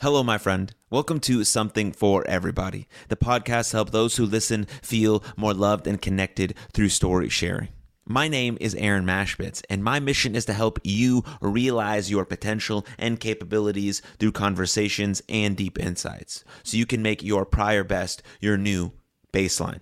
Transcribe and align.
Hello, 0.00 0.22
my 0.22 0.38
friend. 0.38 0.72
Welcome 0.90 1.18
to 1.22 1.42
Something 1.42 1.90
for 1.90 2.24
Everybody. 2.28 2.86
The 3.08 3.16
podcast 3.16 3.72
helps 3.72 3.90
those 3.90 4.16
who 4.16 4.26
listen 4.26 4.66
feel 4.80 5.24
more 5.36 5.52
loved 5.52 5.88
and 5.88 6.00
connected 6.00 6.54
through 6.72 6.90
story 6.90 7.28
sharing. 7.28 7.70
My 8.06 8.28
name 8.28 8.56
is 8.60 8.76
Aaron 8.76 9.04
Machbitz, 9.04 9.60
and 9.68 9.82
my 9.82 9.98
mission 9.98 10.36
is 10.36 10.44
to 10.44 10.52
help 10.52 10.78
you 10.84 11.24
realize 11.40 12.12
your 12.12 12.24
potential 12.24 12.86
and 12.96 13.18
capabilities 13.18 14.00
through 14.20 14.30
conversations 14.30 15.20
and 15.28 15.56
deep 15.56 15.80
insights 15.80 16.44
so 16.62 16.76
you 16.76 16.86
can 16.86 17.02
make 17.02 17.24
your 17.24 17.44
prior 17.44 17.82
best 17.82 18.22
your 18.38 18.56
new 18.56 18.92
baseline. 19.32 19.80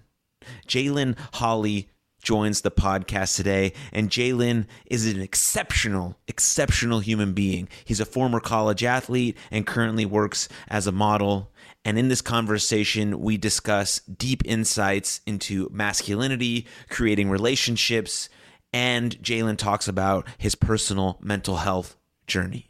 Jalon 0.67 1.14
Hollie 1.35 1.91
joins 2.27 2.62
the 2.62 2.72
podcast 2.72 3.36
today. 3.36 3.72
And 3.93 4.11
Jalon 4.11 4.66
is 4.86 5.06
an 5.06 5.20
exceptional, 5.22 6.18
exceptional 6.26 6.98
human 6.98 7.32
being. 7.32 7.68
He's 7.84 8.00
a 8.00 8.04
former 8.04 8.40
college 8.40 8.82
athlete 8.82 9.38
and 9.52 9.64
currently 9.64 10.04
works 10.04 10.48
as 10.66 10.89
a 10.89 10.93
model. 10.93 11.53
And 11.84 11.96
in 11.96 12.08
this 12.08 12.20
conversation, 12.20 13.20
we 13.20 13.36
discuss 13.36 14.00
deep 14.00 14.43
insights 14.44 15.20
into 15.25 15.70
masculinity, 15.72 16.67
creating 16.90 17.31
relationships, 17.31 18.29
and 18.72 19.17
Jalon 19.22 19.56
talks 19.56 19.86
about 19.86 20.26
his 20.36 20.56
personal 20.56 21.18
mental 21.22 21.58
health 21.58 21.96
journey. 22.26 22.67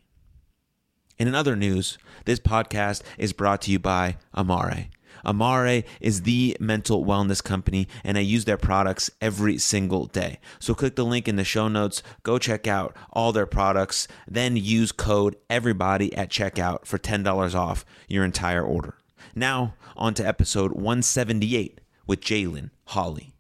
And 1.19 1.31
in 1.31 1.35
other 1.35 1.57
news, 1.57 1.97
this 2.27 2.39
podcast 2.39 3.01
is 3.17 3.33
brought 3.33 3.63
to 3.63 3.71
you 3.71 3.79
by 3.79 4.19
Amare. 4.35 4.91
Amare 5.27 5.85
is 6.01 6.23
the 6.23 6.57
mental 6.61 7.05
wellness 7.05 7.43
company, 7.45 7.89
and 8.05 8.17
I 8.17 8.23
use 8.23 8.47
their 8.47 8.57
products 8.57 9.11
every 9.21 9.59
single 9.59 10.07
day. 10.07 10.39
So 10.59 10.75
click 10.75 10.97
the 10.97 11.05
link 11.05 11.29
in 11.29 11.37
the 11.37 11.45
show 11.45 11.69
notes, 11.69 12.03
go 12.23 12.39
check 12.39 12.67
out 12.67 12.97
all 13.13 13.33
their 13.33 13.45
products, 13.45 14.09
then 14.27 14.57
use 14.57 14.93
code 14.93 15.37
EVERYBODY 15.51 16.17
at 16.17 16.31
checkout 16.31 16.87
for 16.87 16.99
$10 16.99 17.55
off 17.55 17.85
your 18.09 18.25
entire 18.25 18.63
order. 18.63 18.97
Now, 19.35 19.75
on 19.97 20.15
to 20.15 20.27
episode 20.27 20.73
178 20.73 21.81
with 22.07 22.21
Jalon 22.21 22.71
Hollie. 22.87 23.36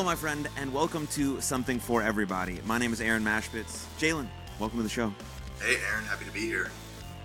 Hello, 0.00 0.10
my 0.10 0.16
friend, 0.16 0.48
and 0.56 0.72
welcome 0.72 1.06
to 1.08 1.42
Something 1.42 1.78
for 1.78 2.02
Everybody. 2.02 2.58
My 2.64 2.78
name 2.78 2.90
is 2.90 3.02
Aaron 3.02 3.22
Machbitz. 3.22 3.84
Jalon, 3.98 4.26
welcome 4.58 4.78
to 4.78 4.82
the 4.82 4.88
show. 4.88 5.12
Hey, 5.60 5.76
Aaron, 5.92 6.06
happy 6.06 6.24
to 6.24 6.30
be 6.30 6.40
here. 6.40 6.70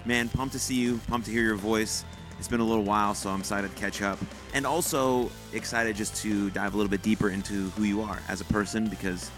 Man, 0.03 0.27
pumped 0.27 0.51
to 0.51 0.59
see 0.59 0.75
you, 0.75 0.99
pumped 1.07 1.27
to 1.27 1.31
hear 1.31 1.43
your 1.43 1.55
voice. 1.55 2.03
It's 2.37 2.49
been 2.49 2.59
a 2.59 2.65
little 2.65 2.83
while, 2.83 3.15
so 3.15 3.29
I'm 3.29 3.39
excited 3.39 3.73
to 3.73 3.77
catch 3.77 4.01
up. 4.01 4.19
And 4.53 4.65
also 4.65 5.31
excited 5.53 5.95
just 5.95 6.21
to 6.23 6.49
dive 6.49 6.73
a 6.73 6.77
little 6.77 6.89
bit 6.89 7.01
deeper 7.01 7.29
into 7.29 7.69
who 7.69 7.83
you 7.83 8.01
are 8.01 8.19
as 8.27 8.41
a 8.41 8.45
person 8.45 8.89
because 8.89 9.31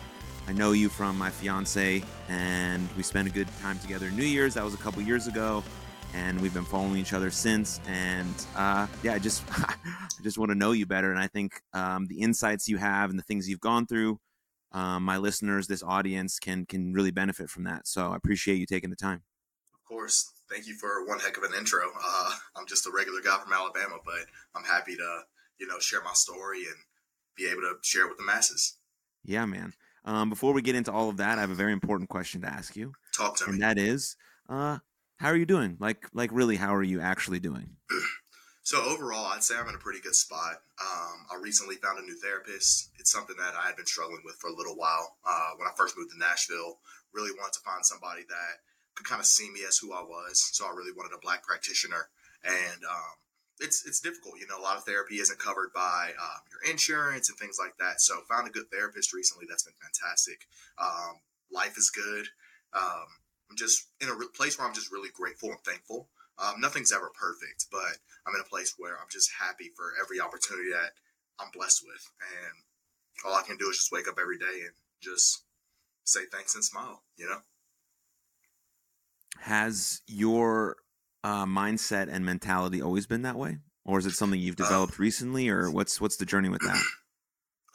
I 0.48 0.54
know 0.54 0.72
you 0.72 0.90
from 0.90 1.16
my 1.16 1.30
fiance 1.30 2.02
and 2.30 2.90
we 2.98 3.04
spent 3.04 3.28
a 3.28 3.32
good 3.32 3.50
time 3.62 3.78
together 3.78 4.10
New 4.10 4.26
Year's. 4.26 4.56
That 4.56 4.64
was 4.64 4.74
a 4.74 4.78
couple 4.78 5.04
years 5.04 5.28
ago 5.28 5.64
and 6.14 6.40
we've 6.42 6.54
been 6.54 6.66
following 6.66 6.98
each 6.98 7.14
other 7.14 7.30
since. 7.32 7.80
And 7.88 8.34
uh, 8.56 8.88
yeah, 9.04 9.14
I 9.14 9.20
just 9.20 9.44
I 9.52 9.76
just 10.24 10.38
want 10.38 10.52
to 10.52 10.56
know 10.56 10.72
you 10.72 10.86
better. 10.86 11.12
And 11.12 11.20
I 11.20 11.28
think 11.28 11.62
um, 11.74 12.08
the 12.08 12.20
insights 12.20 12.68
you 12.68 12.78
have 12.78 13.10
and 13.10 13.18
the 13.18 13.24
things 13.24 13.48
you've 13.50 13.60
gone 13.60 13.86
through, 13.86 14.20
um, 14.72 15.04
my 15.04 15.18
listeners, 15.18 15.68
this 15.68 15.84
audience 15.84 16.40
can 16.40 16.66
can 16.66 16.94
really 16.94 17.12
benefit 17.12 17.50
from 17.50 17.64
that. 17.66 17.88
So 17.88 18.12
I 18.12 18.16
appreciate 18.16 18.58
you 18.58 18.66
taking 18.66 18.90
the 18.90 18.96
time. 18.96 19.24
Of 19.74 19.84
course, 19.88 20.32
thank 20.50 20.68
you 20.68 20.76
for 20.76 21.06
one 21.06 21.20
heck 21.20 21.38
of 21.38 21.44
an 21.44 21.54
intro. 21.58 21.82
Uh, 22.04 22.32
I'm 22.56 22.68
just 22.68 22.88
a 22.88 22.92
regular 22.92 23.22
guy 23.22 23.38
from 23.38 23.54
Alabama, 23.54 23.98
but 24.06 24.26
I'm 24.56 24.64
happy 24.64 24.96
to 24.96 25.20
you 25.60 25.68
know 25.68 25.80
share 25.80 26.04
my 26.04 26.14
story 26.14 26.60
and 26.66 26.76
be 27.36 27.48
able 27.48 27.62
to 27.62 27.76
share 27.82 28.06
it 28.06 28.10
with 28.10 28.18
the 28.18 28.26
masses. 28.26 28.78
Yeah, 29.24 29.46
man. 29.46 29.74
Um, 30.06 30.30
before 30.30 30.54
we 30.54 30.62
get 30.62 30.76
into 30.76 30.92
all 30.92 31.10
of 31.10 31.18
that, 31.18 31.38
I 31.38 31.42
have 31.42 31.52
a 31.52 31.56
very 31.56 31.74
important 31.74 32.10
question 32.10 32.42
to 32.42 32.48
ask 32.48 32.76
you. 32.78 32.94
Talk 33.16 33.36
to 33.38 33.44
and 33.44 33.54
me. 33.54 33.56
And 33.56 33.64
that 33.64 33.78
is, 33.78 34.16
uh, 34.48 34.78
how 35.18 35.30
are 35.30 35.36
you 35.36 35.46
doing? 35.46 35.78
Like, 35.80 36.08
like 36.14 36.30
really, 36.32 36.56
how 36.56 36.76
are 36.76 36.84
you 36.84 37.02
actually 37.02 37.40
doing? 37.40 37.70
so 38.64 38.84
overall, 38.84 39.26
I'd 39.26 39.44
say 39.44 39.56
I'm 39.58 39.68
in 39.68 39.76
a 39.76 39.80
pretty 39.80 40.00
good 40.00 40.16
spot. 40.16 40.62
Um, 40.80 41.26
I 41.32 41.40
recently 41.42 41.76
found 41.76 42.00
a 42.00 42.04
new 42.04 42.16
therapist. 42.18 42.92
It's 43.00 43.12
something 43.12 43.36
that 43.38 43.54
I 43.56 43.68
had 43.68 43.76
been 43.76 43.86
struggling 43.86 44.22
with 44.24 44.36
for 44.36 44.50
a 44.50 44.56
little 44.56 44.76
while. 44.76 45.18
Uh, 45.28 45.52
when 45.58 45.68
I 45.68 45.72
first 45.76 45.98
moved 45.98 46.12
to 46.12 46.20
Nashville, 46.20 46.78
really 47.14 47.32
wanted 47.32 47.54
to 47.54 47.66
find 47.66 47.86
somebody 47.86 48.22
that 48.30 48.62
could 48.96 49.08
kind 49.08 49.20
of 49.20 49.26
see 49.26 49.50
me 49.50 49.62
as 49.68 49.78
who 49.78 49.94
I 49.94 50.02
was. 50.02 50.50
So 50.54 50.66
I 50.66 50.72
really 50.72 50.92
wanted 50.96 51.16
a 51.16 51.22
black 51.22 51.44
practitioner, 51.44 52.10
and 52.44 52.82
um, 52.86 53.14
it's 53.60 53.86
it's 53.86 54.02
difficult. 54.02 54.36
You 54.40 54.48
know, 54.48 54.60
a 54.60 54.62
lot 54.62 54.78
of 54.78 54.84
therapy 54.84 55.16
isn't 55.16 55.40
covered 55.40 55.74
by 55.74 56.14
um, 56.22 56.42
your 56.52 56.72
insurance 56.72 57.30
and 57.30 57.38
things 57.38 57.58
like 57.60 57.78
that. 57.78 58.02
So 58.02 58.22
found 58.30 58.48
a 58.48 58.52
good 58.52 58.70
therapist 58.72 59.14
recently. 59.14 59.46
That's 59.50 59.64
been 59.64 59.78
fantastic. 59.82 60.46
Um, 60.78 61.22
life 61.52 61.78
is 61.78 61.90
good. 61.90 62.28
Um, 62.74 63.08
I'm 63.50 63.58
just 63.58 63.88
in 64.02 64.10
a 64.10 64.16
place 64.36 64.58
where 64.58 64.68
I'm 64.68 64.74
just 64.74 64.92
really 64.92 65.10
grateful 65.14 65.50
and 65.50 65.60
thankful. 65.62 66.10
Um, 66.40 66.60
nothing's 66.60 66.92
ever 66.92 67.12
perfect, 67.20 67.66
but 67.72 67.98
I'm 68.26 68.36
in 68.36 68.42
a 68.42 68.50
place 68.50 68.76
where 68.78 68.98
I'm 68.98 69.08
just 69.10 69.32
happy 69.40 69.72
for 69.76 69.94
every 70.02 70.20
opportunity 70.20 70.70
that 70.72 70.92
I'm 71.40 71.50
blessed 71.52 71.84
with. 71.86 72.12
And 72.22 72.54
all 73.26 73.36
I 73.36 73.42
can 73.42 73.58
do 73.58 73.70
is 73.70 73.78
just 73.78 73.92
wake 73.92 74.08
up 74.08 74.20
every 74.22 74.38
day 74.38 74.62
and 74.62 74.74
just 75.02 75.44
say 76.04 76.22
thanks 76.32 76.56
and 76.56 76.64
smile, 76.64 77.04
you 77.16 77.26
know? 77.26 77.40
Has 79.40 80.02
your 80.08 80.78
uh, 81.24 81.46
mindset 81.46 82.08
and 82.12 82.26
mentality 82.26 82.82
always 82.82 83.08
been 83.08 83.24
that 83.24 83.36
way? 83.36 83.58
Or 83.86 84.00
is 84.00 84.06
it 84.06 84.12
something 84.12 84.40
you've 84.40 84.58
developed 84.58 85.00
um, 85.00 85.04
recently, 85.04 85.48
or 85.48 85.72
what's 85.72 86.02
what's 86.02 86.18
the 86.18 86.26
journey 86.26 86.50
with 86.50 86.62
that? 86.62 86.82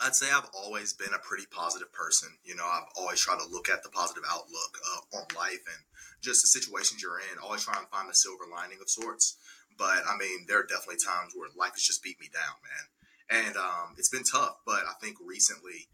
I'd 0.03 0.17
say 0.17 0.27
I've 0.31 0.51
always 0.53 0.93
been 0.93 1.15
a 1.15 1.19
pretty 1.23 1.47
positive 1.51 1.93
person. 1.93 2.29
You 2.45 2.57
know, 2.57 2.67
I've 2.67 2.91
always 2.97 3.21
tried 3.21 3.39
to 3.39 3.47
look 3.47 3.69
at 3.69 3.83
the 3.83 3.89
positive 3.89 4.25
outlook 4.29 4.79
uh, 4.83 5.19
on 5.19 5.27
life 5.37 5.63
and 5.67 5.83
just 6.21 6.43
the 6.43 6.49
situations 6.49 7.01
you're 7.01 7.21
in. 7.21 7.39
Always 7.39 7.65
try 7.65 7.79
and 7.79 7.89
find 7.89 8.11
the 8.11 8.15
silver 8.15 8.45
lining 8.51 8.79
of 8.81 8.91
sorts. 8.91 9.37
But 9.79 10.03
I 10.09 10.17
mean, 10.19 10.47
there 10.49 10.59
are 10.59 10.67
definitely 10.67 11.03
times 11.07 11.33
where 11.35 11.49
life 11.57 11.73
has 11.73 11.83
just 11.83 12.03
beat 12.03 12.21
me 12.21 12.29
down, 12.33 12.59
man. 12.67 13.47
And 13.47 13.57
um, 13.57 13.95
it's 13.97 14.11
been 14.11 14.25
tough. 14.25 14.59
But 14.67 14.83
I 14.91 14.95
think 15.01 15.17
recently 15.25 15.87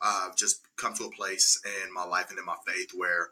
I've 0.00 0.36
just 0.36 0.62
come 0.76 0.94
to 0.94 1.04
a 1.04 1.16
place 1.16 1.60
in 1.66 1.92
my 1.92 2.04
life 2.04 2.30
and 2.30 2.38
in 2.38 2.44
my 2.44 2.56
faith 2.66 2.90
where 2.94 3.30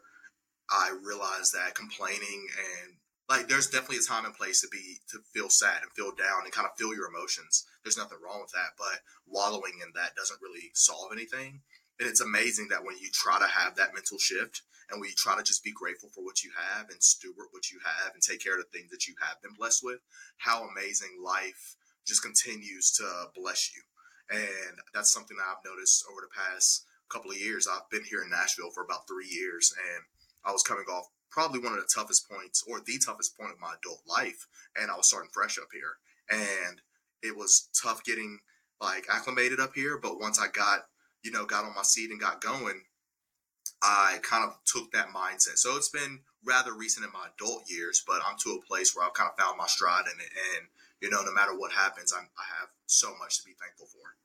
I 0.69 0.91
realize 1.01 1.51
that 1.51 1.75
complaining 1.75 2.47
and 2.83 2.96
like 3.29 3.47
there's 3.47 3.67
definitely 3.67 3.97
a 3.97 4.07
time 4.07 4.25
and 4.25 4.33
place 4.33 4.61
to 4.61 4.67
be 4.71 4.99
to 5.11 5.19
feel 5.33 5.49
sad 5.49 5.83
and 5.83 5.91
feel 5.91 6.15
down 6.15 6.43
and 6.43 6.51
kind 6.51 6.67
of 6.67 6.77
feel 6.77 6.95
your 6.95 7.11
emotions. 7.11 7.65
There's 7.83 7.97
nothing 7.97 8.19
wrong 8.23 8.39
with 8.41 8.51
that 8.51 8.79
but 8.79 9.03
wallowing 9.27 9.83
in 9.83 9.91
that 9.95 10.15
doesn't 10.15 10.41
really 10.41 10.71
solve 10.73 11.11
anything. 11.11 11.61
And 11.99 12.07
it's 12.07 12.21
amazing 12.21 12.67
that 12.69 12.85
when 12.85 12.97
you 12.97 13.09
try 13.11 13.39
to 13.39 13.47
have 13.47 13.75
that 13.75 13.93
mental 13.93 14.17
shift 14.17 14.61
and 14.89 15.01
when 15.01 15.09
you 15.09 15.15
try 15.17 15.35
to 15.35 15.43
just 15.43 15.63
be 15.63 15.73
grateful 15.73 16.09
for 16.15 16.23
what 16.23 16.43
you 16.43 16.51
have 16.55 16.89
and 16.89 17.03
steward 17.03 17.51
what 17.51 17.71
you 17.71 17.79
have 17.83 18.13
and 18.13 18.23
take 18.23 18.41
care 18.41 18.55
of 18.57 18.63
the 18.63 18.71
things 18.71 18.91
that 18.91 19.07
you 19.07 19.15
have 19.19 19.41
been 19.41 19.53
blessed 19.57 19.83
with 19.83 19.99
how 20.37 20.63
amazing 20.63 21.19
life 21.23 21.75
just 22.05 22.23
continues 22.23 22.91
to 22.91 23.03
bless 23.35 23.75
you. 23.75 23.83
And 24.31 24.79
that's 24.93 25.11
something 25.11 25.35
that 25.35 25.51
i've 25.51 25.67
noticed 25.67 26.05
over 26.09 26.21
the 26.21 26.31
past 26.31 26.85
couple 27.09 27.31
of 27.31 27.39
years. 27.39 27.67
I've 27.67 27.89
been 27.89 28.03
here 28.07 28.23
in 28.23 28.29
nashville 28.29 28.71
for 28.71 28.83
about 28.83 29.07
three 29.07 29.27
years 29.27 29.73
and 29.75 30.03
i 30.45 30.51
was 30.51 30.63
coming 30.63 30.85
off 30.87 31.07
probably 31.29 31.59
one 31.59 31.73
of 31.73 31.79
the 31.79 31.89
toughest 31.93 32.29
points 32.29 32.63
or 32.67 32.79
the 32.79 32.97
toughest 33.03 33.37
point 33.37 33.51
of 33.51 33.59
my 33.59 33.73
adult 33.81 34.01
life. 34.07 34.47
And 34.75 34.91
I 34.91 34.95
was 34.95 35.07
starting 35.07 35.31
fresh 35.33 35.57
up 35.57 35.69
here. 35.71 35.97
And 36.29 36.81
it 37.21 37.35
was 37.35 37.69
tough 37.81 38.03
getting 38.03 38.39
like 38.81 39.05
acclimated 39.09 39.59
up 39.59 39.73
here. 39.75 39.97
But 40.01 40.19
once 40.19 40.39
I 40.39 40.47
got, 40.47 40.81
you 41.23 41.31
know, 41.31 41.45
got 41.45 41.65
on 41.65 41.75
my 41.75 41.83
seat 41.83 42.11
and 42.11 42.19
got 42.19 42.41
going, 42.41 42.81
I 43.81 44.19
kind 44.23 44.43
of 44.43 44.57
took 44.65 44.91
that 44.91 45.07
mindset. 45.09 45.57
So 45.57 45.75
it's 45.75 45.89
been 45.89 46.21
rather 46.45 46.73
recent 46.73 47.05
in 47.05 47.11
my 47.11 47.27
adult 47.35 47.63
years, 47.69 48.03
but 48.05 48.21
I'm 48.25 48.37
to 48.39 48.59
a 48.61 48.65
place 48.65 48.95
where 48.95 49.05
I've 49.05 49.13
kind 49.13 49.29
of 49.29 49.43
found 49.43 49.57
my 49.57 49.67
stride 49.67 50.05
in 50.05 50.19
it. 50.19 50.31
And, 50.55 50.67
you 51.01 51.09
know, 51.09 51.21
no 51.23 51.33
matter 51.33 51.57
what 51.57 51.71
happens, 51.71 52.13
I'm, 52.17 52.27
I 52.37 52.59
have 52.59 52.69
so 52.85 53.13
much 53.19 53.39
to 53.39 53.45
be 53.45 53.53
thankful 53.59 53.87
for. 53.87 54.15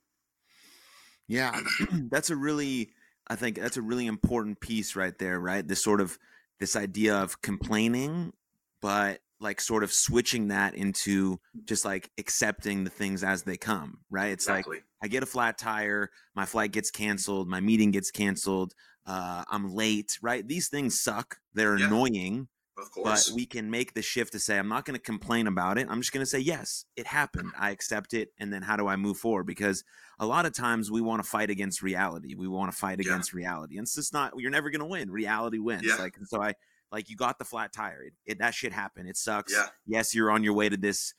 Yeah, 1.28 1.60
that's 2.10 2.30
a 2.30 2.36
really, 2.36 2.90
I 3.28 3.36
think 3.36 3.58
that's 3.58 3.76
a 3.76 3.82
really 3.82 4.06
important 4.06 4.60
piece 4.60 4.96
right 4.96 5.16
there, 5.18 5.40
right? 5.40 5.66
This 5.66 5.82
sort 5.82 6.00
of 6.00 6.18
this 6.62 6.76
idea 6.76 7.16
of 7.16 7.42
complaining, 7.42 8.32
but 8.80 9.18
like 9.40 9.60
sort 9.60 9.82
of 9.82 9.92
switching 9.92 10.46
that 10.46 10.76
into 10.76 11.40
just 11.64 11.84
like 11.84 12.08
accepting 12.18 12.84
the 12.84 12.90
things 12.90 13.24
as 13.24 13.42
they 13.42 13.56
come, 13.56 13.98
right? 14.10 14.30
It's 14.30 14.44
exactly. 14.44 14.76
like 14.76 14.84
I 15.02 15.08
get 15.08 15.24
a 15.24 15.26
flat 15.26 15.58
tire, 15.58 16.08
my 16.36 16.46
flight 16.46 16.70
gets 16.70 16.92
canceled, 16.92 17.48
my 17.48 17.58
meeting 17.58 17.90
gets 17.90 18.12
canceled, 18.12 18.74
uh, 19.06 19.42
I'm 19.50 19.74
late, 19.74 20.16
right? 20.22 20.46
These 20.46 20.68
things 20.68 21.00
suck. 21.00 21.38
They're 21.52 21.76
yeah. 21.76 21.86
annoying. 21.86 22.46
Of 22.82 22.90
course. 22.90 23.28
But 23.28 23.36
we 23.36 23.46
can 23.46 23.70
make 23.70 23.94
the 23.94 24.02
shift 24.02 24.32
to 24.32 24.40
say, 24.40 24.58
I'm 24.58 24.68
not 24.68 24.84
going 24.84 24.96
to 24.96 25.02
complain 25.02 25.46
about 25.46 25.78
it. 25.78 25.86
I'm 25.88 26.00
just 26.00 26.12
going 26.12 26.22
to 26.22 26.28
say, 26.28 26.40
yes, 26.40 26.84
it 26.96 27.06
happened. 27.06 27.52
I 27.56 27.70
accept 27.70 28.12
it. 28.12 28.30
And 28.38 28.52
then 28.52 28.62
how 28.62 28.76
do 28.76 28.88
I 28.88 28.96
move 28.96 29.16
forward? 29.16 29.44
Because 29.44 29.84
a 30.18 30.26
lot 30.26 30.46
of 30.46 30.52
times 30.52 30.90
we 30.90 31.00
want 31.00 31.22
to 31.22 31.28
fight 31.28 31.48
against 31.48 31.80
reality. 31.80 32.34
We 32.34 32.48
want 32.48 32.72
to 32.72 32.76
fight 32.76 32.98
yeah. 33.00 33.12
against 33.12 33.32
reality. 33.32 33.78
And 33.78 33.84
it's 33.84 33.94
just 33.94 34.12
not, 34.12 34.32
you're 34.36 34.50
never 34.50 34.68
going 34.68 34.80
to 34.80 34.86
win. 34.86 35.10
Reality 35.12 35.58
wins. 35.58 35.84
Yeah. 35.86 35.94
Like, 35.94 36.16
so 36.24 36.42
I, 36.42 36.54
like, 36.90 37.08
you 37.08 37.16
got 37.16 37.38
the 37.38 37.44
flat 37.44 37.72
tire. 37.72 38.02
It, 38.02 38.14
it, 38.26 38.38
that 38.40 38.52
shit 38.52 38.72
happened. 38.72 39.08
It 39.08 39.16
sucks. 39.16 39.52
Yeah. 39.52 39.68
Yes, 39.86 40.12
you're 40.12 40.32
on 40.32 40.42
your 40.42 40.54
way 40.54 40.68
to 40.68 40.76
this 40.76 41.14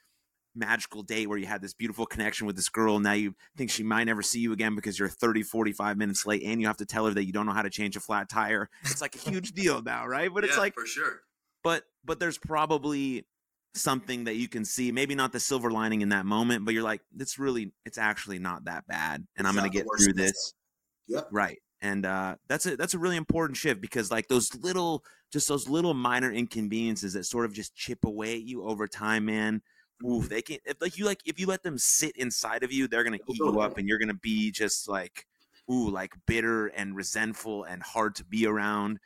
magical 0.55 1.01
date 1.01 1.27
where 1.27 1.37
you 1.37 1.47
had 1.47 1.61
this 1.61 1.73
beautiful 1.73 2.05
connection 2.05 2.45
with 2.45 2.55
this 2.55 2.69
girl 2.69 2.95
and 2.95 3.03
now 3.03 3.13
you 3.13 3.33
think 3.57 3.71
she 3.71 3.81
might 3.81 4.03
never 4.03 4.21
see 4.21 4.39
you 4.39 4.53
again 4.53 4.75
because 4.75 4.99
you're 4.99 5.09
30 5.09 5.41
45 5.41 5.97
minutes 5.97 6.27
late 6.27 6.43
and 6.43 6.61
you 6.61 6.67
have 6.67 6.77
to 6.77 6.85
tell 6.85 7.07
her 7.07 7.11
that 7.11 7.25
you 7.25 7.33
don't 7.33 7.47
know 7.47 7.53
how 7.53 7.63
to 7.63 7.71
change 7.71 7.95
a 7.95 7.99
flat 7.99 8.29
tire 8.29 8.69
it's 8.83 9.01
like 9.01 9.15
a 9.15 9.17
huge 9.17 9.53
deal 9.53 9.81
now 9.81 10.05
right 10.05 10.31
but 10.31 10.43
it's 10.43 10.55
like 10.55 10.75
for 10.75 10.85
sure. 10.85 11.21
But 11.63 11.83
but 12.03 12.19
there's 12.19 12.37
probably 12.37 13.25
something 13.75 14.25
that 14.25 14.35
you 14.35 14.47
can 14.47 14.63
see 14.63 14.91
maybe 14.91 15.15
not 15.15 15.31
the 15.31 15.39
silver 15.39 15.71
lining 15.71 16.01
in 16.01 16.09
that 16.09 16.25
moment 16.27 16.63
but 16.63 16.73
you're 16.75 16.83
like 16.83 17.01
it's 17.17 17.39
really 17.39 17.71
it's 17.85 17.97
actually 17.97 18.37
not 18.37 18.65
that 18.65 18.85
bad 18.87 19.25
and 19.35 19.47
i'm 19.47 19.55
going 19.55 19.69
to 19.69 19.75
get 19.75 19.87
through 19.97 20.13
this 20.13 20.53
Yep. 21.07 21.27
right 21.31 21.57
and 21.81 22.05
uh 22.05 22.35
that's 22.47 22.65
a 22.67 22.77
that's 22.77 22.93
a 22.93 22.99
really 22.99 23.17
important 23.17 23.57
shift 23.57 23.81
because 23.81 24.11
like 24.11 24.27
those 24.27 24.53
little 24.55 25.03
just 25.31 25.47
those 25.47 25.67
little 25.67 25.93
minor 25.95 26.31
inconveniences 26.31 27.13
that 27.13 27.25
sort 27.25 27.45
of 27.45 27.53
just 27.53 27.75
chip 27.75 28.05
away 28.05 28.35
at 28.35 28.43
you 28.43 28.63
over 28.63 28.87
time 28.87 29.25
man 29.25 29.61
ooh 30.03 30.19
Mm-hmm. 30.19 30.27
they 30.27 30.41
can 30.43 30.57
if 30.65 30.79
like 30.81 30.97
you 30.97 31.05
like 31.05 31.21
if 31.25 31.39
you 31.39 31.47
let 31.47 31.63
them 31.63 31.77
sit 31.79 32.15
inside 32.15 32.63
of 32.63 32.71
you 32.71 32.87
they're 32.87 33.03
gonna 33.03 33.17
eat 33.27 33.39
you 33.39 33.59
up 33.59 33.77
and 33.77 33.87
you're 33.87 33.99
gonna 33.99 34.13
be 34.13 34.51
just 34.51 34.87
like 34.87 35.25
ooh 35.71 35.89
like 35.89 36.13
bitter 36.27 36.67
and 36.67 36.95
resentful 36.95 37.63
and 37.63 37.81
hard 37.81 38.13
to 38.15 38.23
be 38.25 38.45
around 38.45 38.99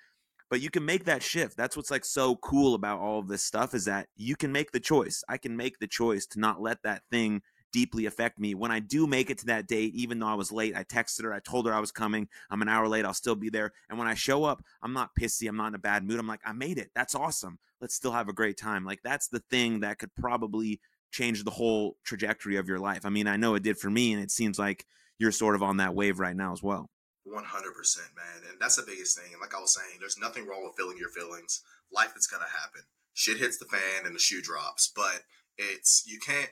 but 0.49 0.61
you 0.61 0.69
can 0.69 0.85
make 0.85 1.05
that 1.05 1.23
shift. 1.23 1.57
That's 1.57 1.75
what's 1.75 1.91
like 1.91 2.05
so 2.05 2.35
cool 2.37 2.73
about 2.75 2.99
all 2.99 3.19
of 3.19 3.27
this 3.27 3.43
stuff 3.43 3.73
is 3.73 3.85
that 3.85 4.07
you 4.15 4.35
can 4.35 4.51
make 4.51 4.71
the 4.71 4.79
choice. 4.79 5.23
I 5.27 5.37
can 5.37 5.55
make 5.55 5.79
the 5.79 5.87
choice 5.87 6.25
to 6.27 6.39
not 6.39 6.61
let 6.61 6.83
that 6.83 7.03
thing 7.11 7.41
deeply 7.73 8.05
affect 8.05 8.39
me. 8.39 8.55
When 8.55 8.71
i 8.71 8.79
do 8.79 9.05
make 9.05 9.29
it 9.29 9.37
to 9.39 9.45
that 9.47 9.67
date 9.67 9.93
even 9.93 10.19
though 10.19 10.27
i 10.27 10.33
was 10.33 10.53
late 10.53 10.75
i 10.75 10.85
texted 10.85 11.23
her 11.23 11.33
i 11.33 11.39
told 11.39 11.67
her 11.67 11.73
i 11.73 11.81
was 11.81 11.91
coming 11.91 12.29
i'm 12.49 12.61
an 12.61 12.69
hour 12.69 12.87
late 12.87 13.03
i'll 13.03 13.13
still 13.13 13.35
be 13.35 13.49
there 13.49 13.73
and 13.89 13.99
when 13.99 14.07
i 14.07 14.13
show 14.13 14.45
up 14.45 14.63
i'm 14.81 14.93
not 14.93 15.11
pissy 15.19 15.49
i'm 15.49 15.57
not 15.57 15.67
in 15.67 15.75
a 15.75 15.79
bad 15.79 16.05
mood 16.05 16.17
i'm 16.17 16.25
like 16.25 16.39
i 16.45 16.53
made 16.53 16.77
it 16.77 16.89
that's 16.95 17.13
awesome 17.13 17.59
let's 17.81 17.95
still 17.95 18.11
have 18.11 18.29
a 18.29 18.33
great 18.33 18.57
time. 18.57 18.85
Like 18.85 19.01
that's 19.03 19.27
the 19.27 19.39
thing 19.39 19.81
that 19.81 19.99
could 19.99 20.13
probably 20.15 20.79
change 21.11 21.43
the 21.43 21.51
whole 21.51 21.97
trajectory 22.03 22.57
of 22.57 22.67
your 22.67 22.79
life. 22.79 23.05
I 23.05 23.09
mean 23.09 23.27
i 23.27 23.37
know 23.37 23.55
it 23.55 23.63
did 23.63 23.77
for 23.77 23.89
me 23.89 24.13
and 24.13 24.21
it 24.21 24.31
seems 24.31 24.59
like 24.59 24.85
you're 25.19 25.31
sort 25.31 25.55
of 25.55 25.63
on 25.63 25.77
that 25.77 25.95
wave 25.95 26.19
right 26.19 26.35
now 26.35 26.53
as 26.53 26.61
well 26.61 26.89
One 27.29 27.43
hundred 27.43 27.75
percent, 27.75 28.07
man, 28.15 28.49
and 28.49 28.59
that's 28.59 28.77
the 28.77 28.87
biggest 28.87 29.19
thing. 29.19 29.33
And 29.33 29.41
like 29.41 29.53
I 29.53 29.59
was 29.59 29.75
saying, 29.75 29.99
there's 29.99 30.17
nothing 30.17 30.47
wrong 30.47 30.63
with 30.63 30.77
feeling 30.77 30.97
your 30.97 31.09
feelings. 31.09 31.61
Life 31.91 32.13
is 32.15 32.25
gonna 32.25 32.47
happen. 32.47 32.81
Shit 33.13 33.37
hits 33.37 33.57
the 33.57 33.65
fan 33.65 34.05
and 34.05 34.15
the 34.15 34.19
shoe 34.19 34.41
drops, 34.41 34.91
but 34.95 35.23
it's 35.57 36.03
you 36.07 36.19
can't. 36.19 36.51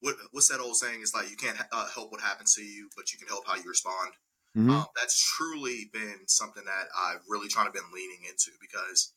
What 0.00 0.16
what's 0.32 0.48
that 0.48 0.60
old 0.60 0.76
saying? 0.76 1.00
It's 1.02 1.14
like 1.14 1.28
you 1.30 1.36
can't 1.36 1.58
uh, 1.70 1.88
help 1.92 2.12
what 2.12 2.22
happens 2.22 2.54
to 2.54 2.62
you, 2.62 2.88
but 2.96 3.12
you 3.12 3.18
can 3.18 3.28
help 3.28 3.46
how 3.46 3.56
you 3.56 3.68
respond. 3.68 4.12
Mhm. 4.56 4.70
Um, 4.70 4.86
that's 4.96 5.20
truly 5.20 5.90
been 5.92 6.26
something 6.28 6.64
that 6.64 6.88
I've 6.96 7.20
really 7.28 7.48
trying 7.48 7.66
to 7.66 7.72
been 7.72 7.92
leaning 7.92 8.24
into 8.24 8.52
because 8.58 9.12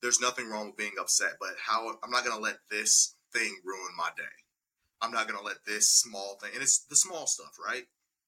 there's 0.00 0.20
nothing 0.20 0.48
wrong 0.48 0.68
with 0.68 0.76
being 0.78 0.96
upset, 0.98 1.36
but 1.38 1.56
how 1.66 1.98
I'm 2.02 2.10
not 2.10 2.24
gonna 2.24 2.40
let 2.40 2.60
this 2.70 3.16
thing 3.34 3.60
ruin 3.64 3.92
my 3.96 4.10
day. 4.16 4.32
I'm 5.02 5.12
not 5.12 5.28
gonna 5.28 5.44
let 5.44 5.66
this 5.66 5.90
small 5.90 6.38
thing, 6.40 6.52
and 6.54 6.62
it's 6.62 6.78
the 6.78 6.96
small 6.96 7.26
stuff, 7.26 7.58
right? 7.62 7.84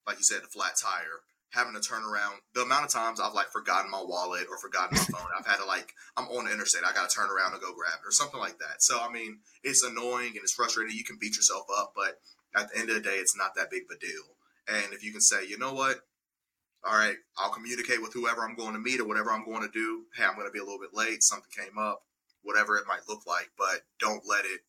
Like 0.06 0.18
you 0.18 0.24
said, 0.24 0.42
the 0.42 0.48
flat 0.48 0.76
tire, 0.76 1.22
having 1.50 1.74
to 1.74 1.80
turn 1.80 2.02
around. 2.04 2.40
The 2.54 2.62
amount 2.62 2.84
of 2.84 2.90
times 2.90 3.20
I've 3.20 3.34
like 3.34 3.48
forgotten 3.48 3.90
my 3.90 4.02
wallet 4.02 4.46
or 4.50 4.58
forgotten 4.58 4.96
my 4.96 5.04
phone, 5.04 5.28
I've 5.36 5.46
had 5.46 5.58
to 5.58 5.64
like 5.64 5.92
I'm 6.16 6.26
on 6.28 6.46
the 6.46 6.52
interstate, 6.52 6.82
I 6.84 6.92
got 6.92 7.10
to 7.10 7.14
turn 7.14 7.30
around 7.30 7.52
and 7.52 7.60
go 7.60 7.74
grab 7.74 8.00
it 8.02 8.08
or 8.08 8.12
something 8.12 8.40
like 8.40 8.58
that. 8.58 8.82
So 8.82 8.98
I 9.00 9.10
mean, 9.12 9.40
it's 9.62 9.82
annoying 9.82 10.32
and 10.34 10.42
it's 10.42 10.54
frustrating. 10.54 10.96
You 10.96 11.04
can 11.04 11.18
beat 11.20 11.36
yourself 11.36 11.66
up, 11.76 11.92
but 11.94 12.20
at 12.54 12.70
the 12.70 12.78
end 12.78 12.88
of 12.88 12.96
the 12.96 13.02
day, 13.02 13.16
it's 13.16 13.36
not 13.36 13.54
that 13.56 13.70
big 13.70 13.82
of 13.90 13.96
a 13.96 14.00
deal. 14.00 14.36
And 14.68 14.92
if 14.92 15.04
you 15.04 15.12
can 15.12 15.20
say, 15.20 15.46
you 15.46 15.58
know 15.58 15.72
what, 15.72 16.00
all 16.84 16.96
right, 16.96 17.16
I'll 17.36 17.50
communicate 17.50 18.00
with 18.00 18.12
whoever 18.14 18.42
I'm 18.42 18.56
going 18.56 18.72
to 18.72 18.78
meet 18.78 19.00
or 19.00 19.06
whatever 19.06 19.32
I'm 19.32 19.44
going 19.44 19.62
to 19.62 19.72
do. 19.72 20.04
Hey, 20.16 20.24
I'm 20.24 20.34
going 20.34 20.46
to 20.46 20.52
be 20.52 20.58
a 20.58 20.64
little 20.64 20.80
bit 20.80 20.94
late. 20.94 21.22
Something 21.22 21.50
came 21.56 21.78
up, 21.78 22.02
whatever 22.42 22.76
it 22.76 22.86
might 22.88 23.08
look 23.08 23.26
like, 23.26 23.50
but 23.58 23.82
don't 23.98 24.22
let 24.26 24.44
it 24.44 24.60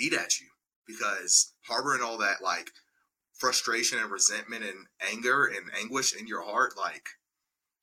eat 0.00 0.12
at 0.12 0.40
you 0.40 0.48
because 0.86 1.52
harboring 1.66 2.02
all 2.02 2.18
that 2.18 2.42
like 2.42 2.70
frustration 3.42 3.98
and 3.98 4.08
resentment 4.08 4.62
and 4.62 4.86
anger 5.12 5.46
and 5.46 5.68
anguish 5.76 6.14
in 6.14 6.28
your 6.28 6.44
heart, 6.44 6.74
like 6.78 7.04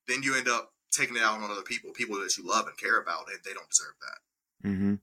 then 0.08 0.24
you 0.24 0.34
end 0.36 0.48
up 0.48 0.72
taking 0.92 1.18
it 1.18 1.22
out 1.22 1.42
on 1.42 1.52
other 1.52 1.62
people, 1.64 1.92
people 1.94 2.16
that 2.20 2.36
you 2.38 2.48
love 2.48 2.66
and 2.66 2.78
care 2.78 2.98
about, 3.00 3.28
and 3.28 3.38
they 3.46 3.54
don't 3.54 3.70
deserve 3.70 3.94
that. 4.02 4.70
Mm-hmm. 4.70 4.96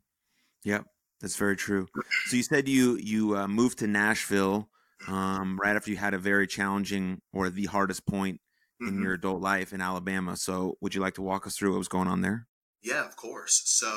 Yep, 0.64 0.86
that's 1.20 1.36
very 1.36 1.56
true. 1.56 1.86
So 2.26 2.36
you 2.36 2.42
said 2.42 2.68
you 2.68 2.96
you 2.96 3.36
uh, 3.36 3.46
moved 3.46 3.78
to 3.80 3.86
Nashville 3.86 4.70
um, 5.06 5.58
right 5.62 5.76
after 5.76 5.90
you 5.90 5.98
had 5.98 6.14
a 6.14 6.18
very 6.18 6.46
challenging 6.46 7.20
or 7.34 7.50
the 7.50 7.66
hardest 7.66 8.06
point 8.06 8.40
in 8.80 8.94
Mhm. 8.96 9.02
your 9.02 9.12
adult 9.12 9.42
life 9.42 9.72
in 9.74 9.80
Alabama. 9.82 10.36
So 10.36 10.76
would 10.80 10.94
you 10.94 11.00
like 11.02 11.14
to 11.14 11.22
walk 11.22 11.46
us 11.46 11.56
through 11.56 11.72
what 11.72 11.78
was 11.78 11.88
going 11.88 12.08
on 12.08 12.22
there? 12.22 12.46
Yeah, 12.86 13.04
of 13.04 13.16
course. 13.16 13.62
So, 13.64 13.88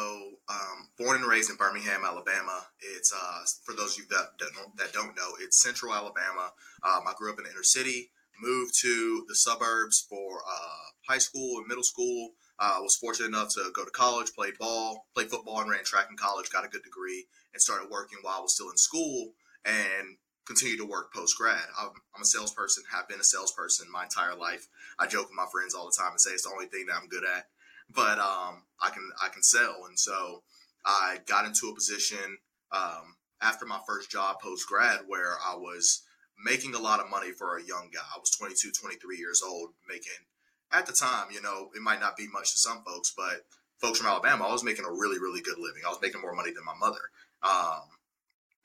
um, 0.50 0.89
born 0.97 1.18
and 1.18 1.25
raised 1.25 1.51
in 1.51 1.57
Birmingham, 1.57 2.01
Alabama. 2.03 2.65
It's 2.81 3.13
uh, 3.13 3.41
for 3.63 3.75
those 3.75 3.94
of 3.94 4.00
you 4.00 4.06
that 4.09 4.39
that 4.39 4.50
don't, 4.56 4.77
that 4.77 4.94
don't 4.94 5.15
know, 5.15 5.38
it's 5.39 5.62
Central 5.62 5.94
Alabama. 5.94 6.50
Um, 6.81 7.03
I 7.06 7.13
grew 7.15 7.31
up 7.31 7.38
in 7.38 7.44
the 7.44 7.51
inner 7.51 7.62
city, 7.62 8.09
moved 8.41 8.74
to 8.81 9.25
the 9.27 9.36
suburbs 9.36 10.03
for 10.09 10.39
uh, 10.39 10.86
high 11.07 11.19
school 11.19 11.59
and 11.59 11.68
middle 11.68 11.83
school. 11.83 12.31
Uh, 12.57 12.77
I 12.77 12.80
was 12.80 12.95
fortunate 12.95 13.27
enough 13.27 13.53
to 13.53 13.69
go 13.75 13.86
to 13.86 13.91
college, 13.91 14.33
play 14.33 14.53
ball, 14.59 15.06
played 15.13 15.30
football, 15.30 15.62
and 15.62 15.69
ran 15.69 15.83
track 15.83 16.07
in 16.09 16.18
college. 16.18 16.50
Got 16.50 16.65
a 16.65 16.69
good 16.69 16.81
degree, 16.81 17.27
and 17.53 17.62
started 17.62 17.91
working 17.91 18.18
while 18.24 18.39
I 18.39 18.41
was 18.41 18.56
still 18.56 18.71
in 18.71 18.77
school, 18.77 19.33
and 19.65 20.18
continued 20.47 20.80
to 20.80 20.89
work 20.89 21.13
post 21.13 21.38
grad. 21.38 21.62
I'm, 21.80 21.89
I'm 22.15 22.24
a 22.24 22.25
salesperson, 22.25 22.86
have 22.91 23.07
been 23.07 23.19
a 23.19 23.24
salesperson 23.24 23.86
my 23.91 24.06
entire 24.06 24.36
life. 24.36 24.68
I 24.97 25.06
joke 25.06 25.27
with 25.30 25.38
my 25.38 25.45
friends 25.51 25.75
all 25.75 25.86
the 25.86 25.95
time 25.95 26.13
and 26.13 26.19
say 26.19 26.31
it's 26.31 26.41
the 26.41 26.50
only 26.50 26.65
thing 26.65 26.88
that 26.88 26.97
I'm 27.00 27.07
good 27.07 27.24
at 27.24 27.45
but 27.94 28.19
um, 28.19 28.63
I 28.81 28.89
can 28.91 29.09
I 29.21 29.30
can 29.30 29.44
sell, 29.44 29.86
and 29.88 29.97
so 29.97 30.44
I 30.86 31.18
got 31.25 31.45
into 31.45 31.68
a 31.69 31.75
position 31.75 32.38
um, 32.71 33.15
after 33.41 33.65
my 33.65 33.80
first 33.88 34.12
job 34.12 34.38
post 34.41 34.68
grad 34.68 35.01
where 35.07 35.36
I 35.45 35.56
was 35.56 36.03
making 36.44 36.74
a 36.75 36.80
lot 36.80 37.00
of 37.00 37.09
money 37.09 37.31
for 37.31 37.57
a 37.57 37.63
young 37.63 37.89
guy. 37.94 38.00
I 38.15 38.19
was 38.19 38.31
22, 38.31 38.71
23 38.71 39.18
years 39.18 39.41
old, 39.45 39.71
making 39.88 40.25
at 40.71 40.86
the 40.86 40.94
time, 40.94 41.27
you 41.31 41.41
know, 41.41 41.69
it 41.75 41.81
might 41.81 42.00
not 42.00 42.15
be 42.15 42.27
much 42.31 42.51
to 42.51 42.57
some 42.57 42.83
folks, 42.83 43.13
but 43.15 43.45
folks 43.80 43.97
from 43.97 44.07
Alabama, 44.07 44.45
I 44.45 44.51
was 44.51 44.63
making 44.63 44.86
a 44.86 44.91
really 44.91 45.19
really 45.19 45.41
good 45.41 45.57
living. 45.57 45.83
I 45.86 45.89
was 45.89 46.01
making 46.01 46.21
more 46.21 46.36
money 46.36 46.51
than 46.51 46.65
my 46.65 46.75
mother. 46.80 47.01
Um, 47.41 47.81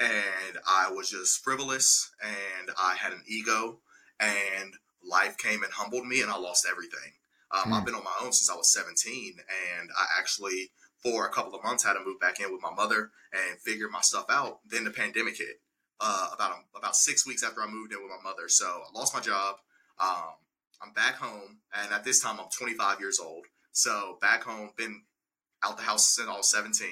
and 0.01 0.59
I 0.69 0.91
was 0.91 1.11
just 1.11 1.43
frivolous, 1.43 2.11
and 2.23 2.71
I 2.77 2.97
had 2.97 3.13
an 3.13 3.23
ego, 3.29 3.79
and 4.19 4.75
life 5.09 5.39
came 5.39 5.63
and 5.63 5.73
humbled 5.73 6.07
me, 6.07 6.21
and 6.21 6.31
I 6.31 6.37
lost 6.37 6.67
everything. 6.69 7.13
Um, 7.55 7.63
Hmm. 7.65 7.73
I've 7.75 7.85
been 7.85 7.95
on 7.95 8.05
my 8.05 8.17
own 8.21 8.33
since 8.33 8.51
I 8.51 8.57
was 8.57 8.73
17, 8.73 9.37
and 9.79 9.91
I 9.97 10.07
actually, 10.19 10.73
for 11.03 11.27
a 11.27 11.31
couple 11.31 11.55
of 11.55 11.63
months, 11.63 11.85
had 11.85 11.95
to 11.95 12.05
move 12.05 12.21
back 12.21 12.41
in 12.41 12.53
with 12.53 12.63
my 12.63 12.73
mother 12.75 13.11
and 13.33 13.61
figure 13.61 13.89
my 13.89 14.01
stuff 14.01 14.27
out. 14.29 14.59
Then 14.67 14.85
the 14.85 14.91
pandemic 14.91 15.39
hit 15.39 15.61
uh, 16.01 16.31
about 16.35 16.57
about 16.77 16.97
six 16.97 17.27
weeks 17.27 17.45
after 17.45 17.63
I 17.63 17.67
moved 17.67 17.93
in 17.93 18.03
with 18.03 18.11
my 18.11 18.29
mother. 18.29 18.49
So 18.49 18.67
I 18.67 18.99
lost 18.99 19.15
my 19.15 19.21
job. 19.21 19.57
Um, 19.99 20.35
I'm 20.83 20.93
back 20.93 21.15
home, 21.17 21.59
and 21.73 21.93
at 21.93 22.05
this 22.05 22.21
time, 22.21 22.41
I'm 22.41 22.49
25 22.51 23.01
years 23.01 23.21
old. 23.21 23.47
So 23.73 24.19
back 24.21 24.43
home, 24.43 24.71
been 24.77 25.03
out 25.63 25.77
the 25.77 25.85
house 25.85 26.15
since 26.15 26.29
I 26.29 26.37
was 26.37 26.51
17, 26.51 26.89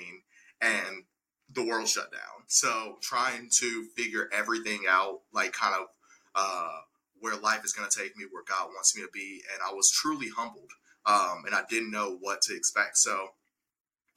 and 0.60 1.04
the 1.52 1.64
world 1.64 1.88
shut 1.88 2.10
down. 2.12 2.44
So 2.46 2.98
trying 3.02 3.50
to 3.58 3.86
figure 3.96 4.28
everything 4.32 4.84
out, 4.88 5.20
like 5.32 5.52
kind 5.52 5.74
of 5.74 5.86
uh, 6.34 6.80
where 7.22 7.36
life 7.36 7.64
is 7.64 7.72
going 7.72 7.88
to 7.88 7.98
take 7.98 8.16
me, 8.16 8.24
where 8.30 8.42
God 8.46 8.68
wants 8.74 8.96
me 8.96 9.02
to 9.02 9.08
be, 9.14 9.42
and 9.52 9.62
I 9.62 9.72
was 9.72 9.90
truly 9.90 10.28
humbled, 10.28 10.70
um, 11.06 11.44
and 11.46 11.54
I 11.54 11.62
didn't 11.70 11.92
know 11.92 12.18
what 12.20 12.42
to 12.42 12.56
expect. 12.56 12.98
So 12.98 13.28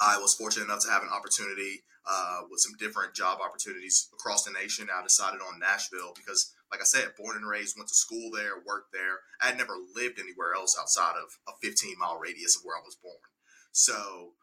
I 0.02 0.18
was 0.18 0.34
fortunate 0.34 0.66
enough 0.66 0.84
to 0.86 0.92
have 0.92 1.04
an 1.04 1.14
opportunity 1.14 1.84
uh, 2.10 2.42
with 2.50 2.60
some 2.60 2.74
different 2.78 3.14
job 3.14 3.40
opportunities 3.42 4.10
across 4.12 4.44
the 4.44 4.52
nation. 4.52 4.88
I 4.94 5.04
decided 5.04 5.40
on 5.42 5.60
Nashville 5.60 6.14
because, 6.16 6.54
like 6.72 6.82
I 6.82 6.84
said, 6.84 7.14
born 7.18 7.38
and 7.38 7.48
raised, 7.48 7.78
went 7.78 7.90
to 7.90 7.96
school 7.96 8.32
there, 8.34 8.58
worked 8.66 8.92
there. 8.92 9.22
I 9.42 9.48
had 9.48 9.58
never 9.58 9.76
lived 9.96 10.20
anywhere 10.20 10.54
else 10.56 10.76
outside 10.80 11.14
of 11.16 11.30
a 11.48 11.58
15 11.62 11.96
mile 12.00 12.18
radius 12.18 12.58
of 12.58 12.64
where 12.64 12.76
I 12.76 12.82
was 12.84 12.98
born. 13.02 13.16
So 13.72 14.34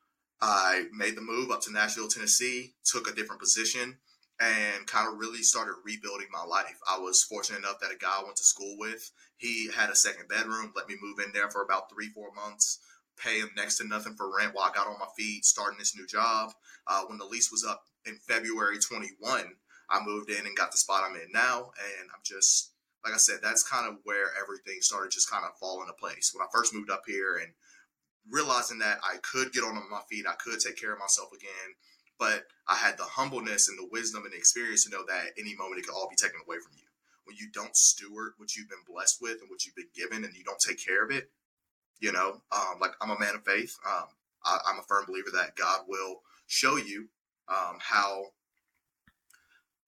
I 0.41 0.87
made 0.93 1.17
the 1.17 1.23
move 1.23 1.51
up 1.51 1.63
to 1.63 1.73
Nashville, 1.73 2.09
Tennessee, 2.09 2.75
took 2.85 3.09
a 3.09 3.15
different 3.15 3.41
position, 3.41 3.99
and 4.43 4.87
kind 4.89 5.07
of 5.07 5.21
really 5.21 5.43
started 5.43 5.75
rebuilding 5.85 6.27
my 6.33 6.43
life. 6.43 6.77
I 6.91 6.99
was 6.99 7.23
fortunate 7.23 7.59
enough 7.59 7.79
that 7.81 7.93
a 7.93 7.99
guy 7.99 8.19
I 8.19 8.25
went 8.25 8.37
to 8.37 8.45
school 8.45 8.77
with, 8.77 9.11
he 9.37 9.71
had 9.75 9.89
a 9.89 9.95
second 9.95 10.29
bedroom, 10.29 10.73
let 10.75 10.89
me 10.89 10.97
move 11.01 11.21
in 11.25 11.33
there 11.33 11.49
for 11.49 11.63
about 11.63 11.89
three, 11.89 12.09
four 12.09 12.33
months, 12.35 12.81
pay 13.17 13.39
him 13.39 13.51
next 13.57 13.79
to 13.79 13.87
nothing 13.87 14.15
for 14.15 14.37
rent 14.37 14.53
while 14.55 14.69
I 14.69 14.75
got 14.75 14.89
on 14.89 14.99
my 14.99 15.07
feet, 15.17 15.45
starting 15.45 15.79
this 15.79 15.97
new 15.97 16.07
job. 16.07 16.51
Uh, 16.89 17.03
when 17.07 17.19
the 17.19 17.25
lease 17.25 17.53
was 17.53 17.65
up 17.65 17.85
in 18.05 18.17
February 18.27 18.79
21, 18.81 19.45
I 19.89 20.05
moved 20.05 20.31
in 20.31 20.45
and 20.45 20.57
got 20.57 20.73
the 20.73 20.79
spot 20.79 21.05
I'm 21.09 21.15
in 21.15 21.31
now, 21.33 21.71
and 21.79 22.11
I'm 22.13 22.23
just 22.25 22.73
like 23.05 23.15
I 23.15 23.19
said, 23.19 23.39
that's 23.43 23.67
kind 23.67 23.89
of 23.89 23.99
where 24.05 24.31
everything 24.41 24.79
started 24.81 25.11
just 25.11 25.31
kind 25.31 25.45
of 25.45 25.59
falling 25.59 25.89
into 25.89 25.99
place. 25.99 26.31
When 26.33 26.43
I 26.43 26.51
first 26.53 26.73
moved 26.73 26.91
up 26.91 27.03
here 27.05 27.37
and 27.37 27.51
realizing 28.31 28.79
that 28.79 28.99
I 29.03 29.17
could 29.23 29.53
get 29.53 29.65
on 29.65 29.75
my 29.91 30.03
feet, 30.09 30.27
I 30.29 30.35
could 30.35 30.61
take 30.61 30.79
care 30.79 30.93
of 30.93 31.01
myself 31.01 31.31
again, 31.35 31.75
but 32.23 32.47
I 32.69 32.77
had 32.77 32.99
the 32.99 33.03
humbleness 33.03 33.69
and 33.69 33.77
the 33.77 33.89
wisdom 33.91 34.25
and 34.25 34.33
experience 34.33 34.85
to 34.85 34.91
know 34.91 35.05
that 35.09 35.33
any 35.37 35.57
moment 35.57 35.81
it 35.81 35.87
could 35.87 35.95
all 35.95 36.09
be 36.09 36.15
taken 36.15 36.39
away 36.47 36.59
from 36.63 36.71
you. 36.77 36.87
When 37.25 37.37
you 37.37 37.49
don't 37.53 37.75
steward 37.75 38.35
what 38.37 38.55
you've 38.55 38.69
been 38.69 38.87
blessed 38.87 39.21
with 39.21 39.41
and 39.41 39.51
what 39.51 39.67
you've 39.67 39.75
been 39.75 39.91
given, 39.93 40.23
and 40.23 40.33
you 40.33 40.45
don't 40.45 40.61
take 40.61 40.79
care 40.79 41.05
of 41.05 41.11
it, 41.11 41.33
you 41.99 42.13
know, 42.13 42.41
um, 42.53 42.79
like 42.81 42.93
I'm 43.01 43.11
a 43.11 43.19
man 43.19 43.35
of 43.35 43.45
faith. 43.45 43.77
Um, 43.85 44.05
I, 44.45 44.59
I'm 44.69 44.79
a 44.79 44.85
firm 44.85 45.05
believer 45.09 45.31
that 45.35 45.57
God 45.57 45.81
will 45.89 46.21
show 46.47 46.77
you 46.77 47.09
um, 47.49 47.79
how 47.81 48.27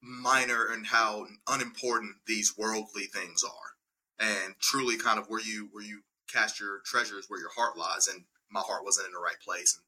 minor 0.03 0.67
and 0.73 0.89
how 0.89 1.27
unimportant 1.49 2.17
these 2.27 2.59
worldly 2.59 3.05
things 3.05 3.45
are, 3.45 4.27
and 4.27 4.57
truly 4.59 4.97
kind 4.97 5.21
of 5.21 5.27
where 5.27 5.41
you 5.41 5.69
where 5.71 5.85
you 5.85 6.01
cast 6.33 6.59
your 6.59 6.81
treasures 6.85 7.27
where 7.29 7.39
your 7.39 7.53
heart 7.57 7.79
lies. 7.79 8.09
And 8.09 8.25
my 8.51 8.61
heart 8.61 8.85
wasn't 8.85 9.07
in 9.07 9.13
the 9.13 9.21
right 9.21 9.39
place, 9.45 9.79
and 9.79 9.85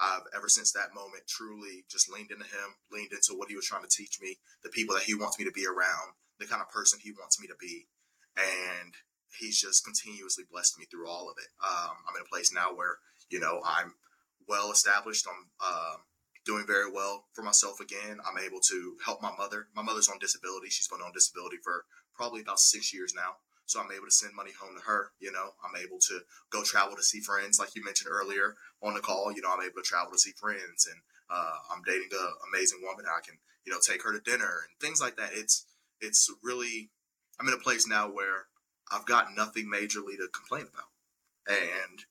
I've 0.00 0.28
ever 0.34 0.48
since 0.48 0.72
that 0.72 0.94
moment 0.94 1.24
truly 1.28 1.84
just 1.90 2.10
leaned 2.10 2.30
into 2.30 2.44
him, 2.44 2.76
leaned 2.92 3.12
into 3.12 3.32
what 3.34 3.48
he 3.48 3.56
was 3.56 3.66
trying 3.66 3.82
to 3.82 3.88
teach 3.88 4.18
me, 4.20 4.36
the 4.62 4.68
people 4.68 4.94
that 4.94 5.04
he 5.04 5.14
wants 5.14 5.38
me 5.38 5.44
to 5.44 5.52
be 5.52 5.66
around, 5.66 6.16
the 6.38 6.46
kind 6.46 6.60
of 6.60 6.68
person 6.68 7.00
he 7.02 7.12
wants 7.12 7.40
me 7.40 7.46
to 7.46 7.56
be, 7.58 7.88
and 8.36 8.94
he's 9.38 9.60
just 9.60 9.84
continuously 9.84 10.44
blessed 10.50 10.78
me 10.78 10.84
through 10.84 11.08
all 11.08 11.30
of 11.30 11.36
it. 11.38 11.48
Um, 11.64 11.96
I'm 12.08 12.16
in 12.16 12.22
a 12.22 12.32
place 12.32 12.52
now 12.52 12.74
where 12.74 12.98
you 13.30 13.40
know 13.40 13.60
I'm 13.64 13.94
well 14.48 14.70
established. 14.70 15.26
I'm 15.28 15.48
uh, 15.64 15.96
doing 16.44 16.64
very 16.66 16.90
well 16.90 17.24
for 17.32 17.42
myself 17.42 17.80
again. 17.80 18.18
I'm 18.24 18.38
able 18.38 18.60
to 18.68 18.96
help 19.04 19.22
my 19.22 19.32
mother. 19.36 19.68
My 19.74 19.82
mother's 19.82 20.08
on 20.08 20.18
disability. 20.18 20.68
She's 20.70 20.88
been 20.88 21.00
on 21.00 21.12
disability 21.12 21.56
for 21.62 21.84
probably 22.14 22.40
about 22.40 22.60
six 22.60 22.94
years 22.94 23.12
now. 23.14 23.36
So 23.66 23.80
I'm 23.80 23.90
able 23.90 24.06
to 24.06 24.14
send 24.14 24.34
money 24.34 24.52
home 24.58 24.76
to 24.76 24.84
her. 24.86 25.10
You 25.18 25.32
know, 25.32 25.50
I'm 25.62 25.76
able 25.76 25.98
to 25.98 26.20
go 26.50 26.62
travel 26.62 26.96
to 26.96 27.02
see 27.02 27.20
friends, 27.20 27.58
like 27.58 27.74
you 27.74 27.84
mentioned 27.84 28.10
earlier 28.10 28.54
on 28.82 28.94
the 28.94 29.00
call. 29.00 29.32
You 29.32 29.42
know, 29.42 29.52
I'm 29.52 29.62
able 29.62 29.82
to 29.82 29.88
travel 29.88 30.12
to 30.12 30.18
see 30.18 30.32
friends, 30.32 30.86
and 30.86 31.00
uh, 31.28 31.58
I'm 31.72 31.82
dating 31.82 32.08
an 32.12 32.32
amazing 32.52 32.80
woman. 32.82 33.04
I 33.06 33.20
can, 33.26 33.38
you 33.64 33.72
know, 33.72 33.80
take 33.84 34.02
her 34.04 34.12
to 34.12 34.20
dinner 34.20 34.66
and 34.68 34.78
things 34.80 35.00
like 35.00 35.16
that. 35.16 35.30
It's 35.32 35.66
it's 36.00 36.30
really 36.42 36.90
I'm 37.40 37.48
in 37.48 37.54
a 37.54 37.58
place 37.58 37.86
now 37.86 38.08
where 38.08 38.46
I've 38.90 39.06
got 39.06 39.34
nothing 39.34 39.66
majorly 39.66 40.16
to 40.16 40.28
complain 40.32 40.66
about, 40.72 40.90
and 41.48 42.06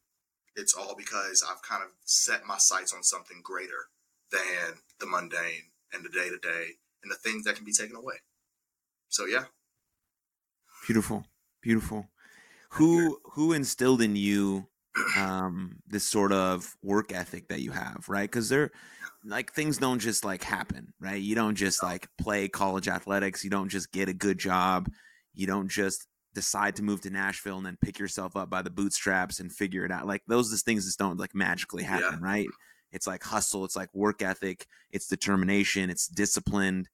it's 0.55 0.73
all 0.73 0.95
because 0.97 1.43
I've 1.49 1.61
kind 1.61 1.83
of 1.83 1.89
set 2.03 2.45
my 2.45 2.57
sights 2.57 2.93
on 2.93 3.03
something 3.03 3.41
greater 3.43 3.89
than 4.31 4.79
the 4.99 5.05
mundane 5.05 5.71
and 5.93 6.03
the 6.03 6.09
day 6.09 6.29
to 6.29 6.37
day 6.37 6.75
and 7.03 7.11
the 7.11 7.15
things 7.15 7.45
that 7.45 7.55
can 7.55 7.65
be 7.65 7.71
taken 7.71 7.95
away. 7.95 8.15
So 9.09 9.25
yeah. 9.25 9.45
Beautiful. 10.85 11.25
Beautiful. 11.65 12.07
Who 12.73 13.17
who 13.23 13.53
instilled 13.53 14.03
in 14.03 14.15
you 14.15 14.67
um 15.17 15.77
this 15.87 16.05
sort 16.05 16.31
of 16.31 16.75
work 16.83 17.11
ethic 17.11 17.47
that 17.47 17.61
you 17.61 17.71
have, 17.71 18.05
right? 18.07 18.31
Cuz 18.31 18.49
they're 18.49 18.71
like 19.23 19.51
things 19.51 19.79
don't 19.79 19.97
just 19.97 20.23
like 20.23 20.43
happen, 20.43 20.93
right? 20.99 21.19
You 21.19 21.33
don't 21.33 21.55
just 21.55 21.81
like 21.81 22.07
play 22.19 22.47
college 22.47 22.87
athletics, 22.87 23.43
you 23.43 23.49
don't 23.49 23.69
just 23.69 23.91
get 23.91 24.09
a 24.09 24.13
good 24.13 24.37
job, 24.37 24.91
you 25.33 25.47
don't 25.47 25.67
just 25.67 26.05
decide 26.35 26.75
to 26.75 26.83
move 26.83 27.01
to 27.01 27.09
Nashville 27.09 27.57
and 27.57 27.65
then 27.65 27.79
pick 27.81 27.97
yourself 27.97 28.35
up 28.35 28.51
by 28.51 28.61
the 28.61 28.69
bootstraps 28.69 29.39
and 29.39 29.51
figure 29.51 29.85
it 29.85 29.91
out. 29.91 30.05
Like 30.05 30.21
those 30.27 30.61
things 30.61 30.85
just 30.85 30.99
don't 30.99 31.19
like 31.19 31.33
magically 31.33 31.81
happen, 31.81 32.19
yeah. 32.21 32.27
right? 32.27 32.47
It's 32.91 33.07
like 33.07 33.23
hustle, 33.23 33.65
it's 33.65 33.75
like 33.75 33.89
work 33.91 34.21
ethic, 34.21 34.67
it's 34.91 35.07
determination, 35.07 35.89
it's 35.89 36.07
disciplined. 36.07 36.89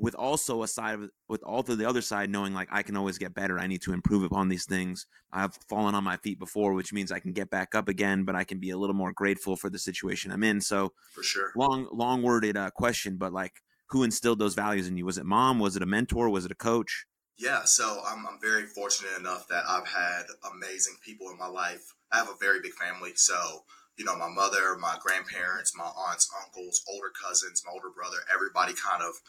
With 0.00 0.14
also 0.14 0.62
a 0.62 0.68
side 0.68 0.94
of 0.94 1.10
with 1.28 1.42
all 1.42 1.62
to 1.62 1.76
the 1.76 1.88
other 1.88 2.00
side, 2.00 2.30
knowing 2.30 2.54
like 2.54 2.68
I 2.72 2.82
can 2.82 2.96
always 2.96 3.18
get 3.18 3.34
better. 3.34 3.58
I 3.58 3.66
need 3.66 3.82
to 3.82 3.92
improve 3.92 4.22
upon 4.22 4.48
these 4.48 4.64
things. 4.64 5.06
I've 5.30 5.54
fallen 5.68 5.94
on 5.94 6.04
my 6.04 6.16
feet 6.16 6.38
before, 6.38 6.72
which 6.72 6.92
means 6.92 7.12
I 7.12 7.20
can 7.20 7.32
get 7.32 7.50
back 7.50 7.74
up 7.74 7.88
again, 7.88 8.24
but 8.24 8.34
I 8.34 8.44
can 8.44 8.58
be 8.58 8.70
a 8.70 8.78
little 8.78 8.96
more 8.96 9.12
grateful 9.12 9.56
for 9.56 9.68
the 9.68 9.78
situation 9.78 10.32
I'm 10.32 10.42
in. 10.42 10.62
So 10.62 10.94
for 11.12 11.22
sure, 11.22 11.52
long 11.54 11.86
long 11.92 12.22
worded 12.22 12.56
uh, 12.56 12.70
question, 12.70 13.18
but 13.18 13.32
like 13.32 13.62
who 13.90 14.02
instilled 14.02 14.38
those 14.38 14.54
values 14.54 14.88
in 14.88 14.96
you? 14.96 15.04
Was 15.04 15.18
it 15.18 15.26
mom? 15.26 15.58
Was 15.58 15.76
it 15.76 15.82
a 15.82 15.86
mentor? 15.86 16.30
Was 16.30 16.46
it 16.46 16.52
a 16.52 16.56
coach? 16.56 17.06
Yeah, 17.36 17.64
so 17.64 18.02
I'm, 18.06 18.26
I'm 18.26 18.38
very 18.40 18.66
fortunate 18.66 19.18
enough 19.18 19.48
that 19.48 19.64
I've 19.66 19.88
had 19.88 20.24
amazing 20.54 20.96
people 21.02 21.30
in 21.30 21.38
my 21.38 21.46
life. 21.46 21.94
I 22.12 22.18
have 22.18 22.28
a 22.28 22.36
very 22.38 22.60
big 22.60 22.72
family, 22.74 23.12
so 23.16 23.64
you 24.00 24.06
know, 24.06 24.16
my 24.16 24.28
mother, 24.28 24.76
my 24.80 24.96
grandparents, 24.98 25.76
my 25.76 25.84
aunts, 25.84 26.30
uncles, 26.42 26.82
older 26.88 27.12
cousins, 27.12 27.62
my 27.66 27.72
older 27.72 27.90
brother, 27.94 28.16
everybody 28.32 28.72
kind 28.72 29.02
of 29.02 29.20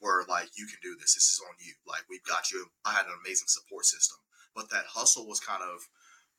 were 0.00 0.24
like, 0.28 0.50
you 0.56 0.66
can 0.66 0.78
do 0.82 0.96
this. 0.98 1.14
This 1.14 1.24
is 1.24 1.40
on 1.48 1.54
you. 1.60 1.74
Like, 1.86 2.02
we've 2.10 2.24
got 2.24 2.50
you. 2.50 2.66
I 2.84 2.92
had 2.92 3.06
an 3.06 3.16
amazing 3.24 3.48
support 3.48 3.84
system. 3.86 4.18
But 4.54 4.70
that 4.70 4.84
hustle 4.94 5.26
was 5.26 5.40
kind 5.40 5.62
of 5.62 5.80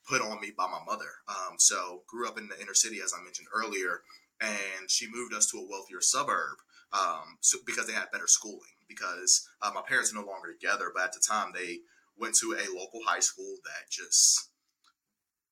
put 0.08 0.22
on 0.22 0.40
me 0.40 0.52
by 0.56 0.68
my 0.68 0.82
mother. 0.86 1.24
Um, 1.28 1.56
so, 1.58 2.04
grew 2.08 2.28
up 2.28 2.38
in 2.38 2.48
the 2.48 2.60
inner 2.62 2.74
city, 2.74 3.00
as 3.04 3.14
I 3.14 3.24
mentioned 3.24 3.48
earlier, 3.54 4.02
and 4.42 4.90
she 4.90 5.08
moved 5.12 5.34
us 5.34 5.48
to 5.52 5.58
a 5.58 5.68
wealthier 5.68 6.02
suburb 6.02 6.58
um, 6.94 7.38
so, 7.42 7.58
because 7.66 7.88
they 7.88 7.94
had 7.94 8.12
better 8.12 8.28
schooling. 8.28 8.76
Because 8.88 9.48
uh, 9.62 9.72
my 9.74 9.82
parents 9.82 10.12
are 10.12 10.22
no 10.22 10.28
longer 10.28 10.52
together, 10.52 10.92
but 10.94 11.04
at 11.04 11.14
the 11.14 11.24
time 11.28 11.52
they 11.54 11.80
went 12.18 12.36
to 12.36 12.54
a 12.54 12.64
local 12.78 13.02
high 13.06 13.20
school 13.20 13.58
that 13.66 13.90
just 13.92 14.50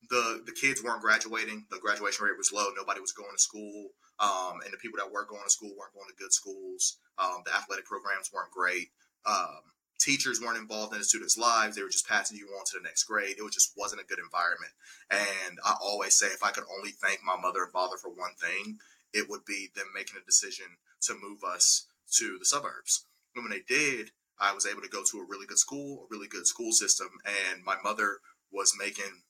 the 0.10 0.44
the 0.46 0.52
kids 0.52 0.84
weren't 0.84 1.02
graduating. 1.02 1.66
The 1.72 1.80
graduation 1.80 2.26
rate 2.26 2.38
was 2.38 2.52
low. 2.54 2.68
Nobody 2.76 3.00
was 3.00 3.12
going 3.12 3.32
to 3.34 3.42
school, 3.42 3.90
um, 4.20 4.60
and 4.64 4.74
the 4.74 4.78
people 4.78 5.00
that 5.00 5.12
were 5.12 5.26
going 5.26 5.44
to 5.44 5.50
school 5.50 5.72
weren't 5.78 5.94
going 5.94 6.08
to 6.08 6.22
good 6.22 6.34
schools. 6.34 7.00
Um, 7.18 7.44
the 7.46 7.54
athletic 7.54 7.86
programs 7.86 8.32
weren't 8.34 8.52
great. 8.52 8.90
Um, 9.26 9.62
teachers 10.00 10.42
weren't 10.42 10.58
involved 10.58 10.94
in 10.94 11.00
the 11.00 11.06
students' 11.06 11.38
lives. 11.38 11.76
They 11.76 11.84
were 11.84 11.90
just 11.90 12.08
passing 12.08 12.38
you 12.38 12.48
on 12.48 12.66
to 12.66 12.78
the 12.78 12.84
next 12.84 13.06
grade. 13.06 13.36
It 13.38 13.44
was 13.44 13.54
just 13.54 13.74
wasn't 13.78 14.02
a 14.02 14.06
good 14.06 14.20
environment. 14.20 14.74
And 15.10 15.60
I 15.64 15.76
always 15.82 16.16
say, 16.16 16.28
if 16.28 16.44
I 16.44 16.52
could 16.52 16.66
only 16.78 16.92
thank 16.92 17.20
my 17.24 17.38
mother 17.40 17.64
and 17.64 17.72
father 17.72 17.98
for 17.98 18.10
one 18.10 18.34
thing, 18.40 18.80
it 19.14 19.30
would 19.30 19.46
be 19.46 19.70
them 19.76 19.88
making 19.96 20.18
a 20.22 20.26
decision 20.26 20.66
to 21.02 21.14
move 21.22 21.44
us 21.44 21.88
to 22.18 22.38
the 22.40 22.46
suburbs. 22.46 23.06
And 23.36 23.44
when 23.44 23.52
they 23.52 23.64
did, 23.68 24.12
I 24.40 24.54
was 24.54 24.66
able 24.66 24.82
to 24.82 24.90
go 24.90 25.04
to 25.04 25.20
a 25.20 25.26
really 25.28 25.46
good 25.46 25.60
school, 25.60 26.04
a 26.04 26.08
really 26.10 26.28
good 26.28 26.48
school 26.48 26.72
system, 26.72 27.10
and 27.26 27.64
my 27.64 27.78
mother 27.84 28.18
was 28.52 28.74
making 28.78 29.24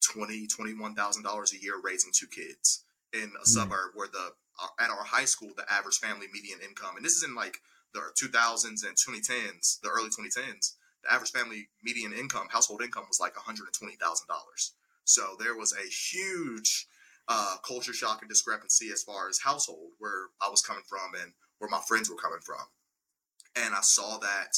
twenty 0.00 0.46
twenty 0.46 0.74
one 0.74 0.94
thousand 0.94 1.22
dollars 1.22 1.52
a 1.52 1.62
year 1.62 1.74
raising 1.82 2.12
two 2.14 2.26
kids 2.26 2.84
in 3.12 3.20
a 3.20 3.24
mm-hmm. 3.24 3.44
suburb 3.44 3.92
where 3.94 4.08
the 4.08 4.32
at 4.78 4.90
our 4.90 5.04
high 5.04 5.24
school 5.24 5.50
the 5.56 5.72
average 5.72 5.98
family 5.98 6.26
median 6.32 6.58
income 6.66 6.96
and 6.96 7.04
this 7.04 7.14
is 7.14 7.24
in 7.24 7.34
like 7.34 7.58
the 7.94 8.00
2000s 8.20 8.86
and 8.86 8.96
2010s 8.96 9.80
the 9.80 9.88
early 9.88 10.08
2010s 10.08 10.74
the 11.02 11.12
average 11.12 11.30
family 11.30 11.68
median 11.82 12.12
income 12.12 12.48
household 12.50 12.82
income 12.82 13.04
was 13.08 13.20
like 13.20 13.34
$120000 13.34 14.70
so 15.04 15.36
there 15.38 15.56
was 15.56 15.72
a 15.72 15.88
huge 15.88 16.86
uh, 17.28 17.56
culture 17.66 17.92
shock 17.92 18.22
and 18.22 18.28
discrepancy 18.28 18.90
as 18.92 19.02
far 19.02 19.28
as 19.28 19.40
household 19.40 19.90
where 19.98 20.28
i 20.42 20.48
was 20.48 20.62
coming 20.62 20.84
from 20.88 21.14
and 21.22 21.32
where 21.58 21.70
my 21.70 21.80
friends 21.86 22.08
were 22.08 22.16
coming 22.16 22.40
from. 22.40 22.64
And 23.56 23.74
i 23.74 23.80
saw 23.82 24.18
that 24.18 24.56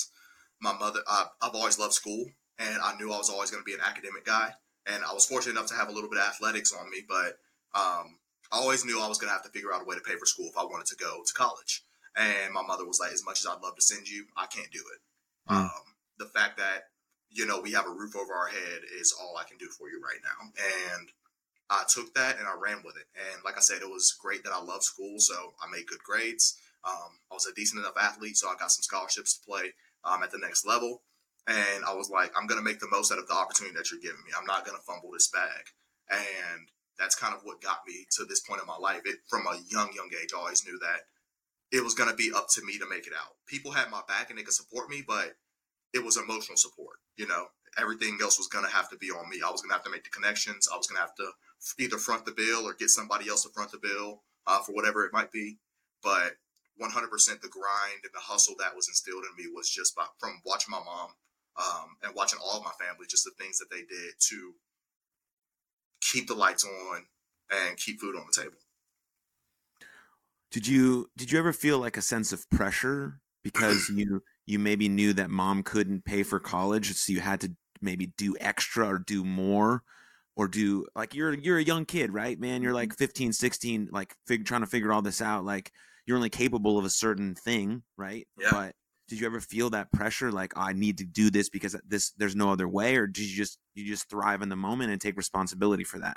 my 0.60 0.72
mother 0.72 1.00
uh, 1.08 1.26
i've 1.40 1.54
always 1.54 1.78
loved 1.78 1.94
school 1.94 2.26
and 2.58 2.78
i 2.82 2.94
knew 2.96 3.12
i 3.12 3.18
was 3.18 3.30
always 3.30 3.50
going 3.50 3.62
to 3.62 3.66
be 3.66 3.74
an 3.74 3.80
academic 3.84 4.24
guy 4.24 4.52
and 4.86 5.04
I 5.04 5.12
was 5.12 5.26
fortunate 5.26 5.52
enough 5.52 5.68
to 5.68 5.74
have 5.74 5.88
a 5.88 5.92
little 5.92 6.10
bit 6.10 6.18
of 6.18 6.26
athletics 6.26 6.72
on 6.72 6.90
me, 6.90 6.98
but 7.06 7.38
um, 7.74 8.16
I 8.52 8.58
always 8.58 8.84
knew 8.84 9.00
I 9.00 9.08
was 9.08 9.18
going 9.18 9.28
to 9.28 9.32
have 9.32 9.44
to 9.44 9.50
figure 9.50 9.72
out 9.72 9.82
a 9.82 9.84
way 9.84 9.96
to 9.96 10.02
pay 10.02 10.16
for 10.16 10.26
school 10.26 10.46
if 10.46 10.58
I 10.58 10.64
wanted 10.64 10.86
to 10.86 10.96
go 10.96 11.22
to 11.24 11.34
college. 11.34 11.82
And 12.14 12.52
my 12.52 12.62
mother 12.62 12.86
was 12.86 13.00
like, 13.00 13.12
as 13.12 13.24
much 13.24 13.40
as 13.40 13.46
I'd 13.46 13.62
love 13.62 13.76
to 13.76 13.82
send 13.82 14.08
you, 14.08 14.26
I 14.36 14.46
can't 14.46 14.70
do 14.70 14.84
it. 14.92 15.52
Mm. 15.52 15.56
Um, 15.56 15.84
the 16.18 16.26
fact 16.26 16.58
that, 16.58 16.88
you 17.30 17.46
know, 17.46 17.60
we 17.60 17.72
have 17.72 17.86
a 17.86 17.90
roof 17.90 18.14
over 18.14 18.34
our 18.34 18.48
head 18.48 18.82
is 19.00 19.14
all 19.18 19.38
I 19.38 19.48
can 19.48 19.56
do 19.56 19.68
for 19.68 19.88
you 19.88 20.02
right 20.04 20.20
now. 20.22 20.52
And 20.92 21.08
I 21.70 21.84
took 21.88 22.12
that 22.14 22.38
and 22.38 22.46
I 22.46 22.52
ran 22.60 22.82
with 22.84 22.96
it. 22.96 23.06
And 23.16 23.42
like 23.42 23.56
I 23.56 23.60
said, 23.60 23.80
it 23.80 23.88
was 23.88 24.14
great 24.20 24.44
that 24.44 24.52
I 24.52 24.62
love 24.62 24.82
school. 24.82 25.18
So 25.18 25.54
I 25.62 25.70
made 25.70 25.86
good 25.86 26.04
grades. 26.04 26.58
Um, 26.84 27.16
I 27.30 27.34
was 27.34 27.46
a 27.46 27.54
decent 27.54 27.80
enough 27.80 27.96
athlete, 27.98 28.36
so 28.36 28.48
I 28.48 28.56
got 28.58 28.72
some 28.72 28.82
scholarships 28.82 29.38
to 29.38 29.46
play 29.46 29.72
um, 30.04 30.22
at 30.22 30.30
the 30.30 30.38
next 30.38 30.66
level. 30.66 31.00
And 31.46 31.84
I 31.86 31.94
was 31.94 32.10
like, 32.10 32.32
I'm 32.36 32.46
going 32.46 32.60
to 32.60 32.64
make 32.64 32.80
the 32.80 32.90
most 32.90 33.10
out 33.10 33.18
of 33.18 33.28
the 33.28 33.34
opportunity 33.34 33.74
that 33.76 33.90
you're 33.90 34.00
giving 34.00 34.22
me. 34.26 34.32
I'm 34.36 34.46
not 34.46 34.66
going 34.66 34.76
to 34.76 34.82
fumble 34.82 35.10
this 35.10 35.28
bag. 35.28 35.72
And 36.10 36.68
that's 37.02 37.16
kind 37.16 37.34
of 37.34 37.40
what 37.42 37.60
got 37.60 37.80
me 37.84 38.06
to 38.12 38.24
this 38.24 38.38
point 38.38 38.60
in 38.60 38.66
my 38.66 38.76
life. 38.76 39.02
It 39.04 39.16
from 39.26 39.42
a 39.46 39.58
young, 39.68 39.90
young 39.92 40.08
age, 40.22 40.30
I 40.32 40.38
always 40.38 40.64
knew 40.64 40.78
that 40.78 41.00
it 41.76 41.82
was 41.82 41.94
going 41.94 42.08
to 42.08 42.14
be 42.14 42.30
up 42.32 42.46
to 42.54 42.64
me 42.64 42.78
to 42.78 42.88
make 42.88 43.08
it 43.08 43.12
out. 43.12 43.34
People 43.48 43.72
had 43.72 43.90
my 43.90 44.02
back 44.06 44.30
and 44.30 44.38
they 44.38 44.44
could 44.44 44.54
support 44.54 44.88
me, 44.88 45.02
but 45.06 45.34
it 45.92 46.04
was 46.04 46.16
emotional 46.16 46.56
support. 46.56 46.98
You 47.16 47.26
know, 47.26 47.46
everything 47.76 48.18
else 48.22 48.38
was 48.38 48.46
going 48.46 48.64
to 48.64 48.70
have 48.70 48.88
to 48.90 48.96
be 48.96 49.10
on 49.10 49.28
me. 49.28 49.40
I 49.44 49.50
was 49.50 49.62
going 49.62 49.70
to 49.70 49.74
have 49.74 49.84
to 49.84 49.90
make 49.90 50.04
the 50.04 50.10
connections. 50.10 50.68
I 50.72 50.76
was 50.76 50.86
going 50.86 50.96
to 50.96 51.02
have 51.02 51.16
to 51.16 51.30
either 51.82 51.98
front 51.98 52.24
the 52.24 52.32
bill 52.32 52.68
or 52.68 52.74
get 52.74 52.90
somebody 52.90 53.28
else 53.28 53.42
to 53.42 53.48
front 53.48 53.72
the 53.72 53.82
bill 53.82 54.22
uh, 54.46 54.60
for 54.62 54.72
whatever 54.72 55.04
it 55.04 55.12
might 55.12 55.32
be. 55.32 55.58
But 56.04 56.38
100% 56.80 56.86
the 56.86 57.48
grind 57.48 58.02
and 58.04 58.14
the 58.14 58.22
hustle 58.22 58.54
that 58.60 58.76
was 58.76 58.86
instilled 58.86 59.24
in 59.26 59.44
me 59.44 59.50
was 59.52 59.68
just 59.68 59.96
by, 59.96 60.06
from 60.18 60.40
watching 60.46 60.70
my 60.70 60.82
mom 60.84 61.10
um, 61.58 61.96
and 62.04 62.14
watching 62.14 62.38
all 62.42 62.58
of 62.58 62.64
my 62.64 62.72
family, 62.78 63.06
just 63.08 63.24
the 63.24 63.34
things 63.42 63.58
that 63.58 63.70
they 63.70 63.82
did 63.82 64.14
to 64.30 64.54
keep 66.02 66.26
the 66.26 66.34
lights 66.34 66.64
on 66.64 67.06
and 67.50 67.76
keep 67.76 68.00
food 68.00 68.16
on 68.16 68.24
the 68.26 68.42
table. 68.42 68.56
Did 70.50 70.66
you 70.66 71.08
did 71.16 71.32
you 71.32 71.38
ever 71.38 71.52
feel 71.52 71.78
like 71.78 71.96
a 71.96 72.02
sense 72.02 72.32
of 72.32 72.48
pressure 72.50 73.20
because 73.42 73.88
you 73.94 74.22
you 74.44 74.58
maybe 74.58 74.88
knew 74.88 75.12
that 75.14 75.30
mom 75.30 75.62
couldn't 75.62 76.04
pay 76.04 76.22
for 76.22 76.38
college, 76.38 76.92
so 76.94 77.12
you 77.12 77.20
had 77.20 77.40
to 77.40 77.52
maybe 77.80 78.12
do 78.18 78.36
extra 78.40 78.86
or 78.86 78.98
do 78.98 79.24
more? 79.24 79.82
or 80.36 80.48
do 80.48 80.86
like 80.94 81.14
you're 81.14 81.34
you're 81.34 81.58
a 81.58 81.62
young 81.62 81.84
kid 81.84 82.12
right 82.12 82.38
man 82.40 82.62
you're 82.62 82.72
like 82.72 82.90
mm-hmm. 82.90 83.04
15 83.04 83.32
16 83.32 83.88
like 83.92 84.14
fig, 84.26 84.46
trying 84.46 84.62
to 84.62 84.66
figure 84.66 84.92
all 84.92 85.02
this 85.02 85.20
out 85.20 85.44
like 85.44 85.72
you're 86.06 86.16
only 86.16 86.30
capable 86.30 86.78
of 86.78 86.84
a 86.84 86.90
certain 86.90 87.34
thing 87.34 87.82
right 87.96 88.26
yeah. 88.40 88.48
but 88.50 88.74
did 89.12 89.20
you 89.20 89.26
ever 89.26 89.40
feel 89.40 89.70
that 89.70 89.92
pressure 89.92 90.32
like 90.32 90.52
oh, 90.56 90.62
i 90.62 90.72
need 90.72 90.98
to 90.98 91.04
do 91.04 91.30
this 91.30 91.48
because 91.48 91.76
this 91.86 92.12
there's 92.16 92.36
no 92.36 92.50
other 92.50 92.68
way 92.68 92.96
or 92.96 93.06
did 93.06 93.24
you 93.24 93.36
just 93.36 93.58
you 93.74 93.84
just 93.84 94.08
thrive 94.08 94.42
in 94.42 94.48
the 94.48 94.56
moment 94.56 94.90
and 94.90 95.00
take 95.00 95.16
responsibility 95.16 95.84
for 95.84 95.98
that 95.98 96.16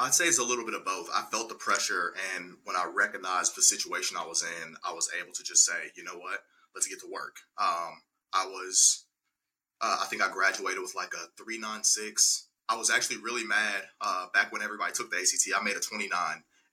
i'd 0.00 0.14
say 0.14 0.26
it's 0.26 0.38
a 0.38 0.44
little 0.44 0.64
bit 0.64 0.74
of 0.74 0.84
both 0.84 1.08
i 1.14 1.22
felt 1.30 1.48
the 1.48 1.54
pressure 1.54 2.14
and 2.36 2.56
when 2.64 2.76
i 2.76 2.84
recognized 2.94 3.56
the 3.56 3.62
situation 3.62 4.16
i 4.20 4.26
was 4.26 4.42
in 4.42 4.74
i 4.84 4.92
was 4.92 5.08
able 5.20 5.32
to 5.32 5.42
just 5.42 5.64
say 5.64 5.90
you 5.96 6.04
know 6.04 6.16
what 6.16 6.40
let's 6.76 6.86
get 6.86 7.00
to 7.00 7.10
work. 7.10 7.38
Um, 7.58 8.02
I 8.32 8.46
was, 8.46 9.06
uh, 9.80 9.96
I 10.02 10.06
think 10.06 10.22
I 10.22 10.30
graduated 10.30 10.80
with 10.80 10.94
like 10.94 11.12
a 11.14 11.42
396. 11.42 12.48
I 12.68 12.76
was 12.76 12.90
actually 12.90 13.16
really 13.18 13.44
mad 13.44 13.82
uh, 14.00 14.26
back 14.34 14.52
when 14.52 14.62
everybody 14.62 14.92
took 14.92 15.10
the 15.10 15.16
ACT. 15.16 15.58
I 15.58 15.64
made 15.64 15.76
a 15.76 15.80
29, 15.80 16.10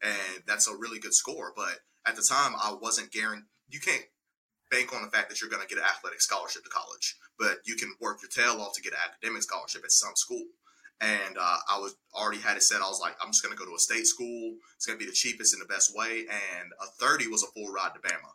and 0.03 0.43
that's 0.45 0.67
a 0.67 0.75
really 0.75 0.99
good 0.99 1.13
score. 1.13 1.53
But 1.55 1.79
at 2.05 2.15
the 2.15 2.27
time, 2.27 2.53
I 2.61 2.75
wasn't 2.79 3.11
guaranteed. 3.11 3.47
You 3.69 3.79
can't 3.79 4.03
bank 4.73 4.93
on 4.93 5.05
the 5.05 5.13
fact 5.13 5.29
that 5.29 5.39
you're 5.39 5.49
going 5.49 5.61
to 5.61 5.69
get 5.69 5.77
an 5.77 5.85
athletic 5.85 6.21
scholarship 6.21 6.63
to 6.63 6.69
college, 6.69 7.15
but 7.37 7.61
you 7.65 7.75
can 7.75 7.93
work 8.01 8.17
your 8.25 8.33
tail 8.33 8.61
off 8.61 8.73
to 8.73 8.81
get 8.81 8.93
an 8.93 8.99
academic 9.05 9.43
scholarship 9.43 9.83
at 9.85 9.91
some 9.91 10.15
school. 10.15 10.43
And 11.01 11.37
uh, 11.37 11.57
I 11.69 11.77
was 11.79 11.95
already 12.15 12.39
had 12.39 12.57
it 12.57 12.63
set. 12.63 12.81
I 12.81 12.87
was 12.87 13.01
like, 13.01 13.15
I'm 13.21 13.29
just 13.29 13.43
going 13.43 13.53
to 13.53 13.59
go 13.59 13.69
to 13.69 13.75
a 13.75 13.79
state 13.79 14.07
school. 14.07 14.55
It's 14.75 14.85
going 14.85 14.97
to 14.97 15.03
be 15.03 15.09
the 15.09 15.15
cheapest 15.15 15.53
and 15.53 15.61
the 15.61 15.71
best 15.71 15.91
way. 15.95 16.25
And 16.25 16.71
a 16.81 16.87
30 16.97 17.27
was 17.27 17.43
a 17.43 17.51
full 17.53 17.71
ride 17.73 17.93
to 17.93 17.99
Bama 17.99 18.33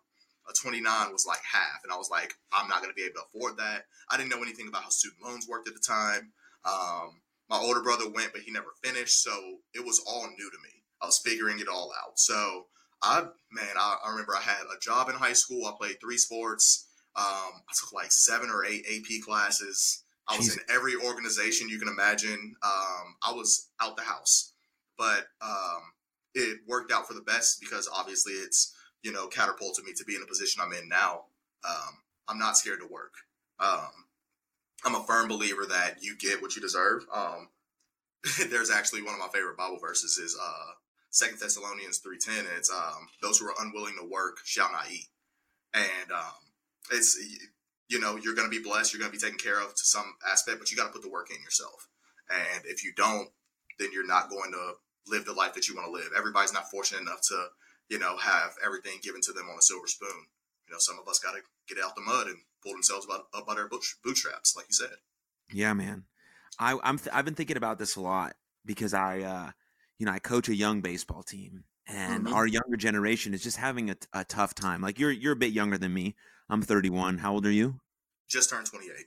a 0.49 0.53
29 0.55 1.13
was 1.13 1.27
like 1.27 1.41
half. 1.45 1.85
And 1.85 1.93
I 1.93 1.97
was 1.97 2.11
like, 2.11 2.35
I'm 2.53 2.69
not 2.69 2.81
going 2.81 2.91
to 2.91 2.97
be 2.97 3.05
able 3.05 3.21
to 3.21 3.27
afford 3.29 3.59
that. 3.59 3.85
I 4.11 4.17
didn't 4.17 4.31
know 4.31 4.43
anything 4.43 4.69
about 4.69 4.83
how 4.83 4.89
student 4.89 5.23
loans 5.23 5.47
worked 5.49 5.69
at 5.69 5.75
the 5.75 5.81
time. 5.81 6.33
Um, 6.65 7.21
my 7.49 7.59
older 7.59 7.83
brother 7.83 8.09
went, 8.09 8.33
but 8.33 8.43
he 8.43 8.51
never 8.51 8.73
finished. 8.83 9.23
So 9.23 9.33
it 9.75 9.85
was 9.85 10.03
all 10.07 10.27
new 10.27 10.51
to 10.51 10.59
me. 10.65 10.85
I 11.03 11.07
was 11.07 11.21
figuring 11.25 11.61
it 11.61 11.69
all 11.69 11.93
out. 12.05 12.19
So 12.19 12.67
I, 13.03 13.21
man, 13.53 13.77
I, 13.79 13.97
I 14.05 14.11
remember 14.11 14.35
I 14.37 14.41
had 14.41 14.63
a 14.65 14.81
job 14.81 15.09
in 15.09 15.15
high 15.15 15.33
school. 15.33 15.67
I 15.67 15.73
played 15.79 16.01
three 16.01 16.19
sports. 16.19 16.87
Um, 17.17 17.25
I 17.25 17.73
took 17.79 17.93
like 17.93 18.13
seven 18.13 18.51
or 18.51 18.65
eight 18.65 18.85
AP 18.89 19.23
classes. 19.25 20.05
I 20.29 20.37
was 20.37 20.53
in 20.53 20.63
every 20.69 20.95
organization 20.95 21.69
you 21.69 21.79
can 21.79 21.89
imagine. 21.89 22.55
Um, 22.63 23.17
I 23.23 23.33
was 23.33 23.69
out 23.81 23.97
the 23.97 24.03
house, 24.03 24.53
but 24.99 25.27
um, 25.41 25.81
it 26.35 26.59
worked 26.67 26.93
out 26.93 27.09
for 27.09 27.15
the 27.15 27.23
best 27.23 27.61
because 27.61 27.89
obviously 27.93 28.35
it's 28.35 28.75
you 29.03 29.13
know, 29.13 29.27
catapulted 29.29 29.85
me 29.85 29.93
to 29.95 30.05
be 30.05 30.15
in 30.15 30.21
the 30.21 30.27
position 30.27 30.63
I'm 30.65 30.73
in 30.73 30.89
now. 30.89 31.25
Um, 31.69 31.99
I'm 32.29 32.39
not 32.39 32.57
scared 32.57 32.81
to 32.81 32.87
work. 32.87 33.15
Um, 33.61 34.07
I'm 34.85 34.95
a 34.95 35.05
firm 35.05 35.29
believer 35.29 35.67
that 35.69 36.03
you 36.03 36.17
get 36.17 36.43
what 36.43 36.57
you 36.57 36.63
deserve. 36.63 37.05
Um, 37.15 37.49
there's 38.51 38.71
actually 38.71 39.03
one 39.03 39.15
of 39.15 39.21
my 39.21 39.29
favorite 39.33 39.57
Bible 39.57 39.79
verses 39.79 40.19
is 40.19 40.37
uh, 40.41 40.73
Second 41.11 41.39
Thessalonians 41.41 41.99
three 41.99 42.19
ten. 42.19 42.45
It's 42.57 42.71
um, 42.71 43.09
those 43.23 43.39
who 43.39 43.47
are 43.47 43.55
unwilling 43.61 43.95
to 44.01 44.09
work 44.09 44.39
shall 44.45 44.71
not 44.71 44.91
eat, 44.91 45.09
and 45.75 46.13
um, 46.13 46.41
it's 46.93 47.19
you 47.89 48.01
know 48.01 48.17
you're 48.17 48.35
going 48.35 48.51
to 48.51 48.57
be 48.57 48.63
blessed. 48.63 48.93
You're 48.93 49.01
going 49.01 49.13
to 49.13 49.19
be 49.19 49.23
taken 49.23 49.39
care 49.39 49.61
of 49.61 49.71
to 49.71 49.85
some 49.85 50.15
aspect, 50.31 50.59
but 50.59 50.71
you 50.71 50.77
got 50.77 50.87
to 50.87 50.93
put 50.93 51.03
the 51.03 51.11
work 51.11 51.31
in 51.31 51.43
yourself. 51.43 51.89
And 52.31 52.65
if 52.67 52.85
you 52.85 52.93
don't, 52.95 53.29
then 53.79 53.89
you're 53.93 54.07
not 54.07 54.29
going 54.29 54.53
to 54.53 54.73
live 55.07 55.25
the 55.25 55.33
life 55.33 55.55
that 55.55 55.67
you 55.67 55.75
want 55.75 55.87
to 55.87 55.93
live. 55.93 56.11
Everybody's 56.17 56.53
not 56.53 56.71
fortunate 56.71 57.01
enough 57.01 57.23
to 57.29 57.47
you 57.89 57.99
know, 57.99 58.17
have 58.19 58.55
everything 58.65 58.99
given 59.03 59.21
to 59.23 59.33
them 59.33 59.49
on 59.51 59.59
a 59.59 59.63
silver 59.63 59.87
spoon. 59.87 60.27
You 60.67 60.73
know, 60.73 60.79
some 60.79 60.99
of 61.01 61.09
us 61.09 61.19
got 61.19 61.33
to 61.33 61.41
get 61.69 61.83
out 61.83 61.95
the 61.95 62.03
mud 62.03 62.27
and 62.27 62.37
pull 62.63 62.73
themselves 62.73 63.07
up, 63.11 63.29
by 63.47 63.55
their 63.55 63.69
bootstraps, 63.69 64.57
like 64.57 64.67
you 64.69 64.75
said. 64.75 64.97
Yeah, 65.53 65.73
man. 65.73 66.05
I, 66.59 66.79
I'm 66.83 66.99
th- 66.99 67.15
I've 67.15 67.25
been 67.25 67.35
thinking 67.35 67.57
about 67.57 67.79
this 67.79 67.97
a 67.97 68.01
lot 68.01 68.35
because 68.67 68.93
I, 68.93 69.21
uh, 69.21 69.51
you 69.99 70.07
know, 70.07 70.13
I 70.13 70.19
coach 70.19 70.49
a 70.49 70.55
young 70.55 70.81
baseball 70.81 71.23
team, 71.23 71.65
and 71.87 72.25
mm-hmm. 72.25 72.35
our 72.35 72.47
younger 72.47 72.77
generation 72.77 73.35
is 73.35 73.43
just 73.43 73.57
having 73.57 73.91
a, 73.91 73.97
a 74.13 74.25
tough 74.25 74.55
time. 74.55 74.81
Like 74.81 74.99
you're 74.99 75.11
you're 75.11 75.33
a 75.33 75.37
bit 75.37 75.53
younger 75.53 75.79
than 75.79 75.93
me. 75.93 76.15
I'm 76.49 76.63
31. 76.63 77.19
How 77.19 77.35
old 77.35 77.47
are 77.47 77.51
you? 77.51 77.81
Just 78.29 78.51
turned 78.51 78.67
28. 78.67 79.07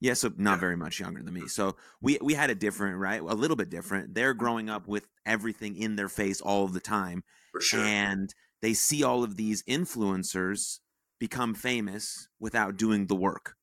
Yeah, 0.00 0.14
so 0.14 0.32
not 0.36 0.54
yeah. 0.54 0.58
very 0.58 0.76
much 0.76 0.98
younger 0.98 1.22
than 1.22 1.32
me. 1.32 1.46
So 1.46 1.76
we 2.00 2.18
we 2.20 2.34
had 2.34 2.50
it 2.50 2.58
different, 2.58 2.98
right? 2.98 3.20
A 3.20 3.34
little 3.34 3.56
bit 3.56 3.70
different. 3.70 4.14
They're 4.14 4.34
growing 4.34 4.68
up 4.68 4.88
with 4.88 5.06
everything 5.24 5.76
in 5.76 5.94
their 5.94 6.08
face 6.08 6.40
all 6.40 6.66
the 6.66 6.80
time, 6.80 7.22
sure. 7.60 7.84
and 7.84 8.34
they 8.62 8.74
see 8.74 9.04
all 9.04 9.22
of 9.22 9.36
these 9.36 9.62
influencers 9.62 10.80
become 11.20 11.54
famous 11.54 12.26
without 12.40 12.76
doing 12.76 13.06
the 13.06 13.14
work, 13.14 13.54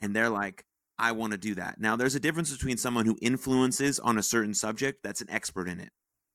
and 0.00 0.16
they're 0.16 0.30
like, 0.30 0.64
"I 0.98 1.12
want 1.12 1.32
to 1.32 1.38
do 1.38 1.54
that." 1.56 1.78
Now, 1.78 1.94
there's 1.94 2.14
a 2.14 2.20
difference 2.20 2.50
between 2.50 2.78
someone 2.78 3.04
who 3.04 3.18
influences 3.20 4.00
on 4.00 4.16
a 4.16 4.22
certain 4.22 4.54
subject 4.54 5.02
that's 5.02 5.20
an 5.20 5.28
expert 5.28 5.68
in 5.68 5.78
it, 5.78 5.90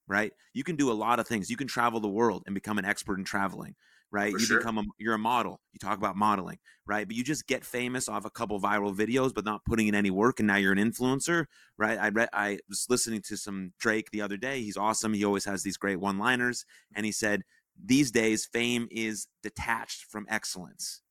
right? 0.07 0.31
You 0.53 0.63
can 0.63 0.75
do 0.75 0.91
a 0.91 0.93
lot 0.93 1.19
of 1.19 1.27
things. 1.27 1.49
You 1.49 1.57
can 1.57 1.67
travel 1.67 1.99
the 1.99 2.07
world 2.07 2.43
and 2.45 2.55
become 2.55 2.77
an 2.77 2.85
expert 2.85 3.17
in 3.17 3.25
traveling 3.25 3.75
right? 4.11 4.31
For 4.31 4.39
you 4.39 4.45
sure. 4.45 4.57
become 4.57 4.77
a 4.77 4.83
you're 4.97 5.13
a 5.13 5.19
model. 5.19 5.59
You 5.73 5.79
talk 5.79 5.97
about 5.97 6.15
modeling, 6.15 6.59
right? 6.85 7.07
But 7.07 7.15
you 7.15 7.23
just 7.23 7.47
get 7.47 7.65
famous 7.65 8.07
off 8.07 8.25
a 8.25 8.29
couple 8.29 8.59
viral 8.59 8.95
videos, 8.95 9.33
but 9.33 9.45
not 9.45 9.65
putting 9.65 9.87
in 9.87 9.95
any 9.95 10.11
work, 10.11 10.39
and 10.39 10.47
now 10.47 10.55
you're 10.55 10.71
an 10.71 10.77
influencer, 10.77 11.45
right? 11.77 11.97
I 11.97 12.09
read 12.09 12.29
I 12.33 12.59
was 12.69 12.87
listening 12.89 13.21
to 13.23 13.37
some 13.37 13.73
Drake 13.79 14.11
the 14.11 14.21
other 14.21 14.37
day. 14.37 14.61
He's 14.61 14.77
awesome. 14.77 15.13
He 15.13 15.25
always 15.25 15.45
has 15.45 15.63
these 15.63 15.77
great 15.77 15.99
one-liners, 15.99 16.65
and 16.95 17.05
he 17.05 17.11
said 17.11 17.43
these 17.81 18.11
days 18.11 18.45
fame 18.45 18.87
is 18.91 19.27
detached 19.43 20.05
from 20.09 20.25
excellence. 20.29 21.01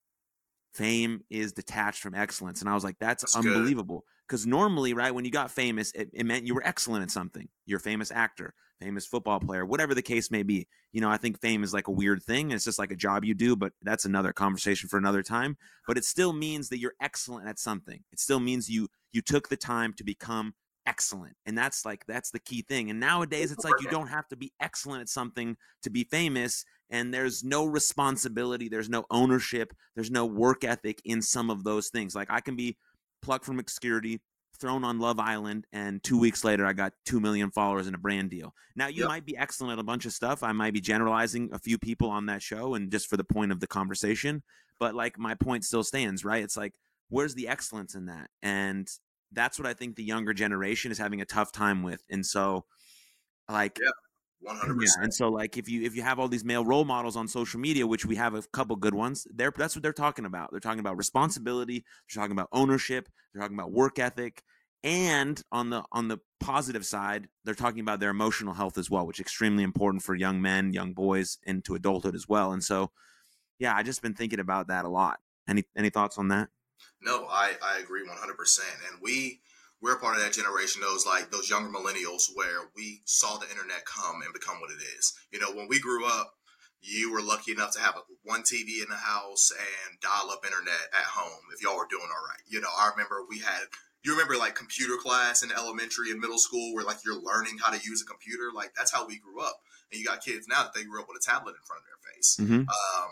Fame 0.76 1.20
is 1.30 1.52
detached 1.52 2.00
from 2.00 2.14
excellence, 2.14 2.60
and 2.60 2.68
I 2.68 2.74
was 2.74 2.84
like, 2.84 2.96
that's, 3.00 3.22
that's 3.22 3.36
unbelievable. 3.36 4.04
Because 4.28 4.46
normally, 4.46 4.92
right, 4.92 5.14
when 5.14 5.24
you 5.24 5.30
got 5.30 5.50
famous, 5.50 5.92
it, 5.92 6.10
it 6.12 6.26
meant 6.26 6.46
you 6.46 6.54
were 6.54 6.66
excellent 6.66 7.02
at 7.02 7.10
something. 7.10 7.48
You're 7.64 7.78
a 7.78 7.80
famous 7.80 8.10
actor 8.10 8.54
famous 8.80 9.06
football 9.06 9.40
player, 9.40 9.64
whatever 9.64 9.94
the 9.94 10.02
case 10.02 10.30
may 10.30 10.42
be. 10.42 10.66
You 10.92 11.00
know, 11.00 11.10
I 11.10 11.16
think 11.16 11.40
fame 11.40 11.62
is 11.62 11.72
like 11.72 11.88
a 11.88 11.92
weird 11.92 12.22
thing. 12.22 12.50
It's 12.50 12.64
just 12.64 12.78
like 12.78 12.90
a 12.90 12.96
job 12.96 13.24
you 13.24 13.34
do, 13.34 13.56
but 13.56 13.72
that's 13.82 14.04
another 14.04 14.32
conversation 14.32 14.88
for 14.88 14.98
another 14.98 15.22
time. 15.22 15.56
But 15.86 15.98
it 15.98 16.04
still 16.04 16.32
means 16.32 16.68
that 16.68 16.78
you're 16.78 16.94
excellent 17.00 17.48
at 17.48 17.58
something. 17.58 18.00
It 18.12 18.20
still 18.20 18.40
means 18.40 18.68
you 18.68 18.88
you 19.12 19.22
took 19.22 19.48
the 19.48 19.56
time 19.56 19.92
to 19.94 20.04
become 20.04 20.54
excellent. 20.86 21.36
And 21.46 21.56
that's 21.56 21.84
like 21.84 22.06
that's 22.06 22.30
the 22.30 22.38
key 22.38 22.62
thing. 22.62 22.90
And 22.90 23.00
nowadays 23.00 23.52
it's 23.52 23.64
like 23.64 23.80
you 23.80 23.88
don't 23.88 24.08
have 24.08 24.28
to 24.28 24.36
be 24.36 24.52
excellent 24.60 25.02
at 25.02 25.08
something 25.08 25.56
to 25.82 25.90
be 25.90 26.04
famous 26.04 26.64
and 26.90 27.12
there's 27.12 27.42
no 27.42 27.64
responsibility, 27.64 28.68
there's 28.68 28.88
no 28.88 29.04
ownership, 29.10 29.74
there's 29.94 30.10
no 30.10 30.24
work 30.24 30.64
ethic 30.64 31.00
in 31.04 31.20
some 31.20 31.50
of 31.50 31.64
those 31.64 31.88
things. 31.88 32.14
Like 32.14 32.30
I 32.30 32.40
can 32.40 32.56
be 32.56 32.76
plucked 33.22 33.44
from 33.44 33.58
obscurity, 33.58 34.20
thrown 34.58 34.84
on 34.84 35.00
Love 35.00 35.18
Island, 35.18 35.66
and 35.72 36.02
two 36.02 36.18
weeks 36.18 36.44
later, 36.44 36.64
I 36.64 36.72
got 36.72 36.92
two 37.04 37.20
million 37.20 37.50
followers 37.50 37.86
and 37.86 37.94
a 37.94 37.98
brand 37.98 38.30
deal. 38.30 38.54
Now, 38.76 38.86
you 38.86 39.00
yep. 39.00 39.08
might 39.08 39.26
be 39.26 39.36
excellent 39.36 39.72
at 39.72 39.78
a 39.78 39.84
bunch 39.84 40.06
of 40.06 40.12
stuff. 40.12 40.42
I 40.42 40.52
might 40.52 40.72
be 40.72 40.80
generalizing 40.80 41.50
a 41.52 41.58
few 41.58 41.78
people 41.78 42.08
on 42.08 42.26
that 42.26 42.42
show, 42.42 42.74
and 42.74 42.90
just 42.90 43.08
for 43.08 43.16
the 43.16 43.24
point 43.24 43.52
of 43.52 43.60
the 43.60 43.66
conversation, 43.66 44.42
but 44.78 44.94
like 44.94 45.18
my 45.18 45.34
point 45.34 45.64
still 45.64 45.82
stands, 45.82 46.24
right? 46.24 46.44
It's 46.44 46.56
like, 46.56 46.74
where's 47.08 47.34
the 47.34 47.48
excellence 47.48 47.94
in 47.94 48.06
that? 48.06 48.30
And 48.42 48.88
that's 49.32 49.58
what 49.58 49.66
I 49.66 49.74
think 49.74 49.96
the 49.96 50.04
younger 50.04 50.32
generation 50.32 50.90
is 50.90 50.98
having 50.98 51.20
a 51.20 51.24
tough 51.24 51.52
time 51.52 51.82
with. 51.82 52.02
And 52.10 52.24
so, 52.24 52.64
like, 53.48 53.78
yeah. 53.80 53.90
100%. 54.46 54.76
Yeah, 54.80 55.02
and 55.02 55.12
so 55.12 55.28
like 55.28 55.56
if 55.56 55.68
you 55.68 55.82
if 55.82 55.96
you 55.96 56.02
have 56.02 56.18
all 56.18 56.28
these 56.28 56.44
male 56.44 56.64
role 56.64 56.84
models 56.84 57.16
on 57.16 57.26
social 57.26 57.58
media, 57.58 57.86
which 57.86 58.04
we 58.04 58.16
have 58.16 58.34
a 58.34 58.42
couple 58.52 58.76
good 58.76 58.94
ones, 58.94 59.26
they're 59.34 59.52
that's 59.56 59.74
what 59.74 59.82
they're 59.82 59.92
talking 59.92 60.26
about. 60.26 60.50
They're 60.50 60.60
talking 60.60 60.80
about 60.80 60.96
responsibility, 60.96 61.84
they're 62.08 62.22
talking 62.22 62.36
about 62.36 62.48
ownership, 62.52 63.08
they're 63.32 63.42
talking 63.42 63.58
about 63.58 63.72
work 63.72 63.98
ethic, 63.98 64.42
and 64.84 65.42
on 65.50 65.70
the 65.70 65.82
on 65.90 66.08
the 66.08 66.18
positive 66.38 66.84
side, 66.84 67.28
they're 67.44 67.54
talking 67.54 67.80
about 67.80 67.98
their 67.98 68.10
emotional 68.10 68.54
health 68.54 68.78
as 68.78 68.90
well, 68.90 69.06
which 69.06 69.18
is 69.18 69.22
extremely 69.22 69.64
important 69.64 70.02
for 70.02 70.14
young 70.14 70.40
men, 70.40 70.72
young 70.72 70.92
boys 70.92 71.38
into 71.44 71.74
adulthood 71.74 72.14
as 72.14 72.28
well. 72.28 72.52
And 72.52 72.62
so 72.62 72.90
yeah, 73.58 73.74
I 73.74 73.82
just 73.82 74.02
been 74.02 74.14
thinking 74.14 74.40
about 74.40 74.68
that 74.68 74.84
a 74.84 74.88
lot. 74.88 75.18
Any 75.48 75.64
any 75.76 75.90
thoughts 75.90 76.18
on 76.18 76.28
that? 76.28 76.48
No, 77.00 77.26
I 77.30 77.54
I 77.62 77.78
agree 77.78 78.02
100%. 78.06 78.58
And 78.90 79.00
we 79.02 79.40
we're 79.82 79.98
part 79.98 80.16
of 80.16 80.22
that 80.22 80.32
generation, 80.32 80.80
those 80.80 81.06
like 81.06 81.30
those 81.30 81.50
younger 81.50 81.70
millennials 81.70 82.30
where 82.34 82.70
we 82.74 83.02
saw 83.04 83.36
the 83.36 83.50
internet 83.50 83.84
come 83.84 84.22
and 84.22 84.32
become 84.32 84.60
what 84.60 84.70
it 84.70 84.82
is. 84.98 85.12
You 85.32 85.40
know, 85.40 85.52
when 85.52 85.68
we 85.68 85.80
grew 85.80 86.06
up, 86.06 86.32
you 86.80 87.12
were 87.12 87.22
lucky 87.22 87.52
enough 87.52 87.72
to 87.72 87.80
have 87.80 87.94
one 88.24 88.42
TV 88.42 88.82
in 88.82 88.88
the 88.88 88.96
house 88.96 89.50
and 89.50 90.00
dial 90.00 90.30
up 90.30 90.44
internet 90.44 90.88
at 90.92 91.06
home 91.06 91.42
if 91.54 91.62
y'all 91.62 91.76
were 91.76 91.88
doing 91.90 92.08
all 92.08 92.24
right. 92.24 92.42
You 92.48 92.60
know, 92.60 92.72
I 92.78 92.90
remember 92.90 93.20
we 93.28 93.40
had 93.40 93.68
you 94.06 94.12
remember 94.12 94.36
like 94.36 94.54
computer 94.54 94.96
class 94.96 95.42
in 95.42 95.50
elementary 95.50 96.12
and 96.12 96.20
middle 96.20 96.38
school 96.38 96.74
where 96.74 96.84
like 96.84 96.98
you're 97.04 97.20
learning 97.20 97.58
how 97.60 97.72
to 97.72 97.80
use 97.84 98.00
a 98.00 98.06
computer 98.06 98.50
like 98.54 98.72
that's 98.76 98.92
how 98.92 99.06
we 99.06 99.18
grew 99.18 99.40
up 99.42 99.58
and 99.90 99.98
you 99.98 100.06
got 100.06 100.24
kids 100.24 100.46
now 100.48 100.62
that 100.62 100.72
they 100.74 100.84
grew 100.84 101.00
up 101.00 101.08
with 101.08 101.20
a 101.20 101.26
tablet 101.26 101.56
in 101.58 101.64
front 101.66 101.82
of 101.82 101.86
their 101.90 102.14
face 102.14 102.38
mm-hmm. 102.40 102.62
um, 102.70 103.10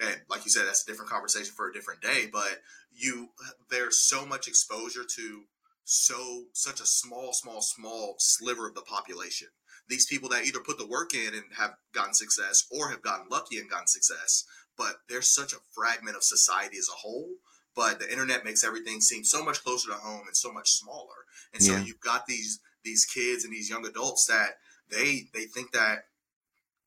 and 0.00 0.20
like 0.30 0.44
you 0.44 0.50
said 0.50 0.66
that's 0.66 0.82
a 0.82 0.86
different 0.86 1.10
conversation 1.10 1.52
for 1.54 1.68
a 1.68 1.72
different 1.72 2.00
day 2.00 2.24
but 2.32 2.56
you 2.92 3.28
there's 3.70 4.02
so 4.02 4.26
much 4.26 4.48
exposure 4.48 5.04
to 5.16 5.42
so 5.84 6.44
such 6.52 6.80
a 6.80 6.86
small, 6.86 7.32
small, 7.32 7.60
small 7.60 8.14
sliver 8.18 8.68
of 8.68 8.74
the 8.74 8.82
population. 8.82 9.48
These 9.88 10.06
people 10.06 10.28
that 10.28 10.44
either 10.44 10.60
put 10.60 10.78
the 10.78 10.86
work 10.86 11.14
in 11.14 11.34
and 11.34 11.44
have 11.56 11.74
gotten 11.92 12.14
success 12.14 12.64
or 12.70 12.90
have 12.90 13.02
gotten 13.02 13.26
lucky 13.28 13.58
and 13.58 13.68
gotten 13.68 13.88
success, 13.88 14.44
but 14.78 15.00
there's 15.08 15.34
such 15.34 15.52
a 15.52 15.60
fragment 15.74 16.16
of 16.16 16.22
society 16.22 16.78
as 16.78 16.88
a 16.88 16.98
whole. 16.98 17.28
But 17.74 17.98
the 17.98 18.10
internet 18.10 18.44
makes 18.44 18.64
everything 18.64 19.00
seem 19.00 19.24
so 19.24 19.44
much 19.44 19.64
closer 19.64 19.88
to 19.90 19.94
home 19.94 20.22
and 20.26 20.36
so 20.36 20.52
much 20.52 20.70
smaller. 20.70 21.26
And 21.52 21.62
so 21.62 21.72
yeah. 21.72 21.82
you've 21.82 22.00
got 22.00 22.26
these 22.26 22.60
these 22.84 23.04
kids 23.04 23.44
and 23.44 23.52
these 23.52 23.68
young 23.68 23.84
adults 23.84 24.26
that 24.26 24.58
they 24.90 25.28
they 25.34 25.44
think 25.44 25.72
that 25.72 26.04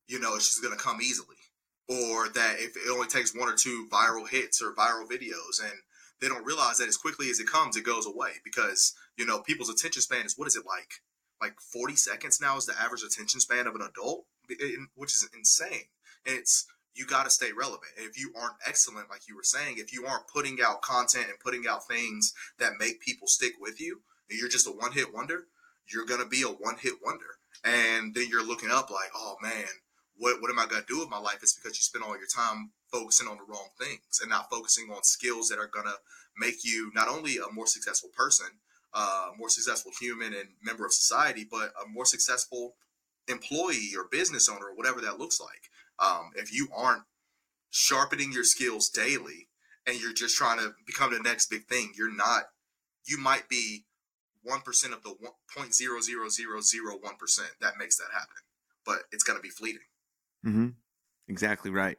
you 0.08 0.20
know 0.20 0.36
it's 0.36 0.50
just 0.50 0.64
gonna 0.64 0.76
come 0.76 1.02
easily. 1.02 1.36
Or 1.90 2.30
that 2.30 2.56
if 2.60 2.78
it 2.78 2.90
only 2.92 3.08
takes 3.08 3.36
one 3.36 3.50
or 3.50 3.56
two 3.56 3.88
viral 3.92 4.28
hits 4.28 4.62
or 4.62 4.74
viral 4.74 5.08
videos 5.10 5.62
and 5.62 5.74
they 6.24 6.30
don't 6.30 6.46
realize 6.46 6.78
that 6.78 6.88
as 6.88 6.96
quickly 6.96 7.30
as 7.30 7.42
it 7.42 7.48
comes, 7.48 7.76
it 7.76 7.84
goes 7.84 8.08
away 8.08 8.32
because 8.46 8.94
you 9.18 9.26
know 9.26 9.42
people's 9.42 9.70
attention 9.70 10.02
span 10.02 10.26
is 10.26 10.38
what 10.38 10.48
is 10.48 10.56
it 10.56 10.66
like? 10.66 11.02
Like 11.42 11.60
40 11.60 11.98
seconds 11.98 12.40
now 12.40 12.56
is 12.56 12.66
the 12.66 12.80
average 12.80 13.04
attention 13.04 13.42
span 13.42 13.68
of 13.68 13.76
an 13.76 13.82
adult, 13.82 14.26
which 14.96 15.14
is 15.14 15.28
insane. 15.36 15.90
And 16.26 16.38
it's 16.38 16.66
you 16.96 17.06
got 17.06 17.26
to 17.26 17.30
stay 17.30 17.52
relevant. 17.52 17.92
And 17.98 18.08
if 18.08 18.18
you 18.18 18.32
aren't 18.40 18.56
excellent, 18.66 19.10
like 19.10 19.28
you 19.28 19.36
were 19.36 19.44
saying, 19.44 19.76
if 19.78 19.92
you 19.92 20.06
aren't 20.06 20.28
putting 20.28 20.60
out 20.64 20.82
content 20.82 21.26
and 21.28 21.40
putting 21.40 21.68
out 21.68 21.88
things 21.88 22.34
that 22.60 22.80
make 22.80 23.02
people 23.02 23.28
stick 23.28 23.54
with 23.60 23.82
you, 23.82 24.02
and 24.30 24.40
you're 24.40 24.48
just 24.48 24.68
a 24.68 24.72
one 24.72 24.94
hit 24.94 25.14
wonder, 25.14 25.48
you're 25.92 26.06
gonna 26.06 26.26
be 26.26 26.44
a 26.44 26.48
one 26.48 26.78
hit 26.80 26.94
wonder. 27.04 27.38
And 27.66 28.16
then 28.16 28.28
you're 28.30 28.48
looking 28.48 28.72
up 28.72 28.90
like, 28.90 29.10
oh 29.14 29.36
man, 29.42 29.68
what 30.18 30.42
what 30.42 30.52
am 30.52 30.60
I 30.60 30.68
gonna 30.68 30.86
do 30.88 31.00
with 31.00 31.10
my 31.10 31.20
life? 31.20 31.40
It's 31.42 31.54
because 31.54 31.78
you 31.78 31.82
spend 31.82 32.06
all 32.06 32.18
your 32.18 32.28
time 32.34 32.72
focusing 32.94 33.28
on 33.28 33.38
the 33.38 33.44
wrong 33.52 33.70
things 33.82 34.20
and 34.22 34.30
not 34.30 34.50
focusing 34.50 34.90
on 34.92 35.04
skills 35.04 35.50
that 35.50 35.60
are 35.60 35.68
gonna 35.74 35.96
make 36.38 36.64
you 36.64 36.92
not 36.94 37.10
only 37.10 37.38
a 37.38 37.52
more 37.52 37.68
successful 37.68 38.10
person, 38.16 38.48
uh, 38.94 39.32
more 39.38 39.50
successful 39.50 39.92
human 40.00 40.34
and 40.34 40.50
member 40.62 40.86
of 40.86 40.94
society, 40.94 41.46
but 41.50 41.74
a 41.84 41.88
more 41.90 42.06
successful 42.06 42.76
employee 43.28 43.92
or 43.98 44.08
business 44.12 44.48
owner 44.48 44.68
or 44.68 44.76
whatever 44.76 45.02
that 45.02 45.20
looks 45.20 45.40
like. 45.42 45.70
Um, 46.00 46.32
if 46.36 46.54
you 46.54 46.68
aren't 46.76 47.04
sharpening 47.72 48.32
your 48.32 48.44
skills 48.44 48.90
daily 48.90 49.48
and 49.88 50.00
you're 50.00 50.14
just 50.14 50.38
trying 50.38 50.60
to 50.60 50.74
become 50.86 51.12
the 51.12 51.20
next 51.20 51.50
big 51.50 51.66
thing, 51.66 51.92
you're 51.98 52.14
not. 52.14 52.44
You 53.06 53.18
might 53.18 53.50
be 53.50 53.86
one 54.44 54.62
percent 54.62 54.94
of 54.94 55.04
the 55.04 55.16
point 55.56 55.74
zero 55.74 56.00
zero 56.02 56.30
zero 56.30 56.62
zero 56.62 56.98
one 57.02 57.16
percent 57.16 57.50
that 57.62 57.78
makes 57.78 57.98
that 57.98 58.12
happen, 58.14 58.44
but 58.86 59.00
it's 59.12 59.24
going 59.24 59.38
to 59.38 59.44
be 59.44 59.50
fleeting. 59.50 59.82
Mm-hmm. 60.46 60.68
Exactly 61.28 61.72
right. 61.72 61.98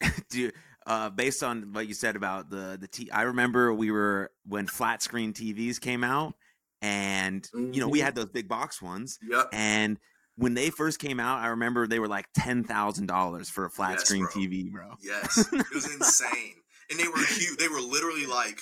Do 0.30 0.50
uh, 0.86 1.10
based 1.10 1.42
on 1.42 1.72
what 1.72 1.88
you 1.88 1.94
said 1.94 2.16
about 2.16 2.50
the 2.50 2.76
the 2.80 2.88
t- 2.88 3.10
I 3.10 3.22
remember 3.22 3.72
we 3.72 3.90
were 3.90 4.30
when 4.46 4.66
flat 4.66 5.02
screen 5.02 5.32
TVs 5.32 5.80
came 5.80 6.04
out, 6.04 6.34
and 6.82 7.42
mm-hmm. 7.42 7.72
you 7.72 7.80
know 7.80 7.88
we 7.88 7.98
mm-hmm. 7.98 8.06
had 8.06 8.14
those 8.14 8.26
big 8.26 8.48
box 8.48 8.82
ones. 8.82 9.18
Yep. 9.28 9.48
And 9.52 9.98
when 10.36 10.54
they 10.54 10.70
first 10.70 10.98
came 10.98 11.20
out, 11.20 11.40
I 11.40 11.48
remember 11.48 11.86
they 11.86 11.98
were 11.98 12.08
like 12.08 12.26
ten 12.34 12.64
thousand 12.64 13.06
dollars 13.06 13.48
for 13.48 13.64
a 13.64 13.70
flat 13.70 13.92
yes, 13.92 14.04
screen 14.04 14.24
bro. 14.24 14.42
TV, 14.42 14.70
bro. 14.70 14.94
Yes, 15.00 15.48
it 15.52 15.66
was 15.72 15.92
insane, 15.92 16.56
and 16.90 16.98
they 16.98 17.08
were 17.08 17.24
huge. 17.28 17.56
They 17.58 17.68
were 17.68 17.80
literally 17.80 18.26
like, 18.26 18.60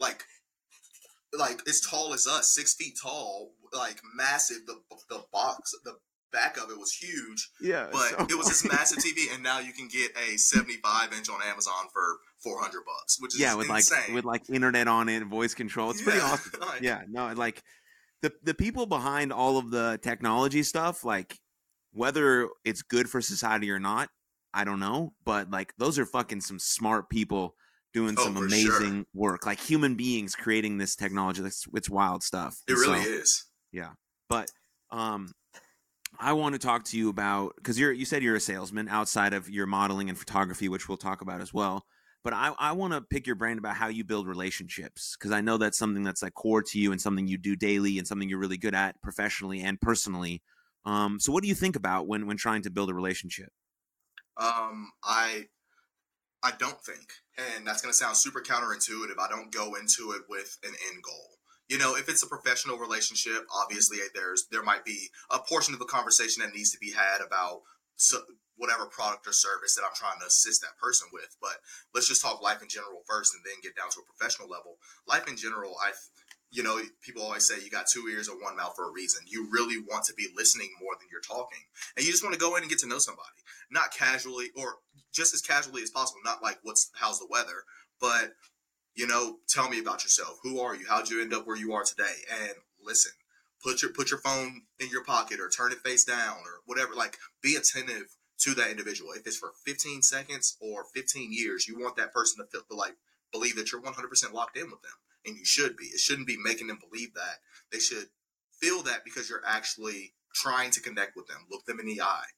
like, 0.00 0.24
like 1.38 1.60
as 1.68 1.80
tall 1.80 2.14
as 2.14 2.26
us, 2.26 2.54
six 2.54 2.74
feet 2.74 2.94
tall, 3.02 3.52
like 3.72 4.00
massive. 4.14 4.58
The 4.66 4.76
the 5.10 5.22
box, 5.32 5.72
the 5.84 5.96
back 6.32 6.56
of 6.56 6.70
it 6.70 6.78
was 6.78 6.92
huge. 6.92 7.48
Yeah, 7.60 7.88
but 7.90 8.10
so 8.10 8.26
it 8.28 8.36
was 8.36 8.48
this 8.48 8.64
massive 8.72 8.98
TV, 8.98 9.32
and 9.32 9.42
now 9.42 9.58
you 9.58 9.72
can 9.72 9.88
get 9.88 10.10
a 10.16 10.36
seventy-five 10.36 11.12
inch 11.12 11.28
on 11.28 11.40
Amazon 11.42 11.88
for 11.92 12.18
four 12.42 12.60
hundred 12.60 12.82
bucks, 12.84 13.20
which 13.20 13.34
is 13.34 13.40
yeah, 13.40 13.54
with 13.54 13.68
insane. 13.68 13.98
like 13.98 14.14
with 14.14 14.24
like 14.24 14.50
internet 14.50 14.88
on 14.88 15.08
it, 15.08 15.24
voice 15.24 15.54
control. 15.54 15.90
It's 15.90 16.00
yeah. 16.00 16.04
pretty 16.04 16.20
awesome. 16.20 16.52
yeah, 16.82 17.02
no, 17.08 17.32
like 17.34 17.62
the 18.22 18.32
the 18.42 18.54
people 18.54 18.86
behind 18.86 19.32
all 19.32 19.58
of 19.58 19.70
the 19.70 19.98
technology 20.02 20.62
stuff, 20.62 21.04
like 21.04 21.38
whether 21.92 22.48
it's 22.64 22.82
good 22.82 23.08
for 23.08 23.20
society 23.20 23.70
or 23.70 23.78
not, 23.78 24.08
I 24.52 24.64
don't 24.64 24.80
know. 24.80 25.12
But 25.24 25.50
like 25.50 25.72
those 25.78 25.98
are 25.98 26.06
fucking 26.06 26.40
some 26.40 26.58
smart 26.58 27.08
people 27.08 27.54
doing 27.92 28.14
oh, 28.18 28.24
some 28.24 28.36
amazing 28.36 28.96
sure. 28.96 29.04
work. 29.14 29.46
Like 29.46 29.60
human 29.60 29.94
beings 29.94 30.34
creating 30.34 30.78
this 30.78 30.94
technology. 30.94 31.42
That's 31.42 31.66
it's 31.74 31.90
wild 31.90 32.22
stuff. 32.22 32.56
It 32.68 32.74
really 32.74 33.02
so, 33.02 33.10
is. 33.10 33.44
Yeah. 33.72 33.90
But 34.28 34.50
um 34.90 35.32
I 36.20 36.32
want 36.32 36.54
to 36.54 36.58
talk 36.58 36.84
to 36.84 36.98
you 36.98 37.08
about 37.08 37.54
because 37.56 37.78
you're 37.78 37.92
you 37.92 38.04
said 38.04 38.22
you're 38.22 38.36
a 38.36 38.40
salesman 38.40 38.88
outside 38.88 39.32
of 39.32 39.48
your 39.48 39.66
modeling 39.66 40.08
and 40.08 40.18
photography, 40.18 40.68
which 40.68 40.88
we'll 40.88 40.98
talk 40.98 41.20
about 41.20 41.40
as 41.40 41.54
well. 41.54 41.86
But 42.24 42.32
I, 42.32 42.52
I 42.58 42.72
want 42.72 42.92
to 42.92 43.00
pick 43.00 43.26
your 43.26 43.36
brain 43.36 43.58
about 43.58 43.76
how 43.76 43.86
you 43.86 44.04
build 44.04 44.26
relationships 44.26 45.16
because 45.16 45.30
I 45.30 45.40
know 45.40 45.56
that's 45.56 45.78
something 45.78 46.02
that's 46.02 46.22
like 46.22 46.34
core 46.34 46.62
to 46.62 46.78
you 46.78 46.90
and 46.90 47.00
something 47.00 47.28
you 47.28 47.38
do 47.38 47.54
daily 47.54 47.98
and 47.98 48.06
something 48.06 48.28
you're 48.28 48.40
really 48.40 48.58
good 48.58 48.74
at 48.74 49.00
professionally 49.00 49.62
and 49.62 49.80
personally. 49.80 50.42
Um, 50.84 51.20
so 51.20 51.32
what 51.32 51.42
do 51.42 51.48
you 51.48 51.54
think 51.54 51.76
about 51.76 52.08
when 52.08 52.26
when 52.26 52.36
trying 52.36 52.62
to 52.62 52.70
build 52.70 52.90
a 52.90 52.94
relationship? 52.94 53.50
Um, 54.36 54.90
I 55.04 55.46
I 56.42 56.52
don't 56.58 56.80
think, 56.80 57.12
and 57.36 57.66
that's 57.66 57.82
going 57.82 57.92
to 57.92 57.96
sound 57.96 58.16
super 58.16 58.40
counterintuitive. 58.40 59.18
I 59.20 59.28
don't 59.28 59.52
go 59.52 59.74
into 59.74 60.12
it 60.12 60.22
with 60.28 60.58
an 60.64 60.74
end 60.92 61.02
goal. 61.02 61.37
You 61.68 61.78
know, 61.78 61.96
if 61.96 62.08
it's 62.08 62.22
a 62.22 62.26
professional 62.26 62.78
relationship, 62.78 63.46
obviously 63.54 63.98
eh, 63.98 64.08
there's 64.14 64.46
there 64.50 64.62
might 64.62 64.84
be 64.84 65.08
a 65.30 65.38
portion 65.38 65.74
of 65.74 65.80
the 65.80 65.86
conversation 65.86 66.42
that 66.42 66.54
needs 66.54 66.72
to 66.72 66.78
be 66.78 66.92
had 66.92 67.20
about 67.24 67.60
so, 67.96 68.18
whatever 68.58 68.86
product 68.86 69.26
or 69.26 69.32
service 69.32 69.74
that 69.74 69.84
I'm 69.84 69.94
trying 69.94 70.18
to 70.20 70.26
assist 70.26 70.62
that 70.62 70.76
person 70.78 71.08
with. 71.12 71.36
But 71.40 71.56
let's 71.94 72.08
just 72.08 72.22
talk 72.22 72.42
life 72.42 72.62
in 72.62 72.68
general 72.68 73.02
first, 73.06 73.34
and 73.34 73.42
then 73.44 73.62
get 73.62 73.76
down 73.76 73.90
to 73.90 74.00
a 74.00 74.10
professional 74.10 74.48
level. 74.48 74.76
Life 75.06 75.28
in 75.28 75.36
general, 75.36 75.76
I, 75.82 75.92
you 76.50 76.62
know, 76.62 76.80
people 77.00 77.22
always 77.22 77.46
say 77.46 77.62
you 77.62 77.70
got 77.70 77.86
two 77.86 78.08
ears 78.10 78.28
or 78.28 78.42
one 78.42 78.56
mouth 78.56 78.74
for 78.74 78.88
a 78.88 78.92
reason. 78.92 79.22
You 79.26 79.48
really 79.50 79.78
want 79.80 80.04
to 80.06 80.14
be 80.14 80.28
listening 80.36 80.70
more 80.82 80.94
than 80.98 81.08
you're 81.10 81.20
talking, 81.20 81.62
and 81.96 82.04
you 82.04 82.10
just 82.10 82.22
want 82.22 82.34
to 82.34 82.40
go 82.40 82.56
in 82.56 82.62
and 82.62 82.70
get 82.70 82.80
to 82.80 82.88
know 82.88 82.98
somebody, 82.98 83.40
not 83.70 83.94
casually 83.94 84.50
or 84.56 84.76
just 85.12 85.34
as 85.34 85.40
casually 85.40 85.82
as 85.82 85.90
possible. 85.90 86.20
Not 86.24 86.42
like 86.42 86.58
what's 86.62 86.90
how's 86.94 87.20
the 87.20 87.28
weather, 87.30 87.62
but 88.00 88.34
you 88.98 89.06
know, 89.06 89.36
tell 89.48 89.70
me 89.70 89.78
about 89.78 90.02
yourself. 90.02 90.40
Who 90.42 90.60
are 90.60 90.74
you? 90.74 90.84
How'd 90.88 91.08
you 91.08 91.22
end 91.22 91.32
up 91.32 91.46
where 91.46 91.56
you 91.56 91.72
are 91.72 91.84
today? 91.84 92.14
And 92.42 92.54
listen, 92.84 93.12
put 93.62 93.80
your 93.80 93.92
put 93.92 94.10
your 94.10 94.18
phone 94.18 94.62
in 94.80 94.88
your 94.88 95.04
pocket 95.04 95.38
or 95.38 95.48
turn 95.48 95.70
it 95.70 95.78
face 95.78 96.02
down 96.02 96.38
or 96.38 96.62
whatever. 96.66 96.94
Like, 96.94 97.16
be 97.40 97.54
attentive 97.54 98.16
to 98.40 98.54
that 98.54 98.70
individual. 98.72 99.12
If 99.12 99.24
it's 99.24 99.36
for 99.36 99.52
15 99.64 100.02
seconds 100.02 100.56
or 100.60 100.84
15 100.96 101.32
years, 101.32 101.68
you 101.68 101.78
want 101.78 101.96
that 101.96 102.12
person 102.12 102.44
to 102.44 102.50
feel 102.50 102.62
to 102.68 102.76
like 102.76 102.96
believe 103.32 103.54
that 103.54 103.70
you're 103.70 103.80
100% 103.80 104.32
locked 104.32 104.56
in 104.56 104.64
with 104.64 104.82
them, 104.82 104.98
and 105.24 105.36
you 105.36 105.44
should 105.44 105.76
be. 105.76 105.84
It 105.84 106.00
shouldn't 106.00 106.26
be 106.26 106.36
making 106.36 106.66
them 106.66 106.80
believe 106.90 107.14
that. 107.14 107.36
They 107.70 107.78
should 107.78 108.06
feel 108.60 108.82
that 108.82 109.04
because 109.04 109.30
you're 109.30 109.46
actually 109.46 110.14
trying 110.34 110.72
to 110.72 110.80
connect 110.80 111.14
with 111.14 111.28
them. 111.28 111.46
Look 111.48 111.66
them 111.66 111.78
in 111.78 111.86
the 111.86 112.02
eye. 112.02 112.30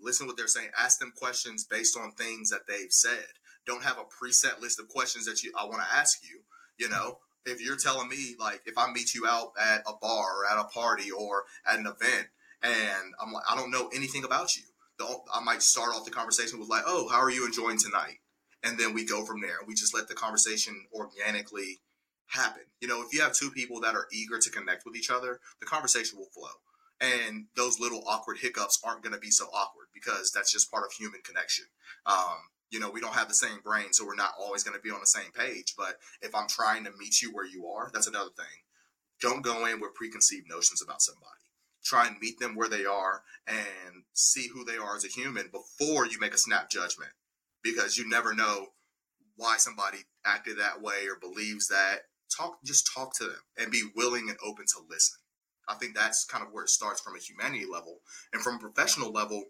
Listen 0.00 0.26
what 0.26 0.36
they're 0.36 0.46
saying. 0.46 0.70
Ask 0.78 0.98
them 0.98 1.12
questions 1.16 1.64
based 1.64 1.96
on 1.96 2.12
things 2.12 2.50
that 2.50 2.66
they've 2.68 2.92
said. 2.92 3.26
Don't 3.66 3.84
have 3.84 3.98
a 3.98 4.04
preset 4.04 4.60
list 4.60 4.80
of 4.80 4.88
questions 4.88 5.26
that 5.26 5.42
you 5.42 5.52
I 5.58 5.64
want 5.64 5.82
to 5.82 5.96
ask 5.96 6.22
you. 6.22 6.40
You 6.78 6.88
know, 6.88 7.18
if 7.44 7.60
you're 7.60 7.76
telling 7.76 8.08
me 8.08 8.36
like 8.38 8.62
if 8.66 8.78
I 8.78 8.90
meet 8.92 9.14
you 9.14 9.26
out 9.26 9.52
at 9.60 9.82
a 9.86 9.92
bar 10.00 10.42
or 10.42 10.46
at 10.50 10.60
a 10.60 10.64
party 10.64 11.10
or 11.10 11.44
at 11.70 11.78
an 11.78 11.86
event 11.86 12.28
and 12.62 13.14
I'm 13.20 13.32
like 13.32 13.44
I 13.50 13.56
don't 13.56 13.70
know 13.70 13.90
anything 13.94 14.24
about 14.24 14.56
you 14.56 14.64
I 15.32 15.40
might 15.44 15.62
start 15.62 15.94
off 15.94 16.04
the 16.04 16.10
conversation 16.10 16.58
with 16.58 16.68
like, 16.68 16.82
"Oh, 16.86 17.08
how 17.08 17.18
are 17.18 17.30
you 17.30 17.46
enjoying 17.46 17.78
tonight?" 17.78 18.18
And 18.62 18.78
then 18.78 18.92
we 18.92 19.04
go 19.04 19.24
from 19.24 19.40
there. 19.40 19.58
We 19.66 19.74
just 19.74 19.94
let 19.94 20.08
the 20.08 20.14
conversation 20.14 20.86
organically 20.92 21.80
happen. 22.26 22.62
You 22.80 22.88
know, 22.88 23.02
if 23.02 23.12
you 23.12 23.20
have 23.22 23.32
two 23.32 23.50
people 23.50 23.80
that 23.80 23.94
are 23.94 24.08
eager 24.12 24.38
to 24.38 24.50
connect 24.50 24.84
with 24.84 24.96
each 24.96 25.10
other, 25.10 25.40
the 25.60 25.66
conversation 25.66 26.18
will 26.18 26.26
flow. 26.26 26.50
And 27.00 27.46
those 27.56 27.78
little 27.78 28.02
awkward 28.06 28.38
hiccups 28.38 28.80
aren't 28.84 29.02
going 29.02 29.14
to 29.14 29.20
be 29.20 29.30
so 29.30 29.46
awkward 29.46 29.86
because 29.94 30.32
that's 30.32 30.52
just 30.52 30.70
part 30.70 30.84
of 30.84 30.92
human 30.92 31.20
connection. 31.22 31.66
Um, 32.06 32.36
you 32.70 32.80
know, 32.80 32.90
we 32.90 33.00
don't 33.00 33.14
have 33.14 33.28
the 33.28 33.34
same 33.34 33.60
brain, 33.62 33.92
so 33.92 34.04
we're 34.04 34.16
not 34.16 34.34
always 34.38 34.62
going 34.62 34.76
to 34.76 34.82
be 34.82 34.90
on 34.90 35.00
the 35.00 35.06
same 35.06 35.30
page. 35.32 35.74
But 35.76 35.98
if 36.22 36.34
I'm 36.34 36.48
trying 36.48 36.84
to 36.84 36.92
meet 36.98 37.22
you 37.22 37.32
where 37.32 37.46
you 37.46 37.66
are, 37.68 37.90
that's 37.92 38.08
another 38.08 38.30
thing. 38.36 38.46
Don't 39.20 39.42
go 39.42 39.66
in 39.66 39.80
with 39.80 39.94
preconceived 39.94 40.48
notions 40.48 40.82
about 40.82 41.02
somebody 41.02 41.38
try 41.84 42.06
and 42.06 42.16
meet 42.20 42.38
them 42.38 42.54
where 42.54 42.68
they 42.68 42.84
are 42.84 43.22
and 43.46 44.04
see 44.12 44.48
who 44.48 44.64
they 44.64 44.76
are 44.76 44.96
as 44.96 45.04
a 45.04 45.08
human 45.08 45.48
before 45.50 46.06
you 46.06 46.18
make 46.20 46.34
a 46.34 46.38
snap 46.38 46.70
judgment 46.70 47.12
because 47.62 47.96
you 47.96 48.08
never 48.08 48.34
know 48.34 48.66
why 49.36 49.56
somebody 49.56 49.98
acted 50.26 50.58
that 50.58 50.82
way 50.82 51.06
or 51.08 51.18
believes 51.18 51.68
that 51.68 52.00
talk 52.36 52.58
just 52.64 52.90
talk 52.94 53.14
to 53.16 53.24
them 53.24 53.40
and 53.56 53.70
be 53.70 53.84
willing 53.96 54.28
and 54.28 54.38
open 54.44 54.64
to 54.66 54.80
listen 54.90 55.18
i 55.68 55.74
think 55.74 55.94
that's 55.94 56.24
kind 56.24 56.44
of 56.44 56.52
where 56.52 56.64
it 56.64 56.70
starts 56.70 57.00
from 57.00 57.14
a 57.16 57.20
humanity 57.20 57.66
level 57.70 57.98
and 58.32 58.42
from 58.42 58.56
a 58.56 58.58
professional 58.58 59.12
level 59.12 59.44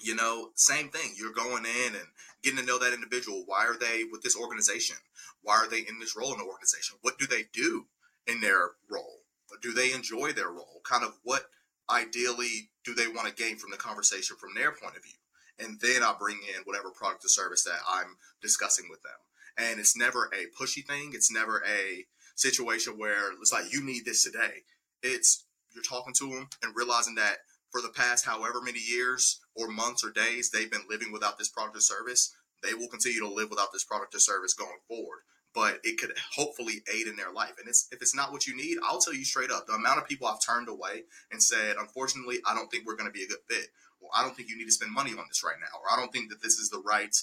you 0.00 0.14
know 0.14 0.50
same 0.54 0.88
thing 0.88 1.12
you're 1.16 1.32
going 1.32 1.64
in 1.64 1.94
and 1.94 2.06
getting 2.42 2.58
to 2.58 2.66
know 2.66 2.78
that 2.78 2.92
individual 2.92 3.44
why 3.46 3.64
are 3.64 3.78
they 3.78 4.04
with 4.10 4.22
this 4.22 4.36
organization 4.36 4.96
why 5.42 5.54
are 5.54 5.68
they 5.68 5.78
in 5.78 5.98
this 6.00 6.16
role 6.16 6.32
in 6.32 6.38
the 6.38 6.44
organization 6.44 6.96
what 7.02 7.18
do 7.18 7.26
they 7.26 7.44
do 7.52 7.86
in 8.26 8.40
their 8.40 8.70
role 8.90 9.24
do 9.62 9.72
they 9.72 9.92
enjoy 9.92 10.32
their 10.32 10.50
role? 10.50 10.80
Kind 10.84 11.04
of 11.04 11.18
what 11.22 11.46
ideally 11.90 12.70
do 12.84 12.94
they 12.94 13.08
want 13.08 13.28
to 13.28 13.42
gain 13.42 13.56
from 13.56 13.70
the 13.70 13.76
conversation 13.76 14.36
from 14.36 14.50
their 14.54 14.72
point 14.72 14.96
of 14.96 15.02
view? 15.02 15.18
And 15.58 15.80
then 15.80 16.02
I 16.02 16.14
bring 16.18 16.38
in 16.38 16.62
whatever 16.64 16.90
product 16.90 17.24
or 17.24 17.28
service 17.28 17.64
that 17.64 17.78
I'm 17.88 18.16
discussing 18.42 18.86
with 18.90 19.02
them. 19.02 19.12
And 19.56 19.78
it's 19.78 19.96
never 19.96 20.30
a 20.34 20.52
pushy 20.60 20.84
thing. 20.84 21.12
It's 21.14 21.30
never 21.30 21.62
a 21.64 22.04
situation 22.34 22.98
where 22.98 23.32
it's 23.40 23.52
like, 23.52 23.72
you 23.72 23.84
need 23.84 24.04
this 24.04 24.24
today. 24.24 24.64
It's 25.04 25.44
you're 25.72 25.84
talking 25.84 26.14
to 26.18 26.30
them 26.30 26.48
and 26.62 26.74
realizing 26.74 27.14
that 27.14 27.38
for 27.70 27.80
the 27.80 27.88
past 27.94 28.26
however 28.26 28.60
many 28.60 28.80
years 28.80 29.40
or 29.54 29.68
months 29.68 30.04
or 30.04 30.10
days 30.10 30.50
they've 30.50 30.70
been 30.70 30.86
living 30.88 31.12
without 31.12 31.38
this 31.38 31.48
product 31.48 31.76
or 31.76 31.80
service, 31.80 32.34
they 32.62 32.74
will 32.74 32.88
continue 32.88 33.20
to 33.20 33.28
live 33.32 33.50
without 33.50 33.72
this 33.72 33.84
product 33.84 34.14
or 34.14 34.18
service 34.18 34.54
going 34.54 34.80
forward 34.88 35.20
but 35.54 35.78
it 35.84 35.98
could 35.98 36.12
hopefully 36.34 36.82
aid 36.92 37.06
in 37.06 37.16
their 37.16 37.32
life. 37.32 37.52
And 37.58 37.68
it's 37.68 37.86
if 37.92 38.02
it's 38.02 38.14
not 38.14 38.32
what 38.32 38.46
you 38.46 38.56
need, 38.56 38.76
I'll 38.84 38.98
tell 38.98 39.14
you 39.14 39.24
straight 39.24 39.50
up. 39.50 39.66
The 39.66 39.74
amount 39.74 39.98
of 39.98 40.08
people 40.08 40.26
I've 40.26 40.44
turned 40.44 40.68
away 40.68 41.04
and 41.30 41.42
said, 41.42 41.76
unfortunately, 41.78 42.40
I 42.44 42.54
don't 42.54 42.68
think 42.70 42.84
we're 42.84 42.96
going 42.96 43.08
to 43.08 43.16
be 43.16 43.22
a 43.22 43.28
good 43.28 43.38
fit, 43.48 43.68
or 44.00 44.10
I 44.14 44.22
don't 44.22 44.36
think 44.36 44.48
you 44.48 44.58
need 44.58 44.66
to 44.66 44.72
spend 44.72 44.92
money 44.92 45.12
on 45.12 45.24
this 45.28 45.44
right 45.44 45.56
now, 45.60 45.78
or 45.78 45.96
I 45.96 46.00
don't 46.00 46.12
think 46.12 46.30
that 46.30 46.42
this 46.42 46.54
is 46.58 46.70
the 46.70 46.82
right 46.84 47.14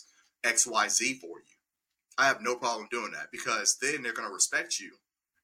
X 0.43 0.65
Y 0.65 0.87
Z 0.87 1.19
for 1.19 1.39
you. 1.39 1.55
I 2.17 2.25
have 2.27 2.41
no 2.41 2.55
problem 2.55 2.87
doing 2.89 3.11
that 3.11 3.31
because 3.31 3.77
then 3.81 4.01
they're 4.01 4.13
going 4.13 4.27
to 4.27 4.33
respect 4.33 4.79
you, 4.79 4.91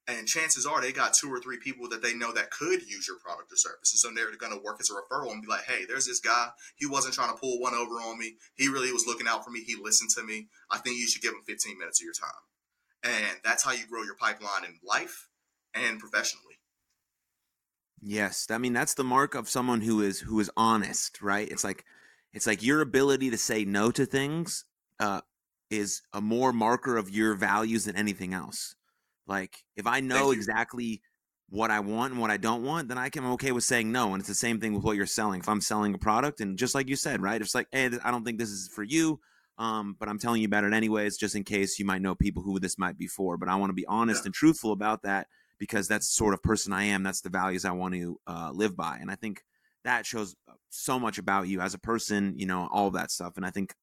and 0.08 0.28
chances 0.28 0.66
are 0.66 0.82
they 0.82 0.94
got 0.94 1.14
two 1.14 1.30
or 1.30 1.40
three 1.40 1.58
people 1.58 1.90
that 1.90 2.02
they 2.02 2.14
know 2.14 2.32
that 2.34 2.52
could 2.52 2.82
use 2.82 3.08
your 3.08 3.20
product 3.20 3.52
or 3.52 3.58
service. 3.58 3.92
And 3.92 4.00
so 4.00 4.10
they're 4.16 4.36
going 4.38 4.58
to 4.58 4.64
work 4.64 4.78
as 4.80 4.90
a 4.90 4.94
referral 4.94 5.32
and 5.32 5.42
be 5.42 5.50
like, 5.50 5.66
hey, 5.66 5.84
there's 5.86 6.06
this 6.06 6.22
guy. 6.22 6.50
He 6.78 6.86
wasn't 6.86 7.14
trying 7.14 7.30
to 7.30 7.40
pull 7.40 7.60
one 7.60 7.74
over 7.74 7.96
on 7.96 8.18
me. 8.18 8.36
He 8.56 8.70
really 8.70 8.92
was 8.94 9.06
looking 9.06 9.28
out 9.28 9.44
for 9.44 9.52
me. 9.52 9.64
He 9.66 9.76
listened 9.76 10.12
to 10.12 10.24
me. 10.24 10.48
I 10.72 10.78
think 10.78 10.98
you 10.98 11.08
should 11.08 11.22
give 11.22 11.34
him 11.34 11.42
15 11.46 11.78
minutes 11.78 12.00
of 12.02 12.06
your 12.06 12.14
time. 12.14 12.30
And 13.04 13.40
that's 13.44 13.64
how 13.64 13.72
you 13.72 13.86
grow 13.86 14.04
your 14.04 14.16
pipeline 14.16 14.64
in 14.64 14.80
life 14.84 15.28
and 15.74 16.00
professionally. 16.00 16.56
Yes, 18.02 18.48
I 18.50 18.60
mean 18.60 18.74
that's 18.74 18.94
the 18.94 19.04
mark 19.04 19.34
of 19.34 19.50
someone 19.50 19.82
who 19.82 20.02
is 20.02 20.20
who 20.20 20.40
is 20.40 20.52
honest, 20.56 21.22
right? 21.22 21.50
It's 21.50 21.64
like 21.64 21.84
it's 22.32 22.46
like 22.46 22.62
your 22.62 22.82
ability 22.82 23.32
to 23.32 23.38
say 23.38 23.66
no 23.66 23.90
to 23.92 24.06
things 24.06 24.66
uh, 25.00 25.22
is 25.72 26.04
a 26.14 26.22
more 26.22 26.54
marker 26.54 26.98
of 26.98 27.10
your 27.10 27.34
values 27.34 27.86
than 27.86 27.96
anything 27.96 28.34
else. 28.34 28.76
Like 29.28 29.64
if 29.76 29.88
I 29.88 30.00
know 30.00 30.32
exactly 30.32 31.02
what 31.50 31.72
I 31.72 31.80
want 31.80 32.14
and 32.14 32.22
what 32.22 32.32
I 32.32 32.38
don't 32.38 32.64
want, 32.64 32.90
then 32.90 32.98
I 32.98 33.10
can 33.10 33.24
I'm 33.24 33.32
okay 33.34 33.52
with 33.52 33.64
saying 33.64 33.92
no. 33.92 34.14
And 34.14 34.20
it's 34.20 34.28
the 34.28 34.36
same 34.36 34.60
thing 34.60 34.74
with 34.74 34.84
what 34.84 34.98
you're 34.98 35.06
selling. 35.06 35.40
If 35.40 35.50
I'm 35.50 35.62
selling 35.62 35.94
a 35.94 35.98
product, 35.98 36.42
and 36.42 36.58
just 36.58 36.76
like 36.76 36.90
you 36.90 36.96
said, 36.96 37.22
right? 37.22 37.42
It's 37.42 37.56
like, 37.56 37.68
hey, 37.72 37.90
I 38.04 38.12
don't 38.12 38.24
think 38.24 38.38
this 38.38 38.50
is 38.50 38.70
for 38.74 38.84
you, 38.84 39.20
um, 39.58 39.96
but 40.00 40.10
I'm 40.10 40.20
telling 40.20 40.42
you 40.42 40.48
about 40.48 40.66
it 40.66 40.74
anyways, 40.74 41.18
just 41.18 41.36
in 41.36 41.44
case 41.44 41.80
you 41.80 41.86
might 41.86 42.02
know 42.02 42.16
people 42.16 42.44
who 42.44 42.60
this 42.60 42.78
might 42.78 42.98
be 42.98 43.08
for. 43.08 43.38
But 43.38 43.50
I 43.50 43.56
want 43.56 43.70
to 43.70 43.76
be 43.76 43.86
honest 43.88 44.24
yeah. 44.24 44.28
and 44.28 44.34
truthful 44.34 44.72
about 44.72 45.04
that 45.04 45.28
because 45.60 45.88
that's 45.88 46.08
the 46.08 46.14
sort 46.14 46.34
of 46.34 46.44
person 46.44 46.74
I 46.74 46.84
am. 46.84 47.04
That's 47.04 47.22
the 47.22 47.30
values 47.30 47.66
I 47.66 47.72
want 47.72 47.94
to 47.96 48.20
uh, 48.28 48.52
live 48.54 48.76
by, 48.76 48.98
and 49.00 49.10
I 49.10 49.16
think 49.16 49.42
that 49.84 50.06
shows 50.06 50.36
uh, 50.50 50.54
so 50.70 51.00
much 51.00 51.18
about 51.18 51.48
you 51.48 51.62
as 51.62 51.74
a 51.74 51.80
person. 51.80 52.34
You 52.38 52.46
know, 52.46 52.68
all 52.72 52.92
that 52.92 53.12
stuff, 53.12 53.38
and 53.38 53.46
I 53.46 53.52
think 53.52 53.74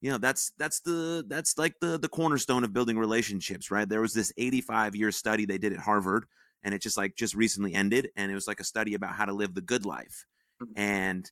you 0.00 0.10
know 0.10 0.18
that's 0.18 0.52
that's 0.58 0.80
the 0.80 1.24
that's 1.28 1.58
like 1.58 1.74
the 1.80 1.98
the 1.98 2.08
cornerstone 2.08 2.64
of 2.64 2.72
building 2.72 2.98
relationships 2.98 3.70
right? 3.70 3.88
There 3.88 4.00
was 4.00 4.14
this 4.14 4.32
85 4.36 4.96
year 4.96 5.12
study 5.12 5.44
they 5.44 5.58
did 5.58 5.72
at 5.72 5.80
harvard 5.80 6.26
and 6.62 6.74
it 6.74 6.82
just 6.82 6.96
like 6.96 7.16
just 7.16 7.34
recently 7.34 7.74
ended 7.74 8.10
and 8.16 8.30
it 8.30 8.34
was 8.34 8.46
like 8.46 8.60
a 8.60 8.64
study 8.64 8.94
about 8.94 9.14
how 9.14 9.26
to 9.26 9.32
live 9.32 9.54
the 9.54 9.60
good 9.60 9.84
life. 9.84 10.26
Mm-hmm. 10.62 10.78
and 10.78 11.30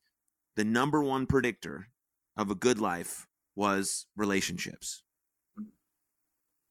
the 0.57 0.65
number 0.65 1.03
one 1.03 1.27
predictor 1.27 1.89
of 2.39 2.51
a 2.51 2.55
good 2.55 2.81
life 2.81 3.27
was 3.55 4.07
relationships. 4.17 5.03
Mm-hmm. 5.61 5.69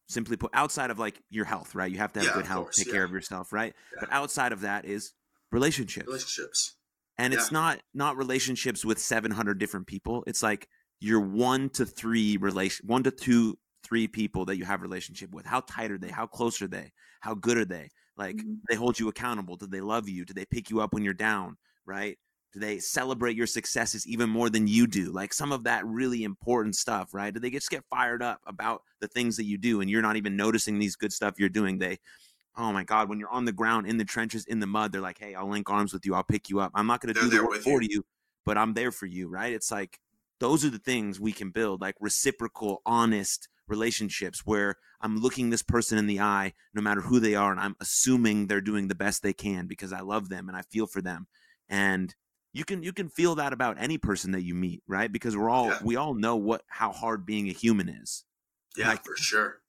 simply 0.07 0.37
put 0.37 0.49
outside 0.53 0.89
of 0.89 0.97
like 0.97 1.21
your 1.29 1.45
health 1.45 1.75
right? 1.75 1.91
You 1.91 1.97
have 1.99 2.13
to 2.13 2.19
have 2.19 2.29
yeah, 2.29 2.33
good 2.33 2.47
health 2.47 2.65
course, 2.65 2.77
take 2.77 2.87
yeah. 2.87 2.93
care 2.93 3.03
of 3.03 3.11
yourself 3.11 3.53
right? 3.53 3.73
Yeah. 3.93 3.99
but 4.01 4.09
outside 4.11 4.51
of 4.51 4.61
that 4.61 4.85
is 4.85 5.13
relationships. 5.51 6.07
Relationships. 6.07 6.75
And 7.19 7.33
it's 7.33 7.51
not 7.51 7.79
not 7.95 8.15
relationships 8.15 8.85
with 8.85 8.99
700 8.99 9.57
different 9.57 9.87
people. 9.87 10.23
It's 10.27 10.43
like 10.43 10.67
your 10.99 11.19
one 11.19 11.69
to 11.71 11.85
three 11.85 12.37
relation, 12.37 12.87
one 12.87 13.03
to 13.03 13.11
two, 13.11 13.57
three 13.83 14.07
people 14.07 14.45
that 14.45 14.57
you 14.57 14.65
have 14.65 14.81
relationship 14.81 15.31
with. 15.31 15.45
How 15.45 15.61
tight 15.61 15.91
are 15.91 15.97
they? 15.97 16.09
How 16.09 16.27
close 16.27 16.61
are 16.61 16.67
they? 16.67 16.91
How 17.21 17.35
good 17.35 17.57
are 17.57 17.65
they? 17.65 17.89
Like, 18.17 18.37
mm-hmm. 18.37 18.53
they 18.69 18.75
hold 18.75 18.99
you 18.99 19.07
accountable? 19.09 19.55
Do 19.55 19.67
they 19.67 19.81
love 19.81 20.09
you? 20.09 20.25
Do 20.25 20.33
they 20.33 20.45
pick 20.45 20.69
you 20.69 20.81
up 20.81 20.93
when 20.93 21.03
you're 21.03 21.13
down? 21.13 21.57
Right? 21.85 22.17
Do 22.53 22.59
they 22.59 22.79
celebrate 22.79 23.35
your 23.35 23.45
successes 23.45 24.07
even 24.07 24.29
more 24.29 24.49
than 24.49 24.67
you 24.67 24.87
do? 24.87 25.11
Like 25.11 25.33
some 25.33 25.51
of 25.51 25.65
that 25.65 25.85
really 25.85 26.23
important 26.23 26.75
stuff, 26.75 27.13
right? 27.13 27.33
Do 27.33 27.39
they 27.39 27.51
just 27.51 27.69
get 27.69 27.83
fired 27.89 28.23
up 28.23 28.39
about 28.47 28.81
the 28.99 29.07
things 29.07 29.37
that 29.37 29.45
you 29.45 29.57
do 29.57 29.81
and 29.81 29.89
you're 29.89 30.01
not 30.01 30.15
even 30.15 30.35
noticing 30.35 30.79
these 30.79 30.95
good 30.95 31.13
stuff 31.13 31.35
you're 31.37 31.49
doing? 31.49 31.77
They, 31.77 31.99
oh 32.57 32.71
my 32.71 32.83
God, 32.83 33.09
when 33.09 33.19
you're 33.19 33.29
on 33.29 33.45
the 33.45 33.51
ground 33.51 33.85
in 33.85 33.97
the 33.97 34.05
trenches, 34.05 34.45
in 34.45 34.59
the 34.59 34.65
mud, 34.65 34.91
they're 34.91 35.01
like, 35.01 35.19
hey, 35.19 35.35
I'll 35.35 35.49
link 35.49 35.69
arms 35.69 35.93
with 35.93 36.05
you. 36.05 36.15
I'll 36.15 36.23
pick 36.23 36.49
you 36.49 36.59
up. 36.59 36.71
I'm 36.73 36.87
not 36.87 37.01
going 37.01 37.13
to 37.13 37.21
do 37.21 37.29
the 37.29 37.45
work 37.45 37.57
for 37.57 37.81
you. 37.81 37.89
you, 37.91 38.05
but 38.45 38.57
I'm 38.57 38.73
there 38.73 38.91
for 38.91 39.05
you, 39.05 39.27
right? 39.27 39.53
It's 39.53 39.71
like 39.71 39.99
those 40.39 40.63
are 40.63 40.69
the 40.69 40.79
things 40.79 41.19
we 41.19 41.31
can 41.31 41.49
build 41.49 41.81
like 41.81 41.95
reciprocal 41.99 42.81
honest 42.85 43.47
relationships 43.67 44.41
where 44.45 44.75
i'm 45.01 45.17
looking 45.17 45.49
this 45.49 45.63
person 45.63 45.97
in 45.97 46.07
the 46.07 46.19
eye 46.19 46.53
no 46.73 46.81
matter 46.81 47.01
who 47.01 47.19
they 47.19 47.35
are 47.35 47.51
and 47.51 47.59
i'm 47.59 47.75
assuming 47.81 48.47
they're 48.47 48.61
doing 48.61 48.87
the 48.87 48.95
best 48.95 49.21
they 49.21 49.33
can 49.33 49.67
because 49.67 49.91
i 49.91 49.99
love 49.99 50.29
them 50.29 50.47
and 50.47 50.57
i 50.57 50.61
feel 50.61 50.87
for 50.87 51.01
them. 51.01 51.27
And 51.69 52.15
you 52.53 52.65
can 52.65 52.81
you 52.83 52.93
can 52.93 53.09
feel 53.09 53.35
that 53.35 53.53
about 53.53 53.77
any 53.79 53.97
person 53.97 54.31
that 54.31 54.43
you 54.43 54.55
meet 54.55 54.81
right? 54.87 55.11
Because 55.11 55.35
we're 55.35 55.49
all 55.49 55.67
yeah. 55.67 55.79
we 55.83 55.95
all 55.95 56.13
know 56.13 56.35
what 56.35 56.61
how 56.67 56.91
hard 56.91 57.25
being 57.25 57.49
a 57.49 57.53
human 57.53 57.89
is. 57.89 58.23
Yeah 58.75 58.89
like, 58.89 59.03
for 59.03 59.15
sure 59.15 59.61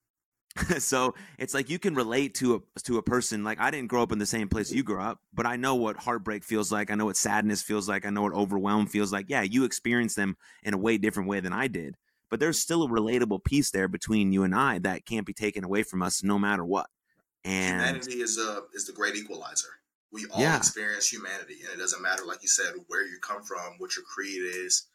so 0.78 1.14
it's 1.38 1.54
like 1.54 1.70
you 1.70 1.78
can 1.78 1.94
relate 1.94 2.34
to 2.36 2.56
a 2.56 2.80
to 2.80 2.98
a 2.98 3.02
person 3.02 3.44
like 3.44 3.60
I 3.60 3.70
didn't 3.70 3.88
grow 3.88 4.02
up 4.02 4.12
in 4.12 4.18
the 4.18 4.26
same 4.26 4.48
place 4.48 4.72
you 4.72 4.82
grew 4.82 5.00
up, 5.00 5.20
but 5.32 5.46
I 5.46 5.56
know 5.56 5.74
what 5.74 5.96
heartbreak 5.96 6.44
feels 6.44 6.72
like. 6.72 6.90
I 6.90 6.94
know 6.94 7.06
what 7.06 7.16
sadness 7.16 7.62
feels 7.62 7.88
like. 7.88 8.06
I 8.06 8.10
know 8.10 8.22
what 8.22 8.32
overwhelm 8.32 8.86
feels 8.86 9.12
like. 9.12 9.26
Yeah, 9.28 9.42
you 9.42 9.64
experience 9.64 10.14
them 10.14 10.36
in 10.62 10.74
a 10.74 10.78
way 10.78 10.98
different 10.98 11.28
way 11.28 11.40
than 11.40 11.52
I 11.52 11.68
did, 11.68 11.96
but 12.30 12.40
there's 12.40 12.60
still 12.60 12.82
a 12.82 12.88
relatable 12.88 13.44
piece 13.44 13.70
there 13.70 13.88
between 13.88 14.32
you 14.32 14.42
and 14.42 14.54
I 14.54 14.78
that 14.80 15.06
can't 15.06 15.26
be 15.26 15.34
taken 15.34 15.64
away 15.64 15.82
from 15.82 16.02
us 16.02 16.22
no 16.22 16.38
matter 16.38 16.64
what. 16.64 16.88
And 17.44 17.80
humanity 17.80 18.20
is 18.20 18.38
a 18.38 18.62
is 18.74 18.86
the 18.86 18.92
great 18.92 19.16
equalizer. 19.16 19.68
We 20.10 20.26
all 20.30 20.40
yeah. 20.40 20.56
experience 20.56 21.12
humanity, 21.12 21.58
and 21.64 21.74
it 21.74 21.78
doesn't 21.78 22.02
matter, 22.02 22.24
like 22.24 22.42
you 22.42 22.48
said, 22.48 22.72
where 22.86 23.06
you 23.06 23.18
come 23.20 23.42
from, 23.42 23.74
what 23.76 23.94
your 23.94 24.04
creed 24.04 24.42
is. 24.42 24.86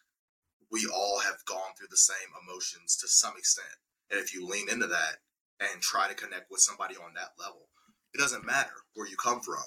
We 0.71 0.89
all 0.91 1.19
have 1.19 1.45
gone 1.45 1.75
through 1.77 1.89
the 1.91 1.97
same 1.97 2.29
emotions 2.41 2.97
to 2.97 3.07
some 3.07 3.33
extent, 3.37 3.75
and 4.09 4.19
if 4.19 4.33
you 4.33 4.47
lean 4.47 4.69
into 4.69 4.87
that, 4.87 5.17
and 5.59 5.81
try 5.81 6.07
to 6.07 6.15
connect 6.15 6.51
with 6.51 6.61
somebody 6.61 6.95
on 6.95 7.13
that 7.15 7.31
level. 7.39 7.69
It 8.13 8.19
doesn't 8.19 8.45
matter 8.45 8.71
where 8.93 9.07
you 9.07 9.15
come 9.17 9.41
from, 9.41 9.63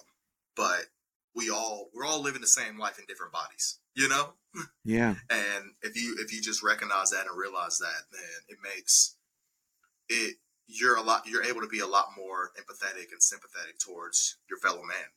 but 0.56 0.86
we 1.34 1.50
all 1.50 1.90
we're 1.94 2.04
all 2.06 2.22
living 2.22 2.40
the 2.40 2.46
same 2.46 2.78
life 2.78 2.98
in 2.98 3.04
different 3.06 3.32
bodies, 3.32 3.78
you 3.94 4.08
know? 4.08 4.34
Yeah. 4.84 5.16
and 5.28 5.64
if 5.82 5.96
you 5.96 6.16
if 6.18 6.32
you 6.32 6.40
just 6.40 6.62
recognize 6.62 7.10
that 7.10 7.26
and 7.28 7.38
realize 7.38 7.76
that, 7.78 8.04
then 8.10 8.22
it 8.48 8.56
makes 8.62 9.16
it 10.08 10.36
you're 10.66 10.96
a 10.96 11.02
lot 11.02 11.26
you're 11.26 11.44
able 11.44 11.60
to 11.60 11.66
be 11.68 11.80
a 11.80 11.86
lot 11.86 12.06
more 12.16 12.52
empathetic 12.58 13.12
and 13.12 13.22
sympathetic 13.22 13.78
towards 13.78 14.38
your 14.48 14.58
fellow 14.58 14.82
man. 14.82 15.10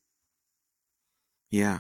Yeah. 1.50 1.80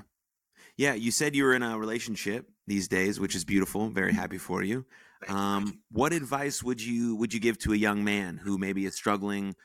Yeah, 0.77 0.93
you 0.93 1.11
said 1.11 1.35
you 1.35 1.43
were 1.43 1.53
in 1.53 1.63
a 1.63 1.77
relationship 1.77 2.49
these 2.65 2.87
days, 2.87 3.19
which 3.19 3.35
is 3.35 3.43
beautiful. 3.43 3.89
Very 3.89 4.13
happy 4.13 4.37
for 4.37 4.63
you. 4.63 4.85
Um, 5.27 5.81
what 5.91 6.13
advice 6.13 6.63
would 6.63 6.81
you 6.81 7.15
would 7.17 7.33
you 7.33 7.39
give 7.39 7.57
to 7.59 7.73
a 7.73 7.75
young 7.77 8.03
man 8.03 8.37
who 8.37 8.57
maybe 8.57 8.85
is 8.85 8.95
struggling 8.95 9.55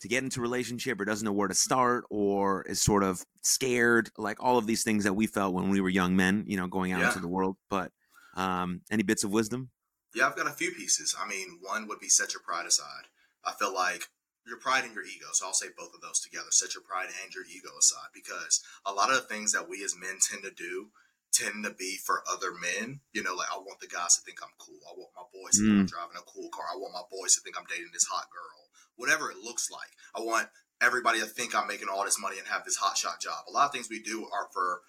to 0.00 0.08
get 0.08 0.24
into 0.24 0.40
a 0.40 0.42
relationship 0.42 1.00
or 1.00 1.04
doesn't 1.04 1.24
know 1.24 1.32
where 1.32 1.48
to 1.48 1.54
start 1.54 2.04
or 2.10 2.62
is 2.62 2.82
sort 2.82 3.04
of 3.04 3.24
scared, 3.42 4.10
like 4.18 4.42
all 4.42 4.58
of 4.58 4.66
these 4.66 4.82
things 4.82 5.04
that 5.04 5.12
we 5.12 5.28
felt 5.28 5.54
when 5.54 5.70
we 5.70 5.80
were 5.80 5.88
young 5.88 6.16
men, 6.16 6.44
you 6.48 6.56
know, 6.56 6.66
going 6.66 6.92
out 6.92 7.00
yeah. 7.00 7.08
into 7.08 7.20
the 7.20 7.28
world. 7.28 7.56
But 7.70 7.92
um, 8.36 8.80
any 8.90 9.04
bits 9.04 9.22
of 9.22 9.30
wisdom? 9.30 9.70
Yeah, 10.14 10.26
I've 10.26 10.36
got 10.36 10.48
a 10.48 10.50
few 10.50 10.72
pieces. 10.72 11.14
I 11.18 11.28
mean, 11.28 11.58
one 11.60 11.86
would 11.86 12.00
be 12.00 12.08
set 12.08 12.34
your 12.34 12.42
pride 12.42 12.66
aside. 12.66 13.06
I 13.44 13.52
feel 13.52 13.72
like 13.72 14.08
your 14.44 14.58
pride 14.58 14.84
and 14.84 14.94
your 14.94 15.04
ego. 15.04 15.26
So 15.32 15.46
I'll 15.46 15.52
say 15.52 15.68
both 15.76 15.94
of 15.94 16.00
those 16.00 16.20
together. 16.20 16.50
Set 16.50 16.74
your 16.74 16.82
pride 16.82 17.08
and 17.22 17.32
your 17.32 17.44
ego 17.44 17.70
aside 17.78 18.10
because 18.12 18.60
a 18.84 18.92
lot 18.92 19.10
of 19.10 19.16
the 19.16 19.34
things 19.34 19.52
that 19.52 19.68
we 19.68 19.84
as 19.84 19.94
men 19.98 20.18
tend 20.20 20.42
to 20.42 20.50
do 20.50 20.90
tend 21.32 21.64
to 21.64 21.72
be 21.72 21.96
for 21.96 22.22
other 22.30 22.52
men. 22.52 23.00
You 23.12 23.22
know, 23.22 23.34
like 23.34 23.50
I 23.52 23.58
want 23.58 23.80
the 23.80 23.88
guys 23.88 24.16
to 24.16 24.22
think 24.22 24.38
I'm 24.42 24.54
cool. 24.58 24.80
I 24.86 24.92
want 24.96 25.16
my 25.16 25.26
boys 25.32 25.56
to 25.58 25.62
mm. 25.62 25.66
think 25.66 25.78
I'm 25.80 25.86
mm. 25.86 25.96
driving 25.96 26.20
a 26.20 26.30
cool 26.30 26.48
car. 26.50 26.66
I 26.72 26.76
want 26.76 26.94
my 26.94 27.08
boys 27.10 27.34
to 27.34 27.40
think 27.40 27.56
I'm 27.58 27.68
dating 27.68 27.92
this 27.92 28.06
hot 28.06 28.28
girl. 28.30 28.70
Whatever 28.96 29.30
it 29.30 29.42
looks 29.42 29.70
like. 29.70 29.90
I 30.14 30.20
want 30.20 30.48
everybody 30.80 31.20
to 31.20 31.26
think 31.26 31.54
I'm 31.54 31.68
making 31.68 31.88
all 31.88 32.04
this 32.04 32.20
money 32.20 32.38
and 32.38 32.48
have 32.48 32.64
this 32.64 32.76
hot 32.76 32.96
shot 32.96 33.20
job. 33.20 33.44
A 33.48 33.52
lot 33.52 33.66
of 33.66 33.72
things 33.72 33.88
we 33.88 34.02
do 34.02 34.28
are 34.32 34.48
for 34.52 34.82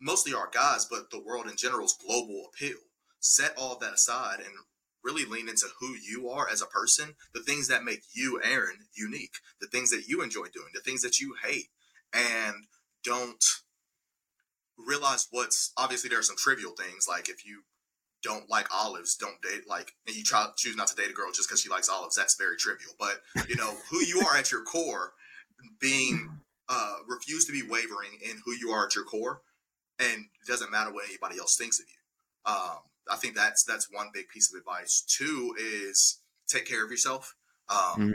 mostly 0.00 0.34
our 0.34 0.50
guys, 0.52 0.86
but 0.88 1.10
the 1.10 1.22
world 1.22 1.46
in 1.46 1.56
general's 1.56 1.96
global 1.96 2.48
appeal. 2.48 2.78
Set 3.20 3.54
all 3.56 3.78
that 3.78 3.94
aside 3.94 4.40
and 4.40 4.52
really 5.02 5.24
lean 5.24 5.48
into 5.48 5.66
who 5.78 5.94
you 5.94 6.28
are 6.28 6.48
as 6.48 6.60
a 6.60 6.66
person, 6.66 7.14
the 7.32 7.42
things 7.42 7.68
that 7.68 7.84
make 7.84 8.02
you, 8.12 8.40
Aaron, 8.42 8.88
unique, 8.94 9.36
the 9.60 9.68
things 9.68 9.90
that 9.90 10.08
you 10.08 10.22
enjoy 10.22 10.46
doing, 10.52 10.68
the 10.74 10.80
things 10.80 11.02
that 11.02 11.20
you 11.20 11.34
hate, 11.44 11.68
and 12.12 12.54
don't 13.04 13.44
realize 14.78 15.28
what's 15.30 15.72
obviously 15.76 16.08
there 16.08 16.18
are 16.18 16.22
some 16.22 16.36
trivial 16.36 16.72
things 16.72 17.06
like 17.08 17.28
if 17.28 17.46
you 17.46 17.62
don't 18.22 18.50
like 18.50 18.66
olives, 18.74 19.16
don't 19.16 19.40
date 19.42 19.68
like, 19.68 19.92
and 20.06 20.16
you 20.16 20.24
try 20.24 20.46
choose 20.56 20.76
not 20.76 20.88
to 20.88 20.96
date 20.96 21.10
a 21.10 21.12
girl 21.12 21.30
just 21.32 21.48
because 21.48 21.60
she 21.60 21.68
likes 21.68 21.88
olives. 21.88 22.16
That's 22.16 22.36
very 22.36 22.56
trivial. 22.56 22.92
But 22.98 23.20
you 23.48 23.56
know 23.56 23.76
who 23.90 23.98
you 23.98 24.22
are 24.26 24.36
at 24.36 24.50
your 24.50 24.62
core, 24.62 25.12
being 25.80 26.40
uh, 26.68 26.96
refuse 27.06 27.44
to 27.46 27.52
be 27.52 27.62
wavering 27.62 28.18
in 28.22 28.40
who 28.44 28.52
you 28.52 28.70
are 28.70 28.86
at 28.86 28.94
your 28.94 29.04
core, 29.04 29.42
and 29.98 30.08
it 30.08 30.48
doesn't 30.48 30.70
matter 30.70 30.92
what 30.92 31.06
anybody 31.06 31.38
else 31.38 31.56
thinks 31.56 31.78
of 31.78 31.86
you. 31.88 32.52
Um, 32.52 32.78
I 33.10 33.16
think 33.16 33.36
that's 33.36 33.64
that's 33.64 33.88
one 33.92 34.08
big 34.12 34.28
piece 34.28 34.52
of 34.52 34.58
advice. 34.58 35.04
Two 35.06 35.54
is 35.58 36.20
take 36.48 36.66
care 36.66 36.84
of 36.84 36.90
yourself. 36.90 37.34
Um, 37.68 37.78
mm-hmm. 37.96 38.10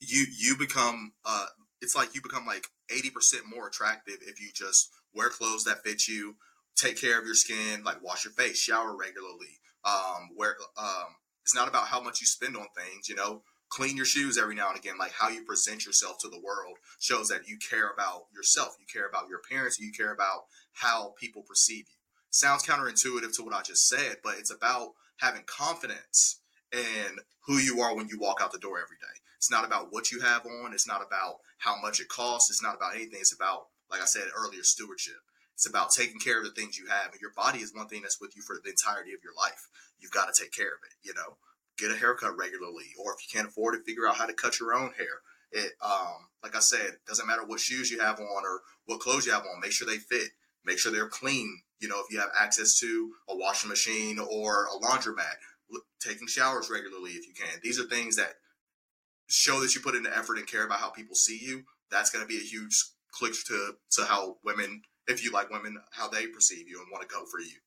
You 0.00 0.26
you 0.36 0.56
become 0.56 1.12
uh, 1.24 1.46
it's 1.86 1.94
like 1.94 2.16
you 2.16 2.20
become 2.20 2.44
like 2.44 2.66
eighty 2.90 3.10
percent 3.10 3.44
more 3.46 3.68
attractive 3.68 4.16
if 4.22 4.40
you 4.40 4.48
just 4.52 4.90
wear 5.14 5.30
clothes 5.30 5.62
that 5.64 5.84
fit 5.84 6.08
you, 6.08 6.34
take 6.74 7.00
care 7.00 7.16
of 7.16 7.24
your 7.24 7.36
skin, 7.36 7.84
like 7.84 8.02
wash 8.02 8.24
your 8.24 8.32
face, 8.32 8.58
shower 8.58 8.96
regularly. 8.96 9.60
Um, 9.84 10.30
where 10.34 10.56
um, 10.76 11.14
it's 11.44 11.54
not 11.54 11.68
about 11.68 11.86
how 11.86 12.00
much 12.02 12.20
you 12.20 12.26
spend 12.26 12.56
on 12.56 12.66
things, 12.76 13.08
you 13.08 13.14
know. 13.14 13.42
Clean 13.68 13.96
your 13.96 14.04
shoes 14.04 14.36
every 14.36 14.56
now 14.56 14.68
and 14.68 14.76
again. 14.76 14.98
Like 14.98 15.12
how 15.12 15.28
you 15.28 15.44
present 15.44 15.86
yourself 15.86 16.18
to 16.20 16.28
the 16.28 16.40
world 16.40 16.78
shows 16.98 17.28
that 17.28 17.46
you 17.46 17.56
care 17.70 17.88
about 17.88 18.24
yourself, 18.34 18.76
you 18.80 18.86
care 18.92 19.08
about 19.08 19.28
your 19.28 19.38
appearance, 19.38 19.78
you 19.78 19.92
care 19.92 20.12
about 20.12 20.46
how 20.72 21.14
people 21.20 21.42
perceive 21.42 21.86
you. 21.88 21.98
Sounds 22.30 22.64
counterintuitive 22.64 23.34
to 23.36 23.44
what 23.44 23.54
I 23.54 23.62
just 23.62 23.88
said, 23.88 24.16
but 24.24 24.34
it's 24.38 24.52
about 24.52 24.94
having 25.18 25.42
confidence 25.46 26.40
in 26.72 27.18
who 27.46 27.58
you 27.58 27.80
are 27.80 27.94
when 27.94 28.08
you 28.08 28.18
walk 28.18 28.40
out 28.42 28.50
the 28.50 28.58
door 28.58 28.78
every 28.78 28.96
day. 29.00 29.20
It's 29.36 29.50
not 29.50 29.64
about 29.64 29.92
what 29.92 30.10
you 30.10 30.20
have 30.20 30.46
on. 30.46 30.72
It's 30.72 30.88
not 30.88 31.04
about 31.06 31.36
how 31.58 31.80
much 31.80 32.00
it 32.00 32.08
costs. 32.08 32.50
It's 32.50 32.62
not 32.62 32.76
about 32.76 32.94
anything. 32.94 33.20
It's 33.20 33.34
about, 33.34 33.66
like 33.90 34.00
I 34.00 34.06
said 34.06 34.24
earlier, 34.36 34.62
stewardship. 34.62 35.20
It's 35.54 35.68
about 35.68 35.90
taking 35.90 36.20
care 36.20 36.38
of 36.38 36.44
the 36.44 36.50
things 36.50 36.78
you 36.78 36.86
have. 36.88 37.12
And 37.12 37.20
your 37.20 37.32
body 37.32 37.60
is 37.60 37.74
one 37.74 37.88
thing 37.88 38.02
that's 38.02 38.20
with 38.20 38.36
you 38.36 38.42
for 38.42 38.56
the 38.62 38.70
entirety 38.70 39.12
of 39.12 39.24
your 39.24 39.32
life. 39.36 39.68
You've 39.98 40.12
got 40.12 40.32
to 40.32 40.42
take 40.42 40.52
care 40.52 40.68
of 40.68 40.80
it, 40.84 40.96
you 41.02 41.14
know. 41.14 41.36
Get 41.78 41.90
a 41.90 41.96
haircut 41.96 42.36
regularly, 42.38 42.92
or 42.98 43.12
if 43.12 43.20
you 43.20 43.28
can't 43.32 43.48
afford 43.48 43.74
it, 43.74 43.84
figure 43.84 44.08
out 44.08 44.16
how 44.16 44.26
to 44.26 44.32
cut 44.32 44.58
your 44.58 44.74
own 44.74 44.92
hair. 44.96 45.20
It, 45.52 45.72
um, 45.82 46.28
like 46.42 46.56
I 46.56 46.60
said, 46.60 46.96
doesn't 47.06 47.26
matter 47.26 47.44
what 47.44 47.60
shoes 47.60 47.90
you 47.90 48.00
have 48.00 48.18
on 48.18 48.44
or 48.44 48.62
what 48.86 49.00
clothes 49.00 49.26
you 49.26 49.32
have 49.32 49.42
on. 49.42 49.60
Make 49.60 49.72
sure 49.72 49.86
they 49.86 49.98
fit. 49.98 50.30
Make 50.64 50.78
sure 50.78 50.90
they're 50.90 51.08
clean. 51.08 51.60
You 51.78 51.88
know, 51.88 52.00
if 52.00 52.10
you 52.10 52.18
have 52.18 52.30
access 52.38 52.78
to 52.80 53.12
a 53.28 53.36
washing 53.36 53.68
machine 53.68 54.18
or 54.18 54.66
a 54.66 54.84
laundromat, 54.84 55.36
taking 56.00 56.26
showers 56.26 56.70
regularly 56.70 57.12
if 57.12 57.26
you 57.26 57.34
can. 57.34 57.60
These 57.62 57.80
are 57.80 57.84
things 57.84 58.16
that 58.16 58.34
show 59.28 59.60
that 59.60 59.74
you 59.74 59.80
put 59.80 59.94
in 59.94 60.02
the 60.02 60.16
effort 60.16 60.38
and 60.38 60.46
care 60.46 60.64
about 60.64 60.80
how 60.80 60.90
people 60.90 61.14
see 61.14 61.38
you. 61.40 61.64
That's 61.90 62.10
going 62.10 62.24
to 62.24 62.28
be 62.28 62.38
a 62.38 62.40
huge 62.40 62.82
click 63.12 63.32
to 63.46 63.74
to 63.92 64.04
how 64.04 64.36
women, 64.44 64.82
if 65.06 65.24
you 65.24 65.32
like 65.32 65.50
women, 65.50 65.78
how 65.92 66.08
they 66.08 66.26
perceive 66.26 66.68
you 66.68 66.80
and 66.80 66.88
want 66.90 67.08
to 67.08 67.14
go 67.14 67.24
for 67.26 67.40
you. 67.40 67.58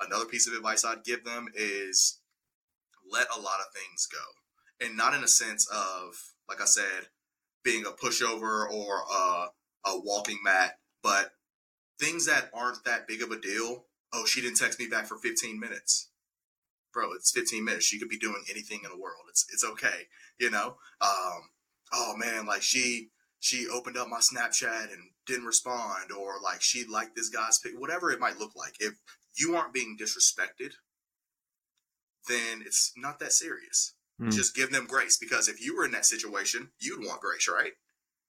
Another 0.00 0.26
piece 0.26 0.46
of 0.46 0.54
advice 0.54 0.84
I'd 0.84 1.04
give 1.04 1.24
them 1.24 1.48
is 1.54 2.20
let 3.10 3.26
a 3.34 3.40
lot 3.40 3.60
of 3.60 3.72
things 3.74 4.06
go, 4.06 4.86
and 4.86 4.96
not 4.96 5.14
in 5.14 5.22
a 5.22 5.28
sense 5.28 5.66
of 5.68 6.34
like 6.48 6.60
I 6.60 6.66
said, 6.66 7.08
being 7.64 7.84
a 7.84 7.90
pushover 7.90 8.70
or 8.70 9.02
a, 9.12 9.48
a 9.86 10.00
walking 10.00 10.38
mat, 10.44 10.78
but 11.02 11.32
things 11.98 12.26
that 12.26 12.50
aren't 12.54 12.84
that 12.84 13.08
big 13.08 13.22
of 13.22 13.30
a 13.30 13.40
deal. 13.40 13.86
Oh, 14.12 14.24
she 14.24 14.40
didn't 14.40 14.58
text 14.58 14.78
me 14.78 14.86
back 14.86 15.06
for 15.06 15.18
15 15.18 15.58
minutes 15.58 16.08
bro, 16.96 17.12
it's 17.12 17.30
15 17.30 17.62
minutes. 17.62 17.84
She 17.84 17.98
could 17.98 18.08
be 18.08 18.18
doing 18.18 18.42
anything 18.50 18.80
in 18.82 18.90
the 18.90 19.00
world. 19.00 19.26
It's 19.28 19.46
it's 19.52 19.64
okay, 19.64 20.08
you 20.40 20.50
know. 20.50 20.76
Um, 21.02 21.50
oh 21.92 22.14
man, 22.16 22.46
like 22.46 22.62
she 22.62 23.10
she 23.38 23.68
opened 23.68 23.98
up 23.98 24.08
my 24.08 24.20
Snapchat 24.20 24.90
and 24.92 25.10
didn't 25.26 25.44
respond, 25.44 26.10
or 26.10 26.40
like 26.42 26.62
she 26.62 26.86
liked 26.86 27.14
this 27.14 27.28
guy's 27.28 27.58
pic, 27.58 27.72
whatever 27.76 28.10
it 28.10 28.18
might 28.18 28.38
look 28.38 28.56
like. 28.56 28.76
If 28.80 28.94
you 29.36 29.54
aren't 29.54 29.74
being 29.74 29.98
disrespected, 30.00 30.72
then 32.28 32.62
it's 32.64 32.92
not 32.96 33.18
that 33.18 33.32
serious. 33.32 33.92
Mm. 34.18 34.32
Just 34.32 34.56
give 34.56 34.72
them 34.72 34.86
grace 34.86 35.18
because 35.18 35.48
if 35.48 35.62
you 35.62 35.76
were 35.76 35.84
in 35.84 35.92
that 35.92 36.06
situation, 36.06 36.70
you'd 36.80 37.04
want 37.04 37.20
grace, 37.20 37.46
right? 37.46 37.72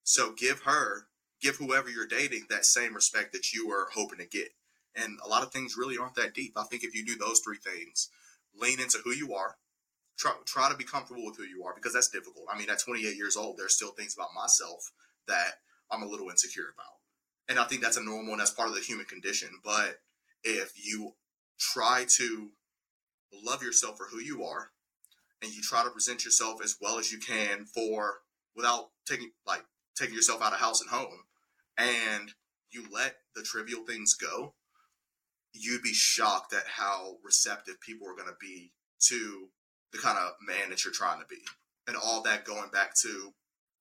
So 0.04 0.34
give 0.34 0.64
her, 0.64 1.08
give 1.42 1.56
whoever 1.56 1.90
you're 1.90 2.06
dating 2.06 2.48
that 2.50 2.66
same 2.66 2.94
respect 2.94 3.32
that 3.32 3.54
you 3.54 3.66
were 3.70 3.88
hoping 3.94 4.20
to 4.20 4.26
get. 4.26 4.50
And 4.94 5.20
a 5.24 5.30
lot 5.30 5.44
of 5.44 5.54
things 5.54 5.78
really 5.78 5.98
aren't 5.98 6.16
that 6.16 6.34
deep. 6.34 6.54
I 6.58 6.64
think 6.64 6.84
if 6.84 6.94
you 6.94 7.06
do 7.06 7.16
those 7.16 7.40
three 7.40 7.58
things, 7.58 8.10
lean 8.60 8.80
into 8.80 9.00
who 9.04 9.12
you 9.12 9.34
are. 9.34 9.56
Try, 10.18 10.32
try 10.46 10.70
to 10.70 10.78
be 10.78 10.84
comfortable 10.84 11.26
with 11.26 11.38
who 11.38 11.44
you 11.44 11.64
are 11.64 11.76
because 11.76 11.94
that's 11.94 12.10
difficult. 12.10 12.46
I 12.52 12.58
mean, 12.58 12.70
at 12.70 12.80
28 12.80 13.16
years 13.16 13.38
old, 13.38 13.58
there's 13.58 13.76
still 13.76 13.92
things 13.92 14.16
about 14.16 14.30
myself 14.36 14.92
that 15.28 15.60
I'm 15.92 16.02
a 16.02 16.08
little 16.08 16.30
insecure 16.30 16.74
about. 16.74 16.98
And 17.50 17.60
I 17.60 17.66
think 17.66 17.82
that's 17.82 17.98
a 17.98 18.04
normal 18.04 18.32
and 18.32 18.40
that's 18.40 18.52
part 18.52 18.70
of 18.70 18.76
the 18.76 18.82
human 18.82 19.06
condition. 19.06 19.50
But 19.64 20.00
if 20.44 20.74
you 20.76 21.14
try 21.60 22.06
to 22.18 22.50
love 23.44 23.62
yourself 23.62 23.98
for 23.98 24.06
who 24.06 24.20
you 24.20 24.44
are 24.44 24.72
and 25.42 25.54
you 25.54 25.62
try 25.62 25.84
to 25.84 25.90
present 25.90 26.26
yourself 26.26 26.64
as 26.64 26.78
well 26.82 26.98
as 26.98 27.12
you 27.12 27.20
can 27.20 27.66
for 27.66 28.20
without 28.56 28.90
taking 29.06 29.32
like 29.46 29.64
taking 29.96 30.16
yourself 30.16 30.42
out 30.42 30.54
of 30.54 30.60
house 30.60 30.82
and 30.82 30.90
home 30.90 31.24
and 31.78 32.34
you 32.72 32.86
let 32.92 33.18
the 33.36 33.44
trivial 33.44 33.84
things 33.84 34.14
go 34.14 34.54
you'd 35.60 35.84
be 35.84 35.94
shocked 35.94 36.54
at 36.54 36.68
how 36.68 37.18
receptive 37.24 37.80
people 37.82 38.08
are 38.08 38.16
going 38.16 38.28
to 38.28 38.38
be 38.40 38.72
to 39.08 39.50
the 39.92 39.98
kind 39.98 40.18
of 40.18 40.34
man 40.46 40.70
that 40.70 40.84
you're 40.84 40.94
trying 40.94 41.20
to 41.20 41.26
be. 41.28 41.42
And 41.88 41.96
all 41.96 42.22
that 42.24 42.46
going 42.46 42.70
back 42.72 42.94
to 43.02 43.34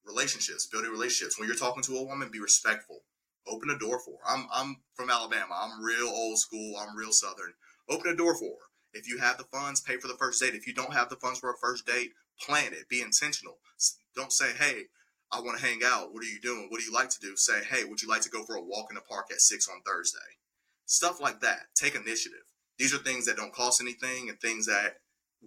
relationships, 0.05 0.67
building 0.67 0.91
relationships. 0.91 1.39
When 1.39 1.49
you're 1.49 1.57
talking 1.57 1.83
to 1.85 1.97
a 1.97 2.05
woman, 2.05 2.31
be 2.31 2.41
respectful. 2.41 3.01
Open 3.49 3.71
a 3.71 3.79
door 3.79 4.01
for 4.01 4.12
her. 4.12 4.35
I'm, 4.35 4.47
I'm 4.53 4.77
from 4.95 5.11
Alabama. 5.11 5.55
I'm 5.61 5.83
real 5.83 6.09
old 6.09 6.39
school. 6.39 6.77
I'm 6.79 6.97
real 6.97 7.12
Southern. 7.12 7.55
Open 7.89 8.11
a 8.11 8.17
door 8.17 8.37
for 8.37 8.45
her. 8.45 8.67
If 8.93 9.09
you 9.09 9.19
have 9.19 9.39
the 9.39 9.45
funds, 9.45 9.81
pay 9.81 9.99
for 9.99 10.09
the 10.09 10.17
first 10.17 10.41
date. 10.41 10.55
If 10.55 10.67
you 10.67 10.75
don't 10.75 10.93
have 10.93 11.09
the 11.09 11.17
funds 11.17 11.39
for 11.39 11.51
a 11.51 11.59
first 11.61 11.87
date, 11.87 12.12
plan 12.41 12.73
it. 12.73 12.89
Be 12.89 13.03
intentional. 13.03 13.59
Don't 14.15 14.33
say, 14.33 14.53
hey, 14.59 14.85
I 15.33 15.41
want 15.41 15.59
to 15.59 15.67
hang 15.67 15.81
out. 15.85 16.12
What 16.12 16.23
are 16.23 16.29
you 16.29 16.41
doing? 16.41 16.69
What 16.71 16.81
do 16.81 16.87
you 16.87 16.93
like 16.93 17.11
to 17.11 17.21
do? 17.21 17.37
Say, 17.37 17.62
hey, 17.65 17.85
would 17.85 18.01
you 18.01 18.09
like 18.09 18.23
to 18.23 18.31
go 18.31 18.45
for 18.45 18.57
a 18.57 18.62
walk 18.62 18.87
in 18.91 18.95
the 18.95 19.01
park 19.01 19.27
at 19.31 19.41
six 19.41 19.69
on 19.69 19.83
Thursday? 19.83 20.19
Stuff 20.87 21.20
like 21.20 21.40
that. 21.40 21.66
Take 21.75 21.94
initiative. 21.94 22.40
These 22.79 22.94
are 22.94 22.99
things 22.99 23.27
that 23.27 23.37
don't 23.37 23.53
cost 23.53 23.81
anything 23.81 24.29
and 24.29 24.40
things 24.40 24.66
that 24.66 24.96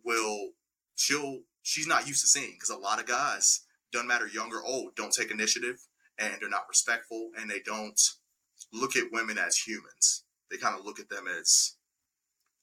will 0.03 0.49
she'll 0.95 1.39
she's 1.63 1.87
not 1.87 2.07
used 2.07 2.21
to 2.21 2.27
seeing 2.27 2.53
because 2.53 2.69
a 2.69 2.77
lot 2.77 2.99
of 2.99 3.07
guys, 3.07 3.61
doesn't 3.91 4.07
matter 4.07 4.27
young 4.27 4.51
or 4.53 4.63
old, 4.63 4.95
don't 4.95 5.13
take 5.13 5.31
initiative 5.31 5.77
and 6.17 6.33
they're 6.39 6.49
not 6.49 6.67
respectful 6.67 7.29
and 7.39 7.49
they 7.49 7.59
don't 7.65 7.99
look 8.73 8.95
at 8.95 9.11
women 9.11 9.37
as 9.37 9.57
humans. 9.57 10.23
They 10.51 10.57
kind 10.57 10.77
of 10.77 10.85
look 10.85 10.99
at 10.99 11.09
them 11.09 11.25
as 11.27 11.75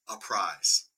a 0.08 0.16
prize 0.16 0.88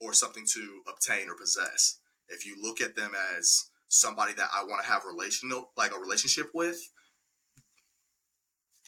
or 0.00 0.12
something 0.12 0.44
to 0.54 0.80
obtain 0.88 1.28
or 1.28 1.36
possess. 1.36 1.98
If 2.28 2.46
you 2.46 2.56
look 2.60 2.80
at 2.80 2.96
them 2.96 3.12
as 3.36 3.70
somebody 3.88 4.34
that 4.34 4.48
I 4.54 4.64
want 4.64 4.82
to 4.82 4.90
have 4.90 5.04
relational 5.04 5.70
like 5.76 5.94
a 5.94 5.98
relationship 5.98 6.50
with, 6.54 6.78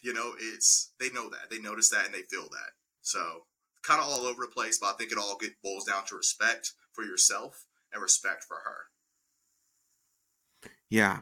you 0.03 0.13
know, 0.13 0.33
it's 0.39 0.93
they 0.99 1.11
know 1.11 1.29
that 1.31 1.51
they 1.51 1.59
notice 1.59 1.91
that 1.91 2.07
and 2.07 2.15
they 2.15 2.23
feel 2.23 2.49
that. 2.51 2.73
So 3.03 3.45
kind 3.83 4.01
of 4.01 4.09
all 4.09 4.27
over 4.27 4.43
the 4.43 4.53
place, 4.53 4.79
but 4.79 4.89
I 4.89 4.93
think 4.93 5.13
it 5.13 5.19
all 5.19 5.37
get, 5.41 5.63
boils 5.63 5.85
down 5.85 6.05
to 6.07 6.17
respect 6.17 6.73
for 6.93 7.05
yourself 7.05 7.67
and 7.93 8.03
respect 8.03 8.45
for 8.45 8.59
her. 8.65 10.71
Yeah, 10.89 11.21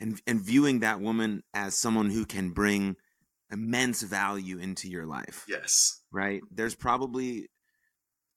and 0.00 0.20
and 0.26 0.40
viewing 0.40 0.80
that 0.80 1.00
woman 1.00 1.42
as 1.54 1.78
someone 1.78 2.10
who 2.10 2.26
can 2.26 2.50
bring 2.50 2.96
immense 3.50 4.02
value 4.02 4.58
into 4.58 4.88
your 4.88 5.06
life. 5.06 5.44
Yes. 5.48 6.00
Right. 6.12 6.42
There's 6.50 6.74
probably 6.74 7.48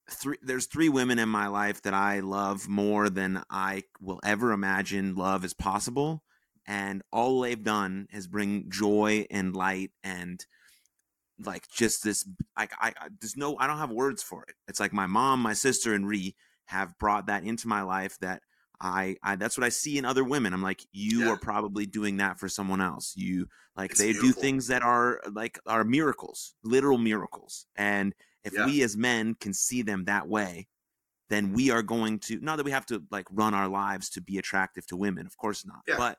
three 0.09 0.37
there's 0.41 0.67
three 0.67 0.89
women 0.89 1.19
in 1.19 1.29
my 1.29 1.47
life 1.47 1.81
that 1.81 1.93
I 1.93 2.19
love 2.19 2.67
more 2.67 3.09
than 3.09 3.43
I 3.49 3.83
will 3.99 4.19
ever 4.23 4.51
imagine 4.51 5.15
love 5.15 5.43
is 5.43 5.53
possible 5.53 6.23
and 6.67 7.01
all 7.11 7.41
they've 7.41 7.63
done 7.63 8.07
is 8.11 8.27
bring 8.27 8.69
joy 8.69 9.25
and 9.31 9.55
light 9.55 9.91
and 10.03 10.45
like 11.43 11.67
just 11.69 12.03
this 12.03 12.27
like 12.57 12.71
I, 12.79 12.93
I 12.99 13.07
there's 13.21 13.37
no 13.37 13.57
I 13.57 13.67
don't 13.67 13.77
have 13.77 13.91
words 13.91 14.21
for 14.23 14.43
it. 14.43 14.55
It's 14.67 14.79
like 14.79 14.93
my 14.93 15.07
mom, 15.07 15.41
my 15.41 15.53
sister, 15.53 15.93
and 15.93 16.07
Ree 16.07 16.35
have 16.65 16.97
brought 16.97 17.27
that 17.27 17.43
into 17.43 17.67
my 17.67 17.81
life 17.81 18.17
that 18.21 18.41
I, 18.79 19.15
I 19.23 19.35
that's 19.35 19.57
what 19.57 19.65
I 19.65 19.69
see 19.69 19.97
in 19.97 20.05
other 20.05 20.23
women. 20.23 20.53
I'm 20.53 20.61
like, 20.61 20.85
you 20.91 21.25
yeah. 21.25 21.31
are 21.31 21.37
probably 21.37 21.85
doing 21.85 22.17
that 22.17 22.39
for 22.39 22.47
someone 22.49 22.81
else. 22.81 23.13
You 23.15 23.47
like 23.75 23.91
it's 23.91 23.99
they 23.99 24.11
beautiful. 24.11 24.29
do 24.29 24.41
things 24.41 24.67
that 24.67 24.81
are 24.83 25.21
like 25.31 25.59
are 25.65 25.83
miracles, 25.83 26.55
literal 26.63 26.97
miracles. 26.97 27.65
And 27.75 28.13
if 28.43 28.53
yeah. 28.53 28.65
we 28.65 28.81
as 28.83 28.95
men 28.95 29.35
can 29.39 29.53
see 29.53 29.81
them 29.81 30.05
that 30.05 30.27
way, 30.27 30.67
then 31.29 31.53
we 31.53 31.71
are 31.71 31.81
going 31.81 32.19
to 32.19 32.39
not 32.39 32.57
that 32.57 32.65
we 32.65 32.71
have 32.71 32.85
to 32.87 33.03
like 33.11 33.27
run 33.31 33.53
our 33.53 33.67
lives 33.67 34.09
to 34.11 34.21
be 34.21 34.37
attractive 34.37 34.85
to 34.87 34.97
women, 34.97 35.25
of 35.25 35.37
course 35.37 35.65
not. 35.65 35.81
Yeah. 35.87 35.97
But 35.97 36.17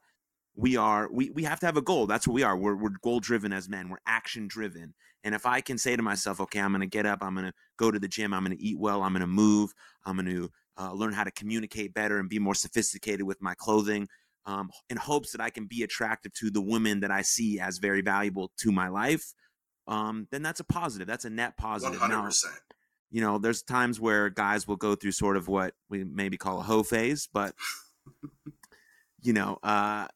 we 0.59 0.77
are 0.77 1.09
we, 1.11 1.31
we 1.31 1.45
have 1.45 1.61
to 1.61 1.67
have 1.67 1.77
a 1.77 1.83
goal. 1.83 2.07
That's 2.07 2.27
what 2.27 2.35
we 2.35 2.43
are. 2.43 2.57
We're, 2.57 2.75
we're 2.75 2.91
goal 3.03 3.21
driven 3.21 3.53
as 3.53 3.69
men. 3.69 3.89
We're 3.89 3.99
action 4.07 4.49
driven 4.49 4.95
and 5.25 5.35
if 5.35 5.47
i 5.47 5.61
can 5.61 5.79
say 5.79 5.97
to 5.97 6.03
myself 6.03 6.41
okay 6.41 6.61
i'm 6.61 6.71
going 6.71 6.81
to 6.81 6.87
get 6.87 7.07
up 7.07 7.19
i'm 7.23 7.35
going 7.35 7.47
to 7.47 7.53
go 7.77 7.91
to 7.91 7.99
the 7.99 8.09
gym 8.09 8.33
i'm 8.33 8.45
going 8.45 8.57
to 8.57 8.63
eat 8.63 8.79
well 8.79 9.03
i'm 9.03 9.13
going 9.13 9.21
to 9.21 9.27
move 9.27 9.73
i'm 10.05 10.17
going 10.17 10.27
to 10.27 10.51
uh, 10.79 10.93
learn 10.93 11.13
how 11.13 11.25
to 11.25 11.31
communicate 11.33 11.93
better 11.93 12.19
and 12.19 12.29
be 12.29 12.39
more 12.39 12.55
sophisticated 12.55 13.23
with 13.23 13.41
my 13.43 13.55
clothing 13.55 14.09
um, 14.47 14.71
in 14.91 14.97
hopes 14.97 15.33
that 15.33 15.41
i 15.41 15.51
can 15.51 15.67
be 15.67 15.83
attractive 15.83 16.33
to 16.33 16.51
the 16.51 16.61
women 16.61 17.01
that 17.01 17.11
i 17.11 17.23
see 17.23 17.59
as 17.59 17.79
very 17.79 18.01
valuable 18.01 18.51
to 18.57 18.73
my 18.73 18.89
life 18.89 19.35
um, 19.89 20.29
then 20.31 20.43
that's 20.43 20.61
a 20.61 20.65
positive. 20.65 21.09
That's 21.09 21.25
a 21.25 21.31
net 21.31 21.57
positive. 21.57 21.99
100%. 21.99 22.11
Now, 22.11 22.31
you 23.11 23.23
know 23.23 23.39
there's 23.39 23.63
times 23.63 23.99
where 23.99 24.29
guys 24.29 24.69
will 24.69 24.77
go 24.77 24.95
through 24.95 25.13
sort 25.13 25.39
of 25.39 25.49
what 25.49 25.73
we 25.89 26.05
maybe 26.05 26.37
call 26.37 26.61
a 26.61 26.63
hoe 26.63 26.83
phase 26.83 27.27
but 27.33 27.55
you 29.23 29.33
know 29.33 29.59
uh 29.63 30.07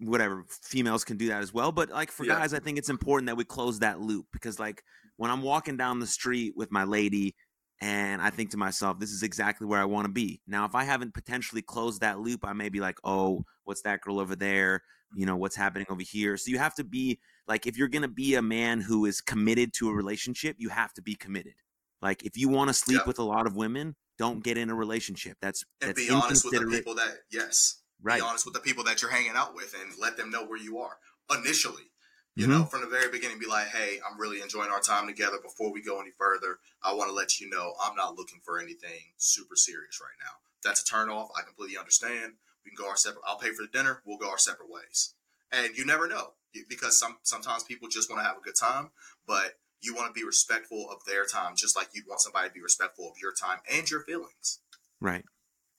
whatever 0.00 0.44
females 0.48 1.04
can 1.04 1.16
do 1.16 1.28
that 1.28 1.42
as 1.42 1.52
well 1.52 1.72
but 1.72 1.90
like 1.90 2.10
for 2.10 2.24
yeah. 2.24 2.34
guys 2.34 2.54
i 2.54 2.58
think 2.58 2.78
it's 2.78 2.88
important 2.88 3.26
that 3.26 3.36
we 3.36 3.44
close 3.44 3.78
that 3.78 4.00
loop 4.00 4.26
because 4.32 4.58
like 4.58 4.82
when 5.16 5.30
i'm 5.30 5.42
walking 5.42 5.76
down 5.76 6.00
the 6.00 6.06
street 6.06 6.54
with 6.56 6.70
my 6.70 6.84
lady 6.84 7.34
and 7.80 8.20
i 8.20 8.30
think 8.30 8.50
to 8.50 8.56
myself 8.56 8.98
this 8.98 9.10
is 9.10 9.22
exactly 9.22 9.66
where 9.66 9.80
i 9.80 9.84
want 9.84 10.04
to 10.04 10.12
be. 10.12 10.40
Now 10.46 10.64
if 10.64 10.74
i 10.74 10.84
haven't 10.84 11.14
potentially 11.14 11.62
closed 11.62 12.00
that 12.00 12.18
loop 12.18 12.44
i 12.44 12.52
may 12.52 12.68
be 12.68 12.80
like 12.80 12.98
oh 13.04 13.44
what's 13.64 13.82
that 13.82 14.00
girl 14.00 14.18
over 14.18 14.34
there? 14.34 14.82
You 15.14 15.26
know 15.26 15.36
what's 15.36 15.56
happening 15.56 15.86
over 15.90 16.02
here? 16.02 16.36
So 16.36 16.50
you 16.50 16.58
have 16.58 16.74
to 16.76 16.84
be 16.84 17.18
like 17.46 17.66
if 17.66 17.76
you're 17.76 17.88
going 17.88 18.02
to 18.02 18.08
be 18.08 18.34
a 18.34 18.42
man 18.42 18.80
who 18.80 19.06
is 19.06 19.20
committed 19.20 19.72
to 19.74 19.90
a 19.90 19.92
relationship 19.92 20.56
you 20.58 20.70
have 20.70 20.92
to 20.94 21.02
be 21.02 21.14
committed. 21.14 21.54
Like 22.02 22.24
if 22.24 22.36
you 22.36 22.48
want 22.48 22.68
to 22.68 22.74
sleep 22.74 23.00
yeah. 23.00 23.06
with 23.06 23.18
a 23.18 23.24
lot 23.24 23.46
of 23.46 23.56
women 23.56 23.94
don't 24.18 24.42
get 24.42 24.58
in 24.58 24.70
a 24.70 24.74
relationship. 24.74 25.36
That's 25.40 25.64
and 25.80 25.90
that's 25.90 26.06
be 26.06 26.12
honest 26.12 26.44
with 26.44 26.54
the 26.54 26.66
people 26.66 26.94
that 26.96 27.18
yes 27.30 27.82
Right. 28.02 28.20
Be 28.20 28.26
honest 28.26 28.44
with 28.44 28.54
the 28.54 28.60
people 28.60 28.84
that 28.84 29.02
you're 29.02 29.10
hanging 29.10 29.32
out 29.34 29.54
with 29.54 29.74
and 29.80 29.92
let 30.00 30.16
them 30.16 30.30
know 30.30 30.44
where 30.44 30.58
you 30.58 30.78
are 30.78 30.98
initially. 31.30 31.90
You 32.36 32.46
mm-hmm. 32.46 32.52
know, 32.52 32.64
from 32.64 32.82
the 32.82 32.86
very 32.86 33.10
beginning, 33.10 33.40
be 33.40 33.46
like, 33.46 33.68
hey, 33.68 33.98
I'm 34.08 34.20
really 34.20 34.40
enjoying 34.40 34.70
our 34.70 34.80
time 34.80 35.08
together. 35.08 35.38
Before 35.42 35.72
we 35.72 35.82
go 35.82 36.00
any 36.00 36.12
further, 36.16 36.58
I 36.84 36.94
want 36.94 37.10
to 37.10 37.14
let 37.14 37.40
you 37.40 37.50
know 37.50 37.74
I'm 37.82 37.96
not 37.96 38.16
looking 38.16 38.40
for 38.44 38.60
anything 38.60 39.10
super 39.16 39.56
serious 39.56 40.00
right 40.00 40.16
now. 40.24 40.38
If 40.56 40.62
that's 40.62 40.82
a 40.82 40.84
turn 40.84 41.10
off. 41.10 41.30
I 41.36 41.42
completely 41.42 41.76
understand. 41.76 42.34
We 42.64 42.70
can 42.70 42.84
go 42.84 42.88
our 42.88 42.96
separate. 42.96 43.22
I'll 43.26 43.38
pay 43.38 43.50
for 43.50 43.62
the 43.62 43.76
dinner. 43.76 44.02
We'll 44.04 44.18
go 44.18 44.30
our 44.30 44.38
separate 44.38 44.70
ways. 44.70 45.14
And 45.50 45.76
you 45.76 45.84
never 45.84 46.06
know 46.06 46.34
because 46.68 46.98
some 46.98 47.18
sometimes 47.22 47.64
people 47.64 47.88
just 47.88 48.10
want 48.10 48.22
to 48.22 48.26
have 48.26 48.36
a 48.36 48.40
good 48.40 48.54
time, 48.54 48.90
but 49.26 49.54
you 49.80 49.94
want 49.94 50.12
to 50.12 50.18
be 50.18 50.24
respectful 50.24 50.88
of 50.90 51.04
their 51.06 51.24
time, 51.24 51.54
just 51.56 51.76
like 51.76 51.88
you'd 51.92 52.06
want 52.06 52.20
somebody 52.20 52.48
to 52.48 52.54
be 52.54 52.60
respectful 52.60 53.06
of 53.06 53.16
your 53.20 53.32
time 53.32 53.58
and 53.72 53.90
your 53.90 54.00
feelings. 54.00 54.60
Right. 55.00 55.24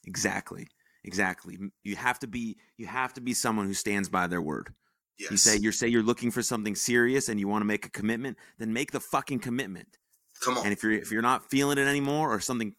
Exactly. 0.06 0.68
Exactly. 1.04 1.58
You 1.84 1.96
have 1.96 2.20
to 2.20 2.28
be 2.28 2.58
you 2.78 2.88
have 2.88 3.14
to 3.14 3.22
be 3.22 3.34
someone 3.34 3.66
who 3.66 3.74
stands 3.74 4.10
by 4.10 4.28
their 4.28 4.42
word. 4.42 4.74
Yes. 5.18 5.32
You 5.32 5.38
say 5.38 5.58
you're 5.58 5.72
say 5.72 5.88
you're 5.88 6.04
looking 6.04 6.32
for 6.32 6.42
something 6.42 6.76
serious 6.76 7.30
and 7.30 7.40
you 7.40 7.48
want 7.48 7.62
to 7.62 7.66
make 7.66 7.86
a 7.86 7.90
commitment, 7.90 8.38
then 8.58 8.74
make 8.74 8.92
the 8.92 9.00
fucking 9.00 9.40
commitment. 9.40 9.98
Come 10.44 10.58
on. 10.58 10.66
And 10.66 10.74
if 10.74 10.84
you're 10.84 10.94
if 10.94 11.12
you're 11.12 11.22
not 11.22 11.50
feeling 11.50 11.78
it 11.78 11.88
anymore 11.88 12.34
or 12.34 12.40
something 12.40 12.74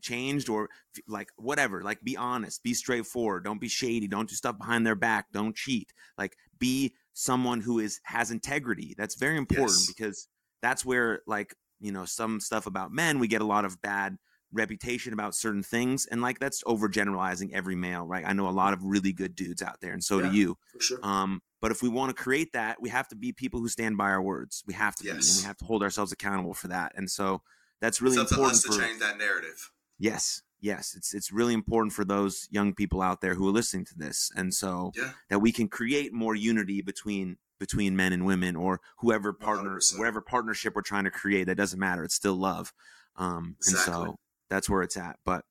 changed 0.00 0.48
or 0.48 0.68
like 1.06 1.28
whatever, 1.36 1.82
like 1.82 2.00
be 2.02 2.16
honest, 2.16 2.62
be 2.62 2.74
straightforward, 2.74 3.44
don't 3.44 3.60
be 3.60 3.68
shady, 3.68 4.08
don't 4.08 4.28
do 4.28 4.34
stuff 4.34 4.58
behind 4.58 4.86
their 4.86 4.96
back, 4.96 5.26
don't 5.32 5.54
cheat. 5.54 5.92
Like 6.18 6.36
be 6.58 6.94
someone 7.14 7.60
who 7.60 7.78
is 7.78 8.00
has 8.04 8.30
integrity. 8.30 8.94
That's 8.96 9.14
very 9.14 9.36
important 9.36 9.78
yes. 9.78 9.86
because 9.86 10.28
that's 10.62 10.84
where 10.84 11.22
like, 11.26 11.54
you 11.80 11.92
know, 11.92 12.04
some 12.04 12.40
stuff 12.40 12.66
about 12.66 12.92
men 12.92 13.18
we 13.18 13.28
get 13.28 13.42
a 13.42 13.46
lot 13.46 13.64
of 13.64 13.80
bad 13.80 14.16
reputation 14.52 15.12
about 15.12 15.34
certain 15.34 15.62
things 15.62 16.06
and 16.06 16.20
like 16.20 16.38
that's 16.38 16.62
overgeneralizing 16.64 17.52
every 17.52 17.76
male 17.76 18.04
right 18.04 18.24
i 18.26 18.32
know 18.32 18.48
a 18.48 18.50
lot 18.50 18.72
of 18.72 18.82
really 18.82 19.12
good 19.12 19.34
dudes 19.36 19.62
out 19.62 19.80
there 19.80 19.92
and 19.92 20.02
so 20.02 20.18
yeah, 20.18 20.30
do 20.30 20.36
you 20.36 20.58
sure. 20.80 20.98
um 21.02 21.40
but 21.60 21.70
if 21.70 21.82
we 21.82 21.88
want 21.88 22.14
to 22.14 22.22
create 22.22 22.52
that 22.52 22.80
we 22.80 22.88
have 22.88 23.06
to 23.06 23.14
be 23.14 23.32
people 23.32 23.60
who 23.60 23.68
stand 23.68 23.96
by 23.96 24.10
our 24.10 24.22
words 24.22 24.64
we 24.66 24.74
have 24.74 24.96
to 24.96 25.04
yes. 25.04 25.14
be 25.14 25.30
and 25.30 25.42
we 25.42 25.46
have 25.46 25.56
to 25.56 25.64
hold 25.64 25.82
ourselves 25.82 26.10
accountable 26.10 26.54
for 26.54 26.68
that 26.68 26.92
and 26.96 27.08
so 27.08 27.40
that's 27.80 28.02
really 28.02 28.16
it's 28.16 28.32
important 28.32 28.60
to, 28.60 28.68
to 28.70 28.78
change 28.78 28.98
that 28.98 29.18
narrative 29.18 29.70
yes 29.98 30.42
yes 30.60 30.94
it's 30.96 31.14
it's 31.14 31.32
really 31.32 31.54
important 31.54 31.92
for 31.92 32.04
those 32.04 32.48
young 32.50 32.74
people 32.74 33.00
out 33.00 33.20
there 33.20 33.34
who 33.34 33.48
are 33.48 33.52
listening 33.52 33.84
to 33.84 33.96
this 33.96 34.30
and 34.36 34.52
so 34.52 34.92
yeah. 34.96 35.12
that 35.28 35.38
we 35.38 35.52
can 35.52 35.68
create 35.68 36.12
more 36.12 36.34
unity 36.34 36.82
between 36.82 37.36
between 37.58 37.94
men 37.94 38.12
and 38.12 38.24
women 38.24 38.56
or 38.56 38.80
whoever 38.98 39.32
partners 39.32 39.92
100%. 39.94 39.98
whatever 39.98 40.20
partnership 40.20 40.74
we're 40.74 40.82
trying 40.82 41.04
to 41.04 41.10
create 41.10 41.44
that 41.44 41.56
doesn't 41.56 41.78
matter 41.78 42.02
it's 42.04 42.14
still 42.14 42.34
love 42.34 42.72
um 43.16 43.54
exactly. 43.58 43.94
and 43.94 44.04
so 44.08 44.18
that's 44.50 44.68
where 44.68 44.82
it's 44.82 44.96
at. 44.96 45.16
But 45.24 45.44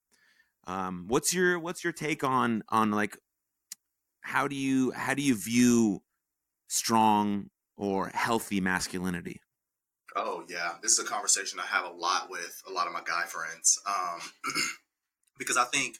um, 0.67 1.05
what's 1.07 1.33
your 1.33 1.57
what's 1.57 1.83
your 1.83 1.93
take 1.93 2.23
on 2.23 2.63
on 2.69 2.91
like 2.91 3.17
how 4.21 4.47
do 4.47 4.55
you 4.55 4.91
how 4.91 5.13
do 5.13 5.21
you 5.21 5.35
view 5.35 6.01
strong 6.67 7.49
or 7.77 8.09
healthy 8.13 8.61
masculinity? 8.61 9.41
Oh 10.15 10.43
yeah, 10.47 10.73
this 10.81 10.91
is 10.93 10.99
a 10.99 11.07
conversation 11.07 11.59
I 11.59 11.65
have 11.65 11.85
a 11.85 11.95
lot 11.95 12.29
with 12.29 12.61
a 12.67 12.71
lot 12.71 12.87
of 12.87 12.93
my 12.93 13.01
guy 13.05 13.23
friends 13.23 13.79
um, 13.87 14.19
because 15.39 15.57
I 15.57 15.63
think 15.65 15.97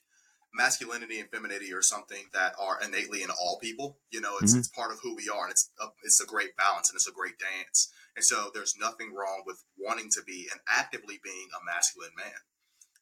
masculinity 0.54 1.20
and 1.20 1.30
femininity 1.30 1.74
are 1.74 1.82
something 1.82 2.26
that 2.34 2.54
are 2.60 2.80
innately 2.84 3.24
in 3.24 3.30
all 3.30 3.60
people. 3.62 3.98
You 4.12 4.22
know, 4.22 4.36
it's, 4.42 4.52
mm-hmm. 4.52 4.60
it's 4.60 4.68
part 4.68 4.92
of 4.92 5.00
who 5.02 5.16
we 5.16 5.30
are, 5.30 5.44
and 5.44 5.52
it's 5.52 5.70
a, 5.82 5.86
it's 6.04 6.22
a 6.22 6.26
great 6.26 6.58
balance 6.58 6.90
and 6.90 6.96
it's 6.96 7.08
a 7.08 7.14
great 7.14 7.36
dance. 7.40 7.92
And 8.16 8.26
so, 8.26 8.50
there's 8.54 8.76
nothing 8.80 9.14
wrong 9.14 9.44
with 9.46 9.64
wanting 9.78 10.10
to 10.12 10.22
be 10.26 10.48
and 10.52 10.60
actively 10.68 11.20
being 11.24 11.48
a 11.54 11.64
masculine 11.64 12.12
man. 12.18 12.42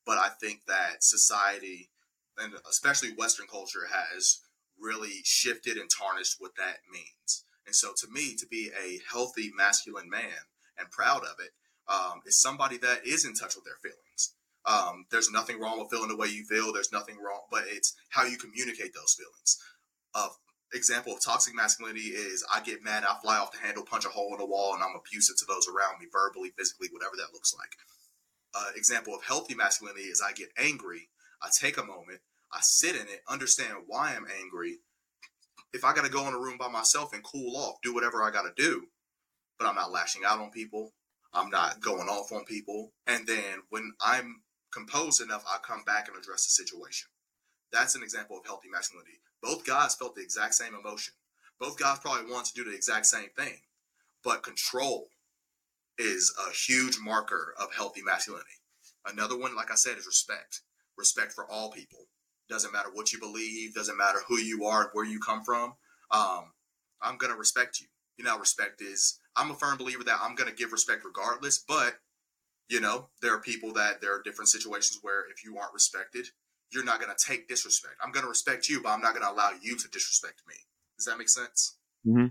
But 0.07 0.17
I 0.17 0.29
think 0.29 0.61
that 0.67 1.03
society, 1.03 1.89
and 2.37 2.53
especially 2.67 3.09
Western 3.09 3.45
culture, 3.45 3.87
has 3.91 4.39
really 4.79 5.21
shifted 5.25 5.75
and 5.75 5.89
tarnished 5.89 6.37
what 6.39 6.55
that 6.57 6.77
means. 6.91 7.43
And 7.65 7.75
so, 7.75 7.89
to 7.97 8.07
me, 8.09 8.35
to 8.39 8.47
be 8.47 8.71
a 8.71 9.01
healthy 9.11 9.51
masculine 9.55 10.09
man 10.09 10.47
and 10.79 10.89
proud 10.89 11.23
of 11.23 11.35
it 11.43 11.51
um, 11.91 12.21
is 12.25 12.41
somebody 12.41 12.77
that 12.77 13.05
is 13.05 13.25
in 13.25 13.33
touch 13.33 13.55
with 13.55 13.65
their 13.65 13.81
feelings. 13.83 14.33
Um, 14.65 15.05
there's 15.11 15.29
nothing 15.29 15.59
wrong 15.59 15.79
with 15.79 15.91
feeling 15.91 16.07
the 16.07 16.15
way 16.15 16.27
you 16.27 16.45
feel. 16.45 16.71
There's 16.71 16.91
nothing 16.91 17.17
wrong, 17.17 17.41
but 17.51 17.63
it's 17.67 17.93
how 18.09 18.23
you 18.23 18.37
communicate 18.37 18.93
those 18.93 19.15
feelings. 19.15 19.59
Uh, 20.15 20.29
example 20.73 21.13
of 21.13 21.23
toxic 21.23 21.55
masculinity 21.55 22.15
is 22.15 22.45
I 22.53 22.61
get 22.61 22.83
mad, 22.83 23.03
I 23.03 23.15
fly 23.21 23.37
off 23.37 23.51
the 23.51 23.59
handle, 23.59 23.83
punch 23.83 24.05
a 24.05 24.09
hole 24.09 24.31
in 24.31 24.39
the 24.39 24.45
wall, 24.45 24.73
and 24.73 24.83
I'm 24.83 24.95
abusive 24.95 25.35
to 25.37 25.45
those 25.47 25.67
around 25.67 25.99
me, 25.99 26.07
verbally, 26.11 26.51
physically, 26.57 26.87
whatever 26.91 27.15
that 27.17 27.33
looks 27.33 27.53
like 27.57 27.71
uh, 28.57 28.71
example 28.75 29.13
of 29.13 29.23
healthy 29.23 29.55
masculinity 29.55 30.03
is 30.03 30.21
I 30.21 30.33
get 30.33 30.49
angry, 30.57 31.09
I 31.41 31.49
take 31.57 31.77
a 31.77 31.83
moment, 31.83 32.19
I 32.51 32.59
sit 32.61 32.95
in 32.95 33.03
it, 33.03 33.21
understand 33.29 33.73
why 33.87 34.15
I'm 34.15 34.25
angry. 34.41 34.77
If 35.73 35.83
I 35.83 35.93
got 35.93 36.05
to 36.05 36.11
go 36.11 36.27
in 36.27 36.33
a 36.33 36.39
room 36.39 36.57
by 36.57 36.69
myself 36.69 37.13
and 37.13 37.23
cool 37.23 37.57
off, 37.57 37.75
do 37.83 37.93
whatever 37.93 38.23
I 38.23 38.31
got 38.31 38.43
to 38.43 38.53
do, 38.61 38.85
but 39.59 39.67
I'm 39.67 39.75
not 39.75 39.91
lashing 39.91 40.23
out 40.25 40.39
on 40.39 40.49
people. 40.49 40.93
I'm 41.33 41.49
not 41.49 41.81
going 41.81 42.07
off 42.07 42.31
on 42.31 42.45
people. 42.45 42.93
And 43.05 43.27
then 43.27 43.61
when 43.69 43.91
I'm 44.01 44.41
composed 44.73 45.21
enough, 45.21 45.43
I 45.47 45.57
come 45.65 45.83
back 45.85 46.07
and 46.07 46.17
address 46.17 46.45
the 46.45 46.63
situation. 46.63 47.09
That's 47.71 47.95
an 47.95 48.03
example 48.03 48.37
of 48.37 48.45
healthy 48.45 48.69
masculinity. 48.71 49.19
Both 49.43 49.65
guys 49.65 49.95
felt 49.95 50.15
the 50.15 50.23
exact 50.23 50.55
same 50.55 50.73
emotion. 50.73 51.13
Both 51.59 51.77
guys 51.77 51.99
probably 51.99 52.31
wanted 52.31 52.55
to 52.55 52.63
do 52.63 52.69
the 52.69 52.75
exact 52.75 53.07
same 53.07 53.29
thing, 53.37 53.59
but 54.23 54.43
control 54.43 55.09
is 55.97 56.33
a 56.47 56.51
huge 56.51 56.97
marker 57.01 57.53
of 57.59 57.73
healthy 57.73 58.01
masculinity. 58.03 58.49
Another 59.05 59.37
one, 59.37 59.55
like 59.55 59.71
I 59.71 59.75
said, 59.75 59.97
is 59.97 60.05
respect. 60.05 60.61
Respect 60.97 61.33
for 61.33 61.49
all 61.49 61.71
people. 61.71 62.07
Doesn't 62.49 62.73
matter 62.73 62.89
what 62.93 63.11
you 63.11 63.19
believe, 63.19 63.73
doesn't 63.73 63.97
matter 63.97 64.19
who 64.27 64.37
you 64.37 64.65
are, 64.65 64.89
where 64.93 65.05
you 65.05 65.19
come 65.19 65.43
from. 65.43 65.73
Um, 66.11 66.51
I'm 67.01 67.17
going 67.17 67.31
to 67.31 67.37
respect 67.37 67.79
you. 67.79 67.87
You 68.17 68.25
know, 68.25 68.39
respect 68.39 68.81
is, 68.81 69.19
I'm 69.35 69.51
a 69.51 69.55
firm 69.55 69.77
believer 69.77 70.03
that 70.03 70.19
I'm 70.21 70.35
going 70.35 70.49
to 70.49 70.55
give 70.55 70.71
respect 70.71 71.03
regardless, 71.05 71.59
but, 71.59 71.99
you 72.69 72.79
know, 72.81 73.09
there 73.21 73.33
are 73.33 73.41
people 73.41 73.73
that 73.73 74.01
there 74.01 74.15
are 74.15 74.21
different 74.23 74.49
situations 74.49 74.99
where 75.01 75.29
if 75.29 75.43
you 75.43 75.57
aren't 75.57 75.73
respected, 75.73 76.27
you're 76.71 76.83
not 76.83 76.99
going 76.99 77.13
to 77.15 77.25
take 77.25 77.47
disrespect. 77.47 77.95
I'm 78.03 78.11
going 78.11 78.23
to 78.23 78.29
respect 78.29 78.69
you, 78.69 78.81
but 78.81 78.89
I'm 78.89 79.01
not 79.01 79.13
going 79.13 79.25
to 79.25 79.31
allow 79.31 79.51
you 79.61 79.77
to 79.77 79.87
disrespect 79.89 80.41
me. 80.47 80.55
Does 80.97 81.05
that 81.05 81.17
make 81.17 81.29
sense? 81.29 81.77
Mm-hmm. 82.05 82.27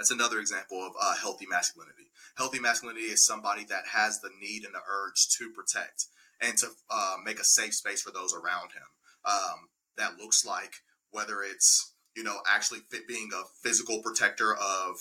That's 0.00 0.10
another 0.10 0.40
example 0.40 0.82
of 0.82 0.92
uh, 0.98 1.14
healthy 1.14 1.46
masculinity. 1.46 2.10
Healthy 2.38 2.58
masculinity 2.58 3.04
is 3.04 3.22
somebody 3.22 3.64
that 3.64 3.82
has 3.92 4.18
the 4.18 4.30
need 4.40 4.64
and 4.64 4.74
the 4.74 4.80
urge 4.90 5.28
to 5.36 5.50
protect 5.50 6.06
and 6.40 6.56
to 6.56 6.68
uh, 6.90 7.16
make 7.22 7.38
a 7.38 7.44
safe 7.44 7.74
space 7.74 8.00
for 8.00 8.10
those 8.10 8.32
around 8.32 8.72
him. 8.72 8.88
Um, 9.26 9.68
that 9.98 10.16
looks 10.16 10.42
like 10.42 10.72
whether 11.10 11.42
it's 11.42 11.92
you 12.16 12.22
know 12.22 12.38
actually 12.50 12.80
being 13.06 13.28
a 13.34 13.42
physical 13.62 14.00
protector 14.00 14.54
of 14.54 14.96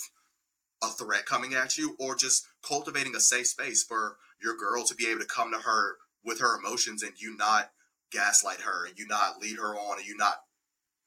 a 0.84 0.90
threat 0.90 1.26
coming 1.26 1.54
at 1.54 1.78
you, 1.78 1.96
or 1.98 2.14
just 2.14 2.46
cultivating 2.62 3.16
a 3.16 3.22
safe 3.22 3.48
space 3.48 3.82
for 3.82 4.18
your 4.44 4.58
girl 4.58 4.84
to 4.84 4.96
be 4.96 5.08
able 5.08 5.22
to 5.22 5.26
come 5.26 5.50
to 5.54 5.60
her 5.60 5.96
with 6.26 6.42
her 6.42 6.60
emotions 6.60 7.04
and 7.04 7.14
you 7.22 7.38
not 7.38 7.72
gaslight 8.12 8.60
her 8.60 8.86
and 8.86 9.00
you 9.00 9.08
not 9.08 9.40
lead 9.40 9.60
her 9.60 9.78
on 9.78 10.00
and 10.00 10.06
you 10.06 10.18
not 10.18 10.40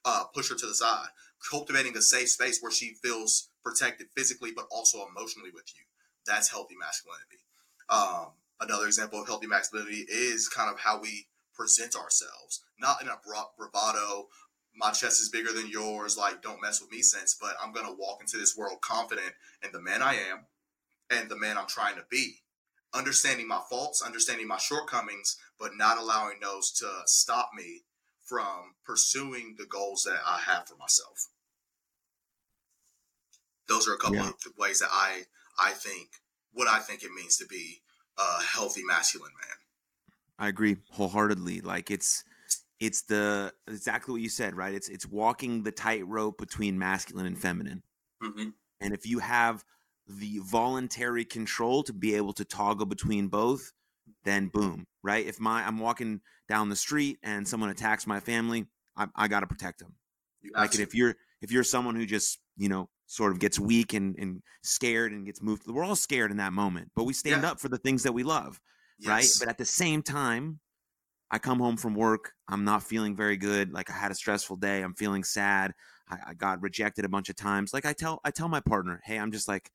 uh, 0.07 0.25
push 0.35 0.49
her 0.49 0.57
to 0.57 0.67
the 0.67 0.75
side. 0.75 1.09
Cultivating 1.51 1.95
a 1.95 2.01
safe 2.01 2.31
space 2.31 2.63
where 2.63 2.73
she 2.73 2.95
feels 3.03 3.51
protected 3.63 4.09
physically 4.17 4.51
but 4.55 4.67
also 4.71 5.07
emotionally 5.09 5.51
with 5.53 5.67
you. 5.75 5.85
That's 6.27 6.51
healthy 6.51 6.77
masculinity. 6.79 7.45
Um, 7.89 8.33
another 8.61 8.87
example 8.87 9.21
of 9.21 9.27
healthy 9.27 9.47
masculinity 9.47 10.07
is 10.09 10.49
kind 10.49 10.73
of 10.73 10.81
how 10.81 11.01
we 11.01 11.27
present 11.55 11.97
ourselves, 11.97 12.65
not 12.79 13.03
in 13.03 13.09
a 13.09 13.19
bravado, 13.57 14.29
my 14.75 14.91
chest 14.91 15.21
is 15.21 15.29
bigger 15.29 15.53
than 15.53 15.69
yours, 15.69 16.17
like 16.17 16.43
don't 16.43 16.63
mess 16.63 16.81
with 16.81 16.91
me 16.91 17.03
sense, 17.03 17.37
but 17.39 17.55
I'm 17.63 17.73
gonna 17.73 17.95
walk 17.95 18.21
into 18.21 18.39
this 18.39 18.57
world 18.57 18.81
confident 18.81 19.35
in 19.63 19.71
the 19.73 19.81
man 19.81 20.03
I 20.03 20.15
am 20.15 20.47
and 21.11 21.29
the 21.29 21.39
man 21.39 21.59
I'm 21.59 21.67
trying 21.67 21.97
to 21.97 22.05
be. 22.11 22.39
Understanding 22.95 23.49
my 23.49 23.61
faults, 23.71 24.03
understanding 24.03 24.47
my 24.47 24.59
shortcomings, 24.59 25.37
but 25.59 25.77
not 25.77 25.99
allowing 25.99 26.41
those 26.41 26.71
to 26.73 26.89
stop 27.07 27.51
me 27.55 27.83
from 28.23 28.75
pursuing 28.85 29.57
the 29.59 29.67
goals 29.67 30.05
that 30.05 30.21
I 30.27 30.41
have 30.41 30.69
for 30.69 30.77
myself 30.77 31.29
those 33.69 33.89
are 33.89 33.95
a 33.95 33.99
couple 33.99 34.17
yeah. 34.17 34.29
of 34.29 34.35
ways 34.59 34.81
that 34.81 34.91
I 34.91 35.23
I 35.59 35.73
think 35.73 36.09
what 36.53 36.69
I 36.69 36.79
think 36.79 37.03
it 37.03 37.11
means 37.13 37.37
to 37.39 37.47
be 37.47 37.83
a 38.19 38.43
healthy 38.43 38.83
masculine 38.85 39.33
man. 39.41 39.57
I 40.39 40.49
agree 40.49 40.77
wholeheartedly. 40.91 41.61
Like 41.61 41.91
it's 41.91 42.25
it's 42.81 43.03
the 43.03 43.53
exactly 43.69 44.13
what 44.13 44.23
you 44.23 44.29
said, 44.29 44.57
right? 44.57 44.75
It's 44.75 44.89
it's 44.89 45.07
walking 45.07 45.63
the 45.63 45.73
tightrope 45.73 46.39
between 46.39 46.79
masculine 46.79 47.27
and 47.27 47.39
feminine. 47.39 47.83
Mm-hmm. 48.23 48.49
And 48.81 48.95
if 48.95 49.07
you 49.07 49.21
have 49.21 49.65
the 50.09 50.41
voluntary 50.43 51.25
control 51.25 51.85
to 51.85 51.93
be 51.93 52.17
able 52.17 52.33
to 52.35 52.45
toggle 52.45 52.87
between 52.87 53.29
both, 53.29 53.73
then 54.25 54.49
boom, 54.49 54.87
right? 55.03 55.25
If 55.25 55.41
my 55.41 55.65
I'm 55.65 55.79
walking 55.79 56.21
down 56.49 56.69
the 56.69 56.77
street 56.77 57.19
and 57.23 57.47
someone 57.47 57.71
attacks 57.71 58.07
my 58.07 58.21
family, 58.21 58.67
I, 58.97 59.07
I 59.15 59.29
got 59.29 59.41
to 59.41 59.47
protect 59.47 59.79
them. 59.79 59.95
like 60.55 60.79
if 60.79 60.95
you're 60.95 61.15
if 61.41 61.53
you're 61.53 61.65
someone 61.65 61.95
who 61.95 62.05
just 62.05 62.41
you 62.57 62.69
know 62.69 62.89
sort 63.13 63.31
of 63.31 63.39
gets 63.39 63.59
weak 63.59 63.93
and, 63.93 64.17
and 64.19 64.43
scared 64.63 65.13
and 65.13 65.27
gets 65.27 65.43
moved. 65.43 65.67
We're 65.67 65.85
all 65.85 65.97
scared 65.97 66.31
in 66.31 66.39
that 66.39 66.55
moment, 66.55 66.91
but 66.97 67.05
we 67.05 67.13
stand 67.13 67.43
yeah. 67.43 67.51
up 67.51 67.61
for 67.61 67.69
the 67.69 67.77
things 67.77 68.05
that 68.05 68.13
we 68.13 68.23
love, 68.23 68.59
yes. 68.99 69.09
right? 69.09 69.29
But 69.39 69.51
at 69.51 69.59
the 69.59 69.67
same 69.67 70.03
time, 70.03 70.61
I 71.31 71.39
come 71.39 71.59
home 71.59 71.77
from 71.77 71.95
work. 71.95 72.33
I'm 72.49 72.65
not 72.65 72.83
feeling 72.83 73.15
very 73.15 73.37
good. 73.37 73.71
Like 73.71 73.91
I 73.91 73.93
had 73.93 74.11
a 74.11 74.15
stressful 74.15 74.57
day. 74.57 74.81
I'm 74.81 74.95
feeling 74.95 75.25
sad. 75.25 75.73
I, 76.09 76.19
I 76.29 76.35
got 76.35 76.63
rejected 76.63 77.05
a 77.05 77.09
bunch 77.11 77.29
of 77.29 77.37
times. 77.37 77.75
Like 77.75 77.85
I 77.85 77.93
tell 77.93 78.19
I 78.25 78.31
tell 78.31 78.49
my 78.49 78.61
partner, 78.61 79.03
hey, 79.05 79.19
I'm 79.19 79.31
just 79.31 79.47
like 79.47 79.71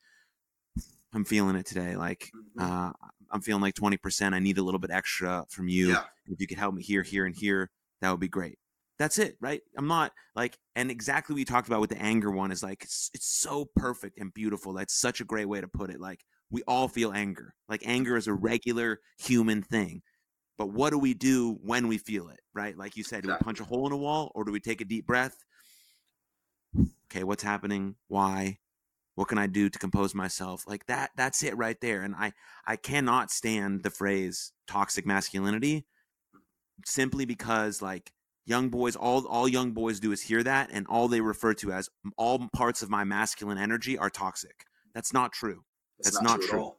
I'm 1.13 1.23
feeling 1.23 1.55
it 1.55 1.67
today. 1.67 1.95
Like 1.95 2.31
mm-hmm. 2.35 2.59
uh, 2.59 2.91
I'm 3.31 3.41
feeling 3.41 3.61
like 3.61 3.75
20%. 3.75 4.33
I 4.33 4.39
need 4.39 4.57
a 4.57 4.63
little 4.63 4.79
bit 4.79 4.89
extra 4.89 5.45
from 5.49 5.67
you. 5.67 5.89
Yeah. 5.89 6.03
If 6.25 6.41
you 6.41 6.47
could 6.47 6.57
help 6.57 6.73
me 6.73 6.81
here, 6.81 7.03
here, 7.03 7.27
and 7.27 7.35
here, 7.35 7.69
that 8.01 8.09
would 8.09 8.19
be 8.19 8.27
great. 8.27 8.57
That's 8.99 9.19
it, 9.19 9.37
right? 9.39 9.61
I'm 9.77 9.87
not 9.87 10.11
like, 10.35 10.57
and 10.75 10.89
exactly 10.89 11.33
what 11.33 11.39
you 11.39 11.45
talked 11.45 11.67
about 11.67 11.81
with 11.81 11.91
the 11.91 12.01
anger 12.01 12.31
one 12.31 12.51
is 12.51 12.63
like, 12.63 12.83
it's, 12.83 13.11
it's 13.13 13.27
so 13.27 13.69
perfect 13.75 14.19
and 14.19 14.33
beautiful. 14.33 14.73
That's 14.73 14.99
such 14.99 15.21
a 15.21 15.25
great 15.25 15.47
way 15.47 15.61
to 15.61 15.67
put 15.67 15.91
it. 15.91 16.01
Like, 16.01 16.23
we 16.49 16.63
all 16.67 16.87
feel 16.87 17.11
anger. 17.11 17.53
Like, 17.69 17.83
anger 17.85 18.17
is 18.17 18.27
a 18.27 18.31
mm-hmm. 18.31 18.45
regular 18.45 18.99
human 19.19 19.61
thing. 19.61 20.01
But 20.57 20.71
what 20.71 20.89
do 20.89 20.97
we 20.97 21.13
do 21.13 21.59
when 21.61 21.87
we 21.87 21.99
feel 21.99 22.29
it, 22.29 22.39
right? 22.55 22.75
Like 22.75 22.97
you 22.97 23.03
said, 23.03 23.23
do 23.23 23.29
we 23.29 23.35
punch 23.37 23.59
a 23.59 23.63
hole 23.63 23.85
in 23.85 23.93
a 23.93 23.97
wall 23.97 24.31
or 24.33 24.43
do 24.43 24.51
we 24.51 24.59
take 24.59 24.81
a 24.81 24.85
deep 24.85 25.05
breath? 25.05 25.37
Okay, 27.11 27.23
what's 27.23 27.43
happening? 27.43 27.95
Why? 28.07 28.57
What 29.13 29.27
can 29.27 29.37
I 29.37 29.45
do 29.45 29.69
to 29.69 29.79
compose 29.79 30.15
myself? 30.15 30.63
Like 30.67 30.87
that, 30.87 31.11
that's 31.15 31.43
it 31.43 31.55
right 31.57 31.79
there. 31.79 32.01
And 32.01 32.15
I, 32.15 32.33
I 32.65 32.75
cannot 32.75 33.29
stand 33.29 33.83
the 33.83 33.91
phrase 33.91 34.51
toxic 34.67 35.05
masculinity 35.05 35.85
simply 36.85 37.25
because 37.25 37.81
like 37.81 38.11
young 38.47 38.69
boys 38.69 38.95
all 38.95 39.27
all 39.27 39.47
young 39.47 39.71
boys 39.71 39.99
do 39.99 40.11
is 40.11 40.23
hear 40.23 40.41
that 40.41 40.69
and 40.71 40.87
all 40.87 41.07
they 41.07 41.21
refer 41.21 41.53
to 41.53 41.71
as 41.71 41.89
all 42.17 42.47
parts 42.53 42.81
of 42.81 42.89
my 42.89 43.03
masculine 43.03 43.57
energy 43.57 43.97
are 43.97 44.09
toxic. 44.09 44.65
That's 44.95 45.13
not 45.13 45.33
true. 45.33 45.63
That's, 45.99 46.15
that's 46.15 46.23
not, 46.23 46.39
not, 46.39 46.41
true, 46.41 46.59
true. 46.59 46.71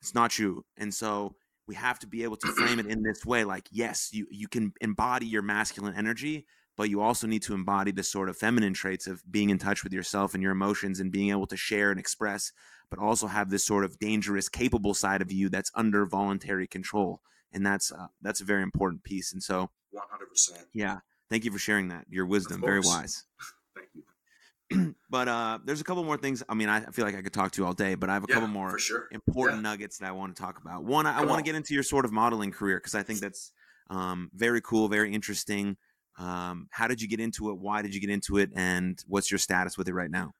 it's 0.00 0.14
not 0.14 0.30
true. 0.30 0.64
And 0.76 0.94
so 0.94 1.34
we 1.66 1.74
have 1.74 1.98
to 2.00 2.06
be 2.06 2.22
able 2.22 2.36
to 2.36 2.48
frame 2.48 2.78
it 2.78 2.86
in 2.86 3.02
this 3.02 3.24
way 3.24 3.44
like 3.44 3.66
yes 3.70 4.10
you 4.12 4.26
you 4.30 4.46
can 4.48 4.72
embody 4.80 5.26
your 5.26 5.42
masculine 5.42 5.94
energy 5.96 6.46
but 6.76 6.88
you 6.88 7.00
also 7.00 7.26
need 7.26 7.42
to 7.42 7.54
embody 7.54 7.92
the 7.92 8.02
sort 8.02 8.28
of 8.28 8.36
feminine 8.36 8.74
traits 8.74 9.06
of 9.06 9.22
being 9.30 9.50
in 9.50 9.58
touch 9.58 9.84
with 9.84 9.92
yourself 9.92 10.34
and 10.34 10.42
your 10.42 10.52
emotions 10.52 11.00
and 11.00 11.12
being 11.12 11.30
able 11.30 11.46
to 11.46 11.56
share 11.56 11.90
and 11.90 12.00
express 12.00 12.52
but 12.92 12.98
also 12.98 13.26
have 13.26 13.48
this 13.48 13.64
sort 13.64 13.86
of 13.86 13.98
dangerous 13.98 14.50
capable 14.50 14.92
side 14.92 15.22
of 15.22 15.32
you 15.32 15.48
that's 15.48 15.70
under 15.74 16.04
voluntary 16.04 16.66
control. 16.66 17.22
And 17.50 17.64
that's 17.64 17.90
uh, 17.90 18.08
that's 18.20 18.42
a 18.42 18.44
very 18.44 18.62
important 18.62 19.02
piece. 19.02 19.32
And 19.32 19.42
so, 19.42 19.70
one 19.92 20.06
hundred 20.10 20.26
percent. 20.26 20.66
Yeah, 20.74 20.98
thank 21.30 21.44
you 21.44 21.52
for 21.52 21.58
sharing 21.58 21.88
that. 21.88 22.06
Your 22.10 22.26
wisdom, 22.26 22.60
very 22.60 22.80
wise. 22.80 23.24
thank 23.76 23.88
you. 23.94 24.94
but 25.10 25.28
uh, 25.28 25.58
there's 25.64 25.80
a 25.80 25.84
couple 25.84 26.04
more 26.04 26.16
things. 26.16 26.42
I 26.48 26.54
mean, 26.54 26.68
I 26.68 26.80
feel 26.86 27.04
like 27.04 27.14
I 27.14 27.22
could 27.22 27.32
talk 27.32 27.52
to 27.52 27.62
you 27.62 27.66
all 27.66 27.72
day, 27.72 27.94
but 27.94 28.10
I 28.10 28.14
have 28.14 28.24
a 28.24 28.26
yeah, 28.28 28.34
couple 28.34 28.48
more 28.48 28.78
sure. 28.78 29.08
important 29.12 29.58
yeah. 29.58 29.70
nuggets 29.70 29.98
that 29.98 30.06
I 30.06 30.12
want 30.12 30.34
to 30.34 30.42
talk 30.42 30.58
about. 30.60 30.84
One, 30.84 31.06
I, 31.06 31.20
I 31.20 31.24
want 31.24 31.38
to 31.38 31.44
get 31.44 31.54
into 31.54 31.74
your 31.74 31.82
sort 31.82 32.04
of 32.04 32.12
modeling 32.12 32.50
career 32.50 32.78
because 32.78 32.94
I 32.94 33.02
think 33.02 33.20
that's 33.20 33.52
um, 33.90 34.30
very 34.34 34.60
cool, 34.60 34.88
very 34.88 35.12
interesting. 35.12 35.76
Um, 36.18 36.68
how 36.70 36.88
did 36.88 37.00
you 37.00 37.08
get 37.08 37.20
into 37.20 37.50
it? 37.50 37.58
Why 37.58 37.82
did 37.82 37.94
you 37.94 38.00
get 38.00 38.10
into 38.10 38.38
it? 38.38 38.50
And 38.54 38.98
what's 39.06 39.30
your 39.30 39.38
status 39.38 39.78
with 39.78 39.88
it 39.88 39.94
right 39.94 40.10
now? 40.10 40.32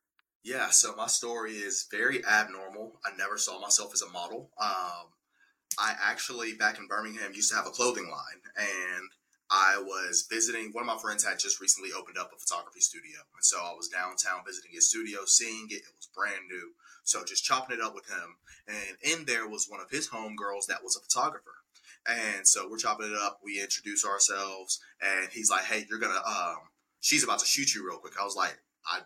Yeah, 0.45 0.71
so 0.71 0.95
my 0.97 1.07
story 1.07 1.53
is 1.53 1.87
very 1.91 2.25
abnormal. 2.25 2.99
I 3.05 3.17
never 3.17 3.39
saw 3.39 3.61
myself 3.61 3.93
as 3.95 4.03
a 4.03 4.11
model. 4.11 4.51
Um, 4.61 5.13
I 5.79 5.95
actually 6.03 6.55
back 6.55 6.79
in 6.79 6.89
Birmingham 6.89 7.33
used 7.33 7.51
to 7.51 7.57
have 7.57 7.67
a 7.67 7.71
clothing 7.71 8.11
line, 8.11 8.43
and 8.57 9.09
I 9.53 9.77
was 9.85 10.27
visiting. 10.31 10.73
One 10.73 10.83
of 10.83 10.87
my 10.87 10.97
friends 10.97 11.25
had 11.25 11.39
just 11.39 11.61
recently 11.61 11.91
opened 11.93 12.17
up 12.17 12.33
a 12.35 12.41
photography 12.41 12.81
studio, 12.81 13.21
and 13.37 13.45
so 13.45 13.59
I 13.59 13.75
was 13.77 13.89
downtown 13.89 14.41
visiting 14.47 14.71
his 14.73 14.89
studio, 14.89 15.27
seeing 15.27 15.67
it. 15.69 15.85
It 15.85 15.95
was 15.95 16.09
brand 16.17 16.49
new, 16.49 16.73
so 17.05 17.23
just 17.23 17.45
chopping 17.45 17.77
it 17.77 17.83
up 17.83 17.95
with 17.95 18.09
him. 18.09 18.41
And 18.67 18.97
in 19.03 19.27
there 19.27 19.47
was 19.47 19.69
one 19.69 19.81
of 19.81 19.91
his 19.91 20.09
homegirls 20.09 20.67
that 20.69 20.83
was 20.83 20.97
a 20.97 21.01
photographer. 21.01 21.61
And 22.09 22.49
so 22.49 22.67
we're 22.69 22.79
chopping 22.79 23.13
it 23.13 23.19
up. 23.19 23.41
We 23.45 23.61
introduce 23.61 24.07
ourselves, 24.07 24.81
and 25.03 25.29
he's 25.31 25.51
like, 25.51 25.65
"Hey, 25.65 25.87
you're 25.89 26.01
gonna 26.01 26.25
um, 26.27 26.73
she's 27.01 27.23
about 27.23 27.41
to 27.41 27.47
shoot 27.47 27.75
you 27.75 27.87
real 27.87 27.99
quick." 27.99 28.15
I 28.19 28.25
was 28.25 28.35
like, 28.35 28.59
"I 28.87 29.01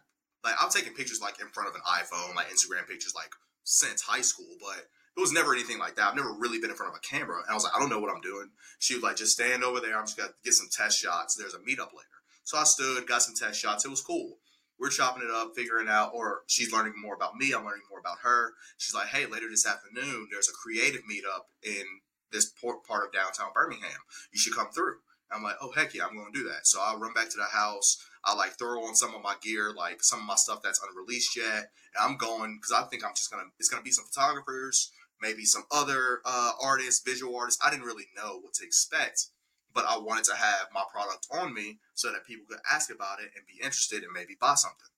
like 0.44 0.54
I'm 0.62 0.70
taking 0.70 0.94
pictures 0.94 1.20
like 1.20 1.40
in 1.40 1.48
front 1.48 1.68
of 1.68 1.74
an 1.74 1.82
iPhone, 1.82 2.36
like 2.36 2.50
Instagram 2.50 2.86
pictures, 2.86 3.14
like 3.16 3.34
since 3.64 4.00
high 4.02 4.22
school, 4.22 4.56
but." 4.60 4.86
It 5.16 5.20
was 5.20 5.32
never 5.32 5.54
anything 5.54 5.78
like 5.78 5.96
that. 5.96 6.08
I've 6.08 6.16
never 6.16 6.32
really 6.32 6.58
been 6.58 6.70
in 6.70 6.76
front 6.76 6.92
of 6.92 6.98
a 6.98 7.00
camera. 7.00 7.38
And 7.38 7.50
I 7.50 7.54
was 7.54 7.64
like, 7.64 7.72
I 7.74 7.80
don't 7.80 7.88
know 7.88 8.00
what 8.00 8.14
I'm 8.14 8.20
doing. 8.20 8.50
She 8.78 8.94
was 8.94 9.02
like, 9.02 9.16
just 9.16 9.32
stand 9.32 9.64
over 9.64 9.80
there. 9.80 9.96
I'm 9.96 10.04
just 10.04 10.16
going 10.16 10.28
to 10.28 10.34
get 10.44 10.52
some 10.52 10.68
test 10.70 11.00
shots. 11.00 11.34
There's 11.34 11.54
a 11.54 11.58
meetup 11.58 11.94
later. 11.96 12.16
So 12.44 12.58
I 12.58 12.64
stood, 12.64 13.06
got 13.06 13.22
some 13.22 13.34
test 13.34 13.60
shots. 13.60 13.84
It 13.84 13.90
was 13.90 14.02
cool. 14.02 14.36
We're 14.78 14.90
chopping 14.90 15.22
it 15.22 15.30
up, 15.30 15.52
figuring 15.56 15.88
out, 15.88 16.10
or 16.14 16.42
she's 16.48 16.70
learning 16.70 16.92
more 17.00 17.14
about 17.14 17.36
me. 17.36 17.52
I'm 17.54 17.64
learning 17.64 17.88
more 17.88 17.98
about 17.98 18.18
her. 18.22 18.52
She's 18.76 18.94
like, 18.94 19.08
hey, 19.08 19.24
later 19.24 19.48
this 19.48 19.66
afternoon, 19.66 20.28
there's 20.30 20.50
a 20.50 20.52
creative 20.52 21.00
meetup 21.10 21.48
in 21.62 21.84
this 22.30 22.52
part 22.62 23.06
of 23.06 23.12
downtown 23.12 23.52
Birmingham. 23.54 24.04
You 24.32 24.38
should 24.38 24.54
come 24.54 24.70
through. 24.70 24.96
I'm 25.32 25.42
like, 25.42 25.56
oh, 25.62 25.72
heck 25.72 25.94
yeah, 25.94 26.04
I'm 26.06 26.14
going 26.14 26.30
to 26.30 26.38
do 26.38 26.48
that. 26.48 26.66
So 26.66 26.78
I 26.80 26.94
run 26.94 27.14
back 27.14 27.30
to 27.30 27.36
the 27.38 27.56
house. 27.56 28.04
I 28.22 28.34
like 28.34 28.58
throw 28.58 28.84
on 28.84 28.94
some 28.94 29.14
of 29.14 29.22
my 29.22 29.34
gear, 29.42 29.72
like 29.74 30.02
some 30.02 30.20
of 30.20 30.26
my 30.26 30.34
stuff 30.36 30.60
that's 30.62 30.80
unreleased 30.86 31.36
yet. 31.36 31.70
And 31.96 32.02
I'm 32.02 32.16
going 32.16 32.58
because 32.58 32.72
I 32.72 32.86
think 32.88 33.04
I'm 33.04 33.14
just 33.16 33.30
to, 33.30 33.38
it's 33.58 33.70
to 33.70 33.80
be 33.80 33.90
some 33.90 34.04
photographers 34.04 34.92
maybe 35.20 35.44
some 35.44 35.64
other 35.70 36.20
uh, 36.24 36.52
artists, 36.62 37.02
visual 37.04 37.36
artists. 37.36 37.64
I 37.64 37.70
didn't 37.70 37.86
really 37.86 38.06
know 38.16 38.38
what 38.40 38.54
to 38.54 38.64
expect, 38.64 39.26
but 39.74 39.84
I 39.88 39.98
wanted 39.98 40.24
to 40.24 40.36
have 40.36 40.68
my 40.72 40.84
product 40.90 41.26
on 41.30 41.54
me 41.54 41.78
so 41.94 42.12
that 42.12 42.26
people 42.26 42.46
could 42.48 42.60
ask 42.72 42.90
about 42.90 43.20
it 43.20 43.30
and 43.34 43.46
be 43.46 43.64
interested 43.64 44.02
and 44.02 44.12
maybe 44.12 44.36
buy 44.40 44.54
something. 44.54 44.88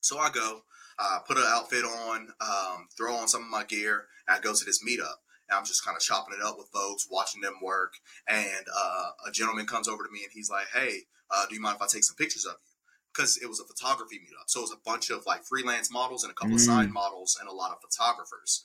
So 0.00 0.18
I 0.18 0.30
go, 0.30 0.62
uh, 0.98 1.20
put 1.26 1.38
an 1.38 1.44
outfit 1.46 1.84
on, 1.84 2.28
um, 2.40 2.88
throw 2.96 3.14
on 3.14 3.28
some 3.28 3.42
of 3.42 3.48
my 3.48 3.64
gear, 3.64 4.06
and 4.28 4.36
I 4.36 4.40
go 4.40 4.54
to 4.54 4.64
this 4.64 4.84
meetup. 4.84 5.24
And 5.48 5.58
I'm 5.58 5.64
just 5.64 5.84
kind 5.84 5.96
of 5.96 6.02
chopping 6.02 6.34
it 6.38 6.44
up 6.44 6.56
with 6.56 6.68
folks, 6.68 7.08
watching 7.10 7.42
them 7.42 7.54
work. 7.62 7.94
And 8.28 8.66
uh, 8.74 9.10
a 9.26 9.30
gentleman 9.30 9.66
comes 9.66 9.88
over 9.88 10.02
to 10.02 10.10
me 10.10 10.20
and 10.22 10.32
he's 10.32 10.48
like, 10.48 10.68
"Hey, 10.72 11.00
uh, 11.30 11.44
do 11.48 11.54
you 11.54 11.60
mind 11.60 11.76
if 11.76 11.82
I 11.82 11.86
take 11.86 12.04
some 12.04 12.16
pictures 12.16 12.46
of 12.46 12.52
you?" 12.52 12.70
Because 13.12 13.36
it 13.36 13.46
was 13.46 13.60
a 13.60 13.64
photography 13.64 14.16
meetup, 14.16 14.48
so 14.48 14.60
it 14.60 14.62
was 14.62 14.72
a 14.72 14.84
bunch 14.84 15.10
of 15.10 15.26
like 15.26 15.44
freelance 15.44 15.92
models 15.92 16.24
and 16.24 16.30
a 16.30 16.34
couple 16.34 16.52
mm. 16.52 16.56
of 16.56 16.60
side 16.62 16.90
models 16.90 17.36
and 17.38 17.48
a 17.48 17.52
lot 17.52 17.72
of 17.72 17.78
photographers 17.80 18.64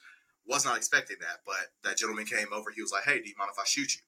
was 0.50 0.66
not 0.66 0.78
expecting 0.78 1.18
that, 1.22 1.42
but 1.46 1.72
that 1.84 1.98
gentleman 1.98 2.26
came 2.26 2.52
over. 2.52 2.72
He 2.72 2.82
was 2.82 2.92
like, 2.92 3.04
"Hey, 3.04 3.22
do 3.22 3.30
you 3.30 3.36
mind 3.38 3.52
if 3.54 3.60
I 3.60 3.66
shoot 3.66 3.96
you?" 3.96 4.02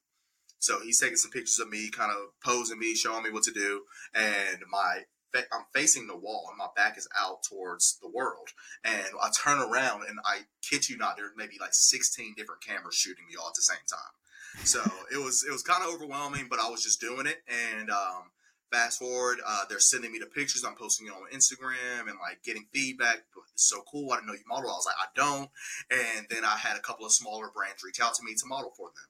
So 0.58 0.80
he's 0.80 1.00
taking 1.00 1.16
some 1.16 1.30
pictures 1.30 1.58
of 1.58 1.68
me, 1.70 1.90
kind 1.90 2.12
of 2.12 2.38
posing 2.44 2.78
me, 2.78 2.94
showing 2.94 3.22
me 3.22 3.30
what 3.30 3.42
to 3.44 3.52
do, 3.52 3.82
and 4.14 4.58
my 4.70 5.04
I'm 5.34 5.64
facing 5.72 6.06
the 6.06 6.16
wall 6.16 6.46
and 6.50 6.58
my 6.58 6.68
back 6.76 6.98
is 6.98 7.08
out 7.18 7.42
towards 7.42 7.98
the 8.02 8.08
world. 8.08 8.50
And 8.84 9.06
I 9.20 9.30
turn 9.30 9.58
around 9.58 10.02
and 10.08 10.18
I 10.24 10.40
kid 10.60 10.88
you 10.88 10.96
not, 10.98 11.16
there's 11.16 11.32
maybe 11.36 11.56
like 11.60 11.72
16 11.72 12.34
different 12.36 12.62
cameras 12.62 12.94
shooting 12.94 13.24
me 13.26 13.36
all 13.40 13.48
at 13.48 13.54
the 13.54 13.62
same 13.62 13.78
time. 13.88 14.64
So 14.64 14.82
it 15.10 15.16
was 15.16 15.44
it 15.48 15.52
was 15.52 15.62
kind 15.62 15.82
of 15.82 15.94
overwhelming, 15.94 16.48
but 16.50 16.58
I 16.58 16.68
was 16.68 16.82
just 16.82 17.00
doing 17.00 17.26
it. 17.26 17.42
And 17.48 17.90
um, 17.90 18.30
Fast 18.72 19.00
forward, 19.00 19.38
uh, 19.46 19.64
they're 19.68 19.78
sending 19.78 20.10
me 20.12 20.18
the 20.18 20.26
pictures. 20.26 20.64
I'm 20.64 20.74
posting 20.74 21.06
it 21.06 21.12
on 21.12 21.30
Instagram 21.30 22.08
and 22.08 22.18
like 22.18 22.42
getting 22.42 22.66
feedback. 22.72 23.18
It's 23.52 23.68
so 23.68 23.82
cool. 23.82 24.10
I 24.10 24.16
didn't 24.16 24.28
know 24.28 24.32
you 24.32 24.40
model. 24.48 24.70
I 24.70 24.74
was 24.74 24.86
like, 24.86 24.96
I 24.98 25.12
don't. 25.14 25.50
And 25.90 26.26
then 26.30 26.44
I 26.44 26.56
had 26.56 26.78
a 26.78 26.80
couple 26.80 27.04
of 27.04 27.12
smaller 27.12 27.50
brands 27.54 27.84
reach 27.84 28.00
out 28.00 28.14
to 28.14 28.24
me 28.24 28.32
to 28.34 28.46
model 28.46 28.72
for 28.74 28.88
them. 28.88 29.08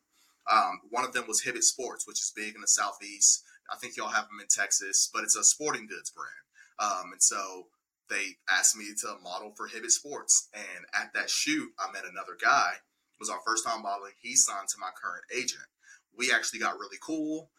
Um, 0.51 0.81
one 0.91 1.05
of 1.05 1.13
them 1.13 1.27
was 1.29 1.43
Hibbett 1.43 1.63
Sports, 1.63 2.09
which 2.09 2.19
is 2.19 2.33
big 2.35 2.57
in 2.57 2.61
the 2.61 2.67
southeast. 2.67 3.45
I 3.71 3.77
think 3.77 3.97
y'all 3.97 4.09
have 4.09 4.27
them 4.27 4.41
in 4.41 4.49
Texas, 4.51 5.09
but 5.13 5.23
it's 5.23 5.37
a 5.37 5.45
sporting 5.45 5.87
goods 5.87 6.11
brand. 6.11 6.43
Um, 6.81 7.13
and 7.13 7.23
so 7.23 7.69
they 8.11 8.37
asked 8.51 8.77
me 8.77 8.87
to 9.03 9.15
model 9.23 9.55
for 9.57 9.69
Hibbett 9.69 9.93
Sports. 9.93 10.49
And 10.53 10.85
at 11.01 11.15
that 11.15 11.31
shoot, 11.31 11.71
I 11.79 11.93
met 11.93 12.03
another 12.03 12.37
guy. 12.41 12.73
It 12.75 13.21
was 13.21 13.31
our 13.31 13.41
first 13.47 13.65
time 13.65 13.83
modeling. 13.83 14.19
He 14.21 14.35
signed 14.35 14.69
to 14.69 14.81
my 14.81 14.91
current 15.01 15.25
agent. 15.33 15.71
We 16.19 16.33
actually 16.33 16.59
got 16.59 16.81
really 16.81 16.99
cool. 17.01 17.51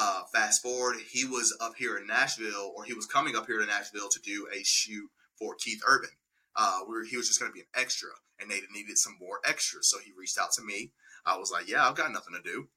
Uh, 0.00 0.22
fast 0.32 0.62
forward, 0.62 0.94
he 1.10 1.24
was 1.24 1.56
up 1.60 1.74
here 1.76 1.96
in 1.96 2.06
Nashville, 2.06 2.72
or 2.76 2.84
he 2.84 2.94
was 2.94 3.04
coming 3.04 3.34
up 3.34 3.46
here 3.46 3.58
to 3.58 3.66
Nashville 3.66 4.08
to 4.08 4.20
do 4.20 4.46
a 4.54 4.62
shoot 4.62 5.10
for 5.36 5.56
Keith 5.56 5.82
Urban. 5.84 6.10
Uh, 6.54 6.82
he 7.10 7.16
was 7.16 7.26
just 7.26 7.40
going 7.40 7.50
to 7.50 7.54
be 7.54 7.62
an 7.62 7.66
extra, 7.74 8.10
and 8.38 8.48
they 8.48 8.60
needed 8.72 8.96
some 8.96 9.16
more 9.20 9.40
extras. 9.44 9.90
So 9.90 9.98
he 9.98 10.12
reached 10.16 10.38
out 10.38 10.52
to 10.52 10.62
me. 10.62 10.92
I 11.26 11.36
was 11.36 11.50
like, 11.50 11.68
"Yeah, 11.68 11.84
I've 11.84 11.96
got 11.96 12.12
nothing 12.12 12.34
to 12.34 12.42
do." 12.48 12.68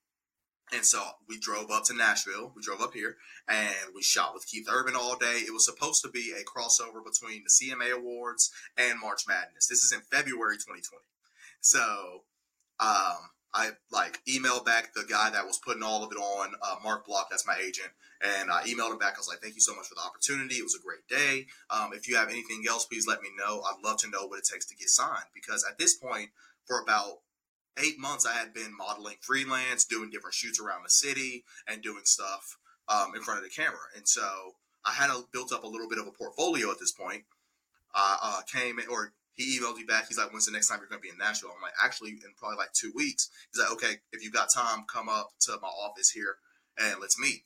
And 0.74 0.84
so 0.84 1.04
we 1.28 1.38
drove 1.38 1.70
up 1.70 1.84
to 1.86 1.94
Nashville. 1.94 2.54
We 2.56 2.64
drove 2.64 2.82
up 2.82 2.94
here 2.94 3.18
and 3.48 3.94
we 3.94 4.02
shot 4.02 4.34
with 4.34 4.48
Keith 4.48 4.68
Urban 4.72 4.96
all 4.96 5.18
day. 5.18 5.44
It 5.46 5.52
was 5.52 5.66
supposed 5.66 6.02
to 6.04 6.10
be 6.10 6.32
a 6.32 6.46
crossover 6.46 7.04
between 7.04 7.44
the 7.44 7.50
CMA 7.50 7.92
Awards 7.92 8.52
and 8.78 9.00
March 9.00 9.24
Madness. 9.28 9.68
This 9.68 9.84
is 9.84 9.92
in 9.92 10.00
February 10.00 10.56
2020. 10.56 11.04
So 11.60 12.24
um, 12.80 13.18
I 13.54 13.72
like 13.92 14.22
emailed 14.26 14.66
back 14.66 14.94
the 14.94 15.04
guy 15.04 15.30
that 15.30 15.46
was 15.46 15.58
putting 15.58 15.84
all 15.84 16.04
of 16.04 16.12
it 16.12 16.16
on, 16.16 16.54
uh, 16.62 16.76
Mark 16.84 17.06
Block, 17.06 17.30
that's 17.30 17.46
my 17.46 17.58
agent, 17.62 17.90
and 18.22 18.50
I 18.50 18.64
emailed 18.64 18.92
him 18.92 18.98
back. 18.98 19.16
I 19.16 19.20
was 19.20 19.28
like, 19.28 19.42
"Thank 19.42 19.56
you 19.56 19.62
so 19.62 19.76
much 19.76 19.88
for 19.88 19.96
the 19.96 20.02
opportunity. 20.02 20.56
It 20.56 20.64
was 20.64 20.76
a 20.76 20.80
great 20.80 21.08
day. 21.08 21.48
Um, 21.70 21.92
if 21.94 22.08
you 22.08 22.16
have 22.16 22.30
anything 22.30 22.64
else, 22.68 22.86
please 22.86 23.08
let 23.08 23.22
me 23.22 23.30
know. 23.38 23.62
I'd 23.62 23.84
love 23.84 23.98
to 24.00 24.10
know 24.10 24.26
what 24.26 24.40
it 24.40 24.46
takes 24.46 24.66
to 24.68 24.76
get 24.76 24.90
signed 24.90 25.26
because 25.34 25.66
at 25.70 25.78
this 25.78 25.96
point, 25.96 26.30
for 26.66 26.80
about 26.80 27.20
eight 27.78 28.00
months, 28.00 28.26
I 28.26 28.34
had 28.34 28.54
been 28.54 28.76
modeling 28.76 29.18
freelance, 29.22 29.86
doing 29.86 30.10
different 30.10 30.36
shoots 30.36 30.60
around 30.60 30.84
the 30.84 30.90
city, 30.90 31.44
and 31.68 31.82
doing 31.82 32.06
stuff 32.06 32.58
um, 32.88 33.16
in 33.16 33.22
front 33.22 33.40
of 33.40 33.44
the 33.44 33.50
camera. 33.50 33.90
And 33.96 34.08
so 34.08 34.56
I 34.86 34.94
had 34.94 35.10
a, 35.10 35.24
built 35.32 35.52
up 35.52 35.64
a 35.64 35.68
little 35.68 35.90
bit 35.90 36.00
of 36.00 36.08
a 36.08 36.12
portfolio 36.12 36.72
at 36.72 36.80
this 36.80 36.92
point. 36.92 37.24
I 37.94 38.18
uh, 38.22 38.42
came 38.44 38.80
or 38.90 39.14
he 39.42 39.60
emailed 39.60 39.78
me 39.78 39.84
back. 39.84 40.08
He's 40.08 40.18
like, 40.18 40.32
"When's 40.32 40.46
the 40.46 40.52
next 40.52 40.68
time 40.68 40.80
you're 40.80 40.90
going 40.90 41.02
to 41.02 41.06
be 41.06 41.10
in 41.10 41.18
Nashville?" 41.18 41.54
I'm 41.56 41.62
like, 41.62 41.74
"Actually, 41.84 42.12
in 42.12 42.34
probably 42.38 42.58
like 42.58 42.74
two 42.74 42.92
weeks." 42.96 43.30
He's 43.52 43.62
like, 43.62 43.72
"Okay, 43.74 44.00
if 44.12 44.24
you 44.24 44.32
got 44.32 44.54
time, 44.54 44.86
come 44.92 45.10
up 45.10 45.32
to 45.42 45.58
my 45.62 45.68
office 45.68 46.10
here 46.10 46.38
and 46.78 47.00
let's 47.00 47.20
meet." 47.20 47.46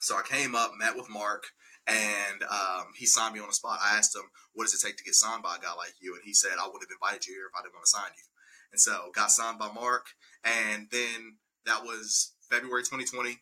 So 0.00 0.16
I 0.16 0.22
came 0.22 0.54
up, 0.54 0.72
met 0.76 0.96
with 0.96 1.08
Mark, 1.08 1.44
and 1.86 2.42
um, 2.42 2.92
he 2.96 3.06
signed 3.06 3.34
me 3.34 3.40
on 3.40 3.48
the 3.48 3.54
spot. 3.54 3.78
I 3.82 3.96
asked 3.96 4.14
him, 4.14 4.30
"What 4.52 4.64
does 4.64 4.74
it 4.74 4.86
take 4.86 4.96
to 4.98 5.04
get 5.04 5.14
signed 5.14 5.42
by 5.42 5.56
a 5.56 5.60
guy 5.60 5.74
like 5.74 5.94
you?" 6.00 6.14
And 6.14 6.22
he 6.24 6.34
said, 6.34 6.58
"I 6.60 6.66
would 6.66 6.82
have 6.82 6.90
invited 6.90 7.26
you 7.26 7.34
here 7.34 7.46
if 7.46 7.58
I 7.58 7.62
didn't 7.62 7.74
want 7.74 7.86
to 7.86 7.90
sign 7.90 8.12
you." 8.16 8.24
And 8.72 8.80
so 8.80 9.10
got 9.14 9.30
signed 9.30 9.58
by 9.58 9.70
Mark, 9.72 10.06
and 10.44 10.88
then 10.90 11.38
that 11.66 11.84
was 11.84 12.32
February 12.50 12.82
2020. 12.82 13.40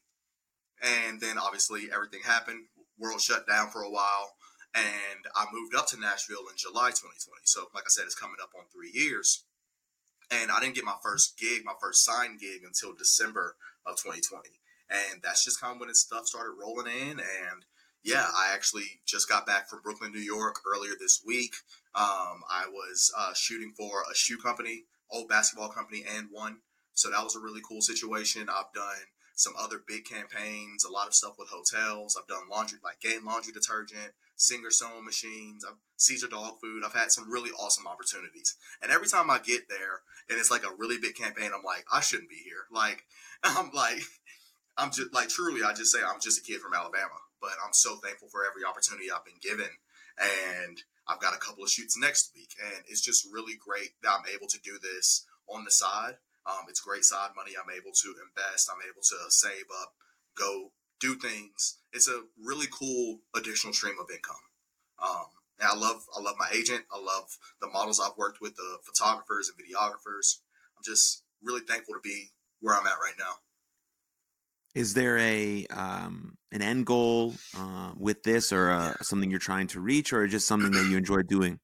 And 0.83 1.21
then 1.21 1.39
obviously 1.39 1.91
everything 1.93 2.21
happened. 2.25 2.67
World 2.99 3.21
shut 3.21 3.47
down 3.47 3.71
for 3.71 3.83
a 3.83 3.91
while. 3.91 4.33
And 4.75 5.27
I 5.35 5.47
moved 5.53 5.75
up 5.75 5.89
to 5.89 6.01
Nashville 6.01 6.47
in 6.51 6.57
July 6.57 6.91
2020. 6.91 7.43
So, 7.45 7.67
like 7.75 7.85
I 7.85 7.91
said, 7.91 8.05
it's 8.05 8.15
coming 8.15 8.39
up 8.43 8.51
on 8.57 8.65
three 8.73 8.91
years. 8.93 9.45
And 10.31 10.51
I 10.51 10.61
didn't 10.61 10.77
get 10.77 10.85
my 10.85 10.99
first 11.03 11.39
gig, 11.39 11.63
my 11.65 11.75
first 11.81 12.05
signed 12.05 12.39
gig 12.39 12.63
until 12.65 12.95
December 12.95 13.57
of 13.85 13.97
2020. 13.97 14.49
And 14.89 15.23
that's 15.23 15.45
just 15.45 15.61
kind 15.61 15.75
of 15.75 15.81
when 15.81 15.93
stuff 15.95 16.27
started 16.27 16.55
rolling 16.61 16.87
in. 16.87 17.19
And 17.19 17.67
yeah, 18.05 18.27
I 18.35 18.53
actually 18.55 19.01
just 19.07 19.29
got 19.29 19.47
back 19.47 19.69
from 19.69 19.83
Brooklyn, 19.83 20.13
New 20.13 20.21
York 20.21 20.61
earlier 20.67 20.93
this 20.99 21.21
week. 21.27 21.55
Um, 21.95 22.43
I 22.49 22.67
was 22.71 23.13
uh, 23.19 23.35
shooting 23.35 23.73
for 23.77 24.03
a 24.11 24.15
shoe 24.15 24.39
company, 24.39 24.85
old 25.11 25.29
basketball 25.29 25.69
company, 25.69 26.05
AND1. 26.05 26.57
So 26.95 27.11
that 27.11 27.25
was 27.25 27.37
a 27.37 27.41
really 27.41 27.61
cool 27.67 27.83
situation. 27.83 28.49
I've 28.49 28.73
done 28.75 29.03
some 29.35 29.55
other 29.59 29.83
big 29.87 30.05
campaigns, 30.05 30.85
a 30.85 30.93
lot 30.93 31.07
of 31.07 31.15
stuff 31.15 31.35
with 31.39 31.49
hotels. 31.49 32.17
I've 32.17 32.29
done 32.29 32.49
laundry, 32.51 32.79
like 32.85 33.01
Gain 33.01 33.25
laundry 33.25 33.53
detergent, 33.53 34.13
Singer 34.41 34.71
sewing 34.71 35.05
machines, 35.05 35.65
I've, 35.65 35.77
Cesar 35.97 36.29
dog 36.29 36.61
food. 36.61 36.83
I've 36.85 36.95
had 36.95 37.13
some 37.13 37.31
really 37.31 37.51
awesome 37.51 37.87
opportunities. 37.87 38.57
And 38.83 38.91
every 38.91 39.09
time 39.09 39.31
I 39.31 39.39
get 39.39 39.69
there 39.69 40.01
and 40.29 40.39
it's 40.39 40.51
like 40.51 40.65
a 40.65 40.75
really 40.79 40.99
big 40.99 41.15
campaign, 41.15 41.51
I'm 41.55 41.65
like, 41.65 41.85
I 41.93 42.01
shouldn't 42.01 42.31
be 42.31 42.41
here. 42.45 42.65
Like, 42.73 43.05
I'm 43.43 43.71
like, 43.73 44.03
I'm 44.77 44.91
just 44.91 45.13
like, 45.13 45.29
truly, 45.29 45.63
I 45.63 45.73
just 45.73 45.93
say 45.93 46.01
I'm 46.01 46.21
just 46.21 46.39
a 46.39 46.43
kid 46.43 46.61
from 46.61 46.75
Alabama. 46.75 47.21
But 47.41 47.53
I'm 47.65 47.73
so 47.73 47.97
thankful 47.97 48.29
for 48.29 48.45
every 48.45 48.65
opportunity 48.65 49.11
I've 49.11 49.25
been 49.25 49.41
given. 49.41 49.71
And 50.21 50.77
I've 51.09 51.21
got 51.21 51.35
a 51.35 51.39
couple 51.39 51.65
of 51.65 51.71
shoots 51.71 51.97
next 51.99 52.33
week. 52.35 52.53
And 52.63 52.85
it's 52.87 53.01
just 53.01 53.29
really 53.33 53.55
great 53.57 53.93
that 54.03 54.13
I'm 54.13 54.35
able 54.35 54.47
to 54.49 54.59
do 54.61 54.79
this 54.81 55.27
on 55.49 55.65
the 55.65 55.71
side 55.71 56.17
um, 56.47 56.67
it's 56.69 56.81
great 56.81 57.05
side 57.05 57.31
money. 57.37 57.53
I'm 57.53 57.71
able 57.71 57.93
to 57.93 58.09
invest. 58.17 58.71
I'm 58.73 58.81
able 58.81 59.03
to 59.03 59.19
save 59.29 59.69
up, 59.83 59.93
go 60.37 60.73
do 61.01 61.17
things. 61.17 61.79
It's 61.93 62.09
a 62.09 62.23
really 62.43 62.67
cool 62.71 63.21
additional 63.35 63.73
stream 63.73 63.97
of 64.01 64.11
income. 64.11 64.37
Um, 65.03 65.27
and 65.59 65.69
I 65.71 65.77
love 65.77 66.05
I 66.17 66.21
love 66.21 66.37
my 66.39 66.49
agent. 66.55 66.85
I 66.93 66.99
love 66.99 67.37
the 67.61 67.69
models 67.69 68.01
I've 68.01 68.17
worked 68.17 68.41
with, 68.41 68.57
the 68.57 68.79
photographers 68.83 69.51
and 69.51 69.59
videographers. 69.59 70.39
I'm 70.77 70.83
just 70.85 71.25
really 71.43 71.61
thankful 71.61 71.95
to 71.95 72.01
be 72.03 72.31
where 72.61 72.75
I'm 72.75 72.87
at 72.87 72.93
right 73.03 73.15
now. 73.19 73.33
Is 74.75 74.95
there 74.95 75.19
a 75.19 75.67
um, 75.67 76.37
an 76.53 76.63
end 76.63 76.87
goal 76.87 77.35
uh, 77.57 77.93
with 77.99 78.23
this, 78.23 78.53
or 78.53 78.71
uh, 78.71 78.95
something 79.03 79.31
you're 79.31 79.41
trying 79.41 79.67
to 79.69 79.81
reach, 79.81 80.13
or 80.13 80.27
just 80.27 80.47
something 80.47 80.71
that 80.71 80.87
you 80.89 80.97
enjoy 80.99 81.23
doing? 81.23 81.59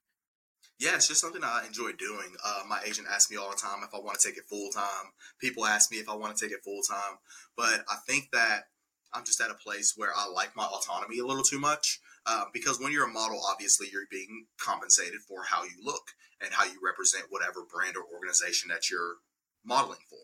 Yeah, 0.78 0.94
it's 0.94 1.08
just 1.08 1.20
something 1.20 1.42
I 1.42 1.64
enjoy 1.66 1.92
doing. 1.92 2.34
Uh, 2.44 2.62
my 2.68 2.80
agent 2.84 3.06
asks 3.10 3.30
me 3.30 3.38
all 3.38 3.50
the 3.50 3.56
time 3.56 3.78
if 3.82 3.94
I 3.94 3.98
want 3.98 4.18
to 4.18 4.28
take 4.28 4.36
it 4.36 4.44
full 4.48 4.70
time. 4.70 5.12
People 5.40 5.64
ask 5.64 5.90
me 5.90 5.98
if 5.98 6.08
I 6.08 6.14
want 6.14 6.36
to 6.36 6.44
take 6.44 6.52
it 6.52 6.62
full 6.62 6.82
time. 6.82 7.16
But 7.56 7.84
I 7.88 7.96
think 8.06 8.28
that 8.32 8.64
I'm 9.12 9.24
just 9.24 9.40
at 9.40 9.50
a 9.50 9.54
place 9.54 9.94
where 9.96 10.10
I 10.14 10.28
like 10.28 10.56
my 10.56 10.64
autonomy 10.64 11.18
a 11.18 11.26
little 11.26 11.42
too 11.42 11.58
much. 11.58 12.00
Uh, 12.26 12.44
because 12.52 12.80
when 12.80 12.92
you're 12.92 13.08
a 13.08 13.12
model, 13.12 13.40
obviously 13.48 13.86
you're 13.92 14.06
being 14.10 14.46
compensated 14.58 15.20
for 15.28 15.44
how 15.44 15.62
you 15.62 15.76
look 15.82 16.10
and 16.40 16.52
how 16.52 16.64
you 16.64 16.78
represent 16.84 17.26
whatever 17.30 17.60
brand 17.72 17.96
or 17.96 18.02
organization 18.14 18.68
that 18.68 18.90
you're 18.90 19.16
modeling 19.64 20.00
for. 20.10 20.18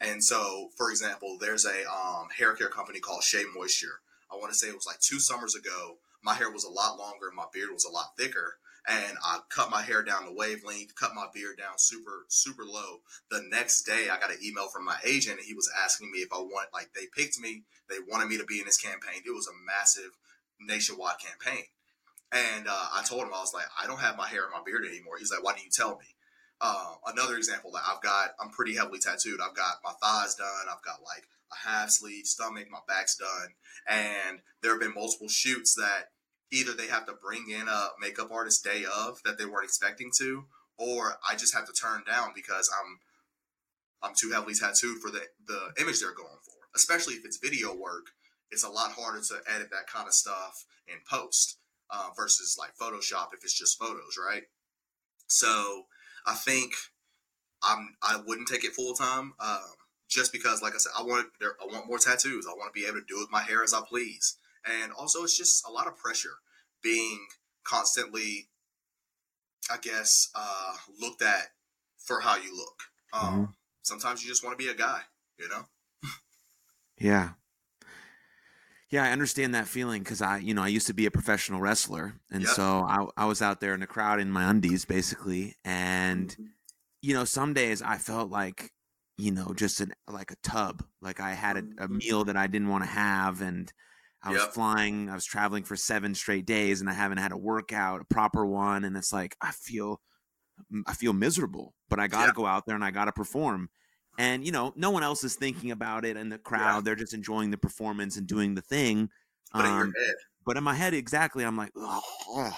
And 0.00 0.24
so, 0.24 0.70
for 0.76 0.90
example, 0.90 1.36
there's 1.40 1.66
a 1.66 1.84
um, 1.90 2.28
hair 2.36 2.54
care 2.54 2.68
company 2.68 3.00
called 3.00 3.22
Shea 3.22 3.44
Moisture. 3.54 4.00
I 4.32 4.36
want 4.36 4.50
to 4.50 4.58
say 4.58 4.68
it 4.68 4.74
was 4.74 4.86
like 4.86 5.00
two 5.00 5.20
summers 5.20 5.54
ago. 5.54 5.98
My 6.24 6.34
hair 6.34 6.50
was 6.50 6.64
a 6.64 6.70
lot 6.70 6.98
longer, 6.98 7.30
my 7.34 7.44
beard 7.52 7.70
was 7.72 7.84
a 7.84 7.92
lot 7.92 8.16
thicker 8.18 8.56
and 8.88 9.16
I 9.22 9.40
cut 9.48 9.70
my 9.70 9.82
hair 9.82 10.02
down 10.02 10.24
to 10.24 10.32
wavelength, 10.32 10.94
cut 10.94 11.14
my 11.14 11.26
beard 11.32 11.58
down 11.58 11.78
super, 11.78 12.26
super 12.28 12.64
low. 12.64 13.00
The 13.30 13.42
next 13.50 13.82
day, 13.82 14.08
I 14.10 14.18
got 14.18 14.32
an 14.32 14.38
email 14.44 14.68
from 14.68 14.84
my 14.84 14.96
agent, 15.04 15.38
and 15.38 15.46
he 15.46 15.54
was 15.54 15.70
asking 15.84 16.10
me 16.10 16.18
if 16.18 16.32
I 16.32 16.38
want, 16.38 16.68
like, 16.72 16.90
they 16.94 17.06
picked 17.16 17.38
me, 17.38 17.62
they 17.88 17.96
wanted 18.08 18.28
me 18.28 18.38
to 18.38 18.44
be 18.44 18.58
in 18.58 18.66
this 18.66 18.80
campaign. 18.80 19.22
It 19.24 19.34
was 19.34 19.46
a 19.46 19.64
massive 19.66 20.18
nationwide 20.60 21.18
campaign. 21.18 21.64
And 22.32 22.66
uh, 22.66 22.86
I 22.94 23.02
told 23.04 23.22
him, 23.22 23.34
I 23.34 23.40
was 23.40 23.52
like, 23.54 23.66
I 23.80 23.86
don't 23.86 24.00
have 24.00 24.16
my 24.16 24.26
hair 24.26 24.44
and 24.44 24.52
my 24.52 24.62
beard 24.64 24.84
anymore. 24.84 25.18
He's 25.18 25.30
like, 25.30 25.44
why 25.44 25.52
didn't 25.52 25.66
you 25.66 25.70
tell 25.70 25.98
me? 25.98 26.16
Uh, 26.60 26.94
another 27.06 27.36
example 27.36 27.72
that 27.72 27.82
I've 27.86 28.02
got, 28.02 28.30
I'm 28.40 28.50
pretty 28.50 28.74
heavily 28.74 28.98
tattooed. 28.98 29.40
I've 29.40 29.54
got 29.54 29.82
my 29.84 29.92
thighs 30.00 30.34
done. 30.36 30.66
I've 30.70 30.82
got 30.82 31.02
like 31.04 31.24
a 31.52 31.68
half 31.68 31.90
sleeve, 31.90 32.26
stomach, 32.26 32.68
my 32.70 32.78
back's 32.88 33.16
done. 33.16 33.48
And 33.88 34.40
there 34.62 34.72
have 34.72 34.80
been 34.80 34.94
multiple 34.94 35.28
shoots 35.28 35.74
that 35.74 36.10
either 36.52 36.72
they 36.72 36.86
have 36.86 37.06
to 37.06 37.14
bring 37.14 37.48
in 37.50 37.66
a 37.66 37.88
makeup 38.00 38.30
artist 38.30 38.62
day 38.62 38.84
of 38.84 39.20
that 39.24 39.38
they 39.38 39.46
weren't 39.46 39.64
expecting 39.64 40.10
to, 40.18 40.44
or 40.76 41.16
I 41.28 41.34
just 41.34 41.54
have 41.54 41.66
to 41.66 41.72
turn 41.72 42.02
down 42.06 42.32
because 42.34 42.70
I'm 42.78 43.00
I'm 44.02 44.14
too 44.14 44.30
heavily 44.30 44.54
tattooed 44.54 44.98
for 44.98 45.10
the 45.10 45.22
the 45.46 45.72
image 45.80 46.00
they're 46.00 46.14
going 46.14 46.40
for. 46.44 46.52
Especially 46.74 47.14
if 47.14 47.24
it's 47.24 47.38
video 47.38 47.74
work, 47.74 48.06
it's 48.50 48.64
a 48.64 48.68
lot 48.68 48.92
harder 48.92 49.20
to 49.20 49.40
edit 49.52 49.70
that 49.70 49.86
kind 49.86 50.06
of 50.06 50.14
stuff 50.14 50.64
in 50.86 50.98
post 51.10 51.58
uh, 51.90 52.08
versus 52.16 52.56
like 52.58 52.76
Photoshop 52.80 53.28
if 53.32 53.42
it's 53.42 53.58
just 53.58 53.78
photos, 53.78 54.18
right? 54.22 54.42
So 55.26 55.84
I 56.26 56.34
think 56.34 56.72
I'm 57.62 57.96
I 58.02 58.20
wouldn't 58.26 58.48
take 58.48 58.64
it 58.64 58.74
full 58.74 58.94
time. 58.94 59.32
Um, 59.40 59.60
just 60.08 60.30
because, 60.30 60.60
like 60.60 60.74
I 60.74 60.78
said, 60.78 60.92
I 60.98 61.02
want 61.02 61.28
I 61.40 61.66
want 61.66 61.86
more 61.88 61.98
tattoos. 61.98 62.46
I 62.46 62.52
want 62.52 62.74
to 62.74 62.78
be 62.78 62.86
able 62.86 63.00
to 63.00 63.06
do 63.08 63.18
with 63.18 63.30
my 63.30 63.42
hair 63.42 63.62
as 63.62 63.72
I 63.72 63.80
please 63.88 64.36
and 64.66 64.92
also 64.92 65.22
it's 65.22 65.36
just 65.36 65.66
a 65.66 65.70
lot 65.70 65.86
of 65.86 65.96
pressure 65.96 66.36
being 66.82 67.26
constantly 67.64 68.48
i 69.70 69.76
guess 69.80 70.30
uh, 70.34 70.74
looked 71.00 71.22
at 71.22 71.48
for 71.98 72.20
how 72.20 72.36
you 72.36 72.56
look 72.56 72.82
um, 73.12 73.32
mm-hmm. 73.34 73.44
sometimes 73.82 74.22
you 74.22 74.28
just 74.28 74.44
want 74.44 74.58
to 74.58 74.64
be 74.64 74.70
a 74.70 74.74
guy 74.74 75.00
you 75.38 75.48
know 75.48 75.64
yeah 76.98 77.30
yeah, 78.92 79.04
I 79.04 79.10
understand 79.10 79.54
that 79.54 79.66
feeling 79.66 80.02
because 80.02 80.20
I, 80.20 80.36
you 80.36 80.52
know, 80.52 80.62
I 80.62 80.68
used 80.68 80.86
to 80.88 80.92
be 80.92 81.06
a 81.06 81.10
professional 81.10 81.62
wrestler, 81.62 82.12
and 82.30 82.42
yep. 82.42 82.52
so 82.52 82.62
I, 82.62 83.06
I 83.16 83.24
was 83.24 83.40
out 83.40 83.58
there 83.58 83.72
in 83.72 83.80
the 83.80 83.86
crowd 83.86 84.20
in 84.20 84.30
my 84.30 84.50
undies, 84.50 84.84
basically, 84.84 85.56
and 85.64 86.28
mm-hmm. 86.28 86.44
you 87.00 87.14
know, 87.14 87.24
some 87.24 87.54
days 87.54 87.80
I 87.80 87.96
felt 87.96 88.30
like, 88.30 88.70
you 89.16 89.30
know, 89.30 89.54
just 89.56 89.80
an, 89.80 89.94
like 90.06 90.30
a 90.30 90.36
tub, 90.42 90.84
like 91.00 91.20
I 91.20 91.32
had 91.32 91.56
a, 91.56 91.60
a 91.60 91.62
mm-hmm. 91.62 91.96
meal 91.96 92.24
that 92.24 92.36
I 92.36 92.46
didn't 92.46 92.68
want 92.68 92.84
to 92.84 92.90
have, 92.90 93.40
and 93.40 93.72
I 94.24 94.30
was 94.30 94.42
flying, 94.44 95.10
I 95.10 95.14
was 95.14 95.24
traveling 95.24 95.64
for 95.64 95.74
seven 95.74 96.14
straight 96.14 96.46
days 96.46 96.80
and 96.80 96.88
I 96.88 96.92
haven't 96.92 97.18
had 97.18 97.32
a 97.32 97.36
workout, 97.36 98.02
a 98.02 98.04
proper 98.04 98.46
one. 98.46 98.84
And 98.84 98.96
it's 98.96 99.12
like, 99.12 99.36
I 99.40 99.50
feel, 99.50 100.00
I 100.86 100.94
feel 100.94 101.12
miserable, 101.12 101.74
but 101.88 101.98
I 101.98 102.06
got 102.06 102.22
to 102.22 102.26
yep. 102.26 102.36
go 102.36 102.46
out 102.46 102.64
there 102.66 102.76
and 102.76 102.84
I 102.84 102.92
got 102.92 103.06
to 103.06 103.12
perform. 103.12 103.68
And, 104.18 104.44
you 104.44 104.52
know, 104.52 104.72
no 104.76 104.90
one 104.90 105.02
else 105.02 105.24
is 105.24 105.34
thinking 105.34 105.70
about 105.70 106.04
it 106.04 106.16
in 106.16 106.28
the 106.28 106.38
crowd. 106.38 106.76
Yeah. 106.76 106.80
They're 106.82 106.94
just 106.96 107.14
enjoying 107.14 107.50
the 107.50 107.58
performance 107.58 108.16
and 108.16 108.26
doing 108.26 108.54
the 108.54 108.60
thing. 108.60 109.08
But 109.52 109.64
um, 109.64 109.66
in 109.66 109.72
your 109.72 109.84
um, 109.84 109.92
head. 109.96 110.14
But 110.44 110.56
in 110.56 110.64
my 110.64 110.74
head, 110.74 110.94
exactly, 110.94 111.44
I'm 111.44 111.56
like, 111.56 111.72
oh, 111.76 112.52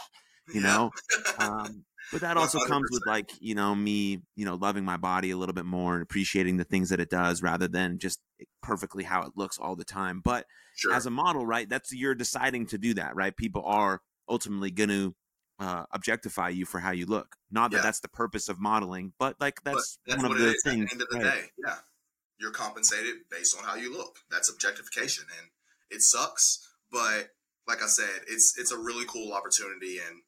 you 0.53 0.61
yeah. 0.61 0.67
know? 0.67 0.91
um, 1.39 1.85
but 2.13 2.21
that 2.21 2.37
also 2.37 2.59
100%. 2.59 2.67
comes 2.67 2.89
with 2.91 3.03
like, 3.07 3.31
you 3.41 3.55
know, 3.55 3.75
me, 3.75 4.23
you 4.37 4.45
know, 4.45 4.57
loving 4.57 4.85
my 4.85 4.97
body 4.97 5.31
a 5.31 5.37
little 5.37 5.55
bit 5.55 5.65
more 5.65 5.95
and 5.95 6.03
appreciating 6.03 6.57
the 6.57 6.65
things 6.65 6.91
that 6.91 7.01
it 7.01 7.11
does 7.11 7.43
rather 7.43 7.69
than 7.69 7.99
just 7.99 8.21
perfectly 8.63 9.05
how 9.05 9.23
it 9.23 9.33
looks 9.37 9.59
all 9.59 9.77
the 9.77 9.85
time. 9.85 10.21
But 10.23 10.47
sure. 10.75 10.93
as 10.93 11.07
a 11.07 11.11
model, 11.11 11.47
right, 11.47 11.69
that's 11.69 11.93
you're 11.93 12.15
deciding 12.15 12.67
to 12.67 12.79
do 12.79 12.95
that, 12.95 13.15
right? 13.15 13.37
People 13.37 13.63
are 13.65 14.01
ultimately 14.29 14.71
going 14.71 14.89
to 14.91 15.15
uh, 15.59 15.85
objectify 15.93 16.49
you 16.49 16.65
for 16.67 16.81
how 16.81 16.91
you 16.91 17.07
look. 17.07 17.37
Not 17.51 17.71
that 17.71 17.79
yeah. 17.79 17.83
that's 17.83 18.01
the 18.01 18.09
purpose 18.09 18.49
of 18.49 18.61
modeling, 18.61 19.13
but 19.19 19.37
like 19.41 19.63
that's, 19.65 19.99
that's 20.07 20.23
one 20.23 20.33
of 20.33 20.39
the 20.39 20.55
things. 20.65 20.93
At 20.93 20.99
the 20.99 21.03
end 21.03 21.03
of 21.03 21.09
the 21.11 21.19
right. 21.19 21.43
day, 21.43 21.45
yeah, 21.65 21.77
you're 22.39 22.51
compensated 22.51 23.15
based 23.31 23.57
on 23.57 23.65
how 23.65 23.77
you 23.77 23.93
look. 23.93 24.19
That's 24.31 24.51
objectification, 24.51 25.25
and 25.39 25.49
it 25.91 26.03
sucks. 26.03 26.69
But 26.91 27.31
like 27.69 27.83
I 27.83 27.87
said, 27.87 28.23
it's 28.29 28.55
it's 28.59 28.73
a 28.73 28.79
really 28.79 29.07
cool 29.07 29.33
opportunity, 29.33 29.99
and 29.99 30.23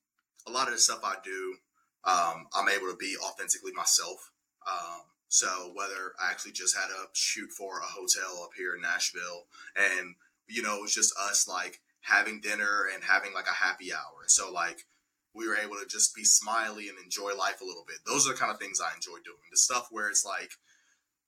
a 0.46 0.50
lot 0.50 0.68
of 0.68 0.74
the 0.74 0.80
stuff 0.80 1.00
I 1.02 1.16
do, 1.24 1.56
um, 2.04 2.46
I'm 2.54 2.68
able 2.68 2.90
to 2.90 2.96
be 2.96 3.16
authentically 3.24 3.72
myself. 3.72 4.30
Um, 4.68 5.02
so 5.28 5.72
whether 5.74 6.14
I 6.20 6.30
actually 6.30 6.52
just 6.52 6.76
had 6.76 6.90
a 6.90 7.08
shoot 7.12 7.50
for 7.50 7.80
a 7.80 7.84
hotel 7.84 8.44
up 8.44 8.50
here 8.56 8.74
in 8.74 8.82
Nashville, 8.82 9.46
and 9.76 10.14
you 10.48 10.62
know, 10.62 10.76
it 10.76 10.82
was 10.82 10.94
just 10.94 11.14
us 11.18 11.48
like 11.48 11.80
having 12.00 12.40
dinner 12.40 12.86
and 12.92 13.02
having 13.02 13.34
like 13.34 13.48
a 13.48 13.64
happy 13.64 13.92
hour. 13.92 14.22
And 14.22 14.30
so 14.30 14.52
like 14.52 14.86
we 15.34 15.46
were 15.46 15.56
able 15.56 15.76
to 15.76 15.86
just 15.88 16.14
be 16.14 16.24
smiley 16.24 16.88
and 16.88 16.98
enjoy 16.98 17.36
life 17.36 17.60
a 17.60 17.64
little 17.64 17.84
bit. 17.86 17.98
Those 18.06 18.26
are 18.26 18.32
the 18.32 18.38
kind 18.38 18.52
of 18.52 18.58
things 18.58 18.80
I 18.80 18.94
enjoy 18.94 19.18
doing. 19.24 19.44
The 19.50 19.58
stuff 19.58 19.88
where 19.90 20.08
it's 20.08 20.24
like 20.24 20.50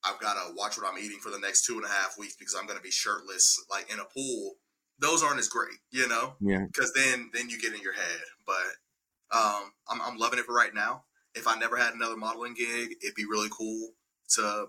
I've 0.04 0.20
got 0.20 0.34
to 0.34 0.54
watch 0.54 0.78
what 0.78 0.90
I'm 0.90 0.98
eating 0.98 1.18
for 1.18 1.30
the 1.30 1.38
next 1.38 1.66
two 1.66 1.74
and 1.74 1.84
a 1.84 1.88
half 1.88 2.16
weeks 2.18 2.36
because 2.36 2.54
I'm 2.54 2.66
going 2.66 2.78
to 2.78 2.82
be 2.82 2.90
shirtless, 2.90 3.62
like 3.70 3.92
in 3.92 3.98
a 3.98 4.04
pool. 4.04 4.54
Those 5.00 5.22
aren't 5.22 5.38
as 5.38 5.48
great, 5.48 5.78
you 5.90 6.08
know? 6.08 6.34
Yeah. 6.40 6.64
Because 6.66 6.92
then, 6.92 7.30
then 7.32 7.48
you 7.48 7.60
get 7.60 7.74
in 7.74 7.80
your 7.80 7.92
head. 7.92 8.20
But 8.46 9.36
um, 9.36 9.72
I'm, 9.88 10.00
I'm 10.02 10.16
loving 10.16 10.38
it 10.38 10.44
for 10.44 10.54
right 10.54 10.74
now. 10.74 11.04
If 11.34 11.46
I 11.46 11.56
never 11.56 11.76
had 11.76 11.94
another 11.94 12.16
modeling 12.16 12.54
gig, 12.54 12.94
it'd 13.02 13.14
be 13.14 13.24
really 13.24 13.48
cool 13.50 13.90
to 14.34 14.66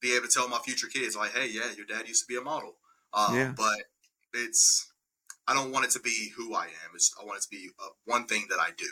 be 0.00 0.16
able 0.16 0.26
to 0.26 0.32
tell 0.32 0.48
my 0.48 0.58
future 0.58 0.88
kids, 0.88 1.16
like, 1.16 1.32
hey, 1.32 1.48
yeah, 1.50 1.72
your 1.76 1.86
dad 1.86 2.08
used 2.08 2.26
to 2.26 2.32
be 2.32 2.38
a 2.38 2.42
model. 2.42 2.76
Um, 3.16 3.34
yeah. 3.34 3.52
But 3.56 3.82
it's 4.34 4.92
I 5.48 5.54
don't 5.54 5.72
want 5.72 5.84
it 5.86 5.90
to 5.92 6.00
be 6.00 6.32
who 6.36 6.54
I 6.54 6.64
am. 6.64 6.90
It's, 6.94 7.12
I 7.20 7.24
want 7.24 7.38
it 7.38 7.42
to 7.42 7.48
be 7.50 7.70
uh, 7.80 7.88
one 8.04 8.26
thing 8.26 8.46
that 8.50 8.58
I 8.60 8.70
do. 8.76 8.86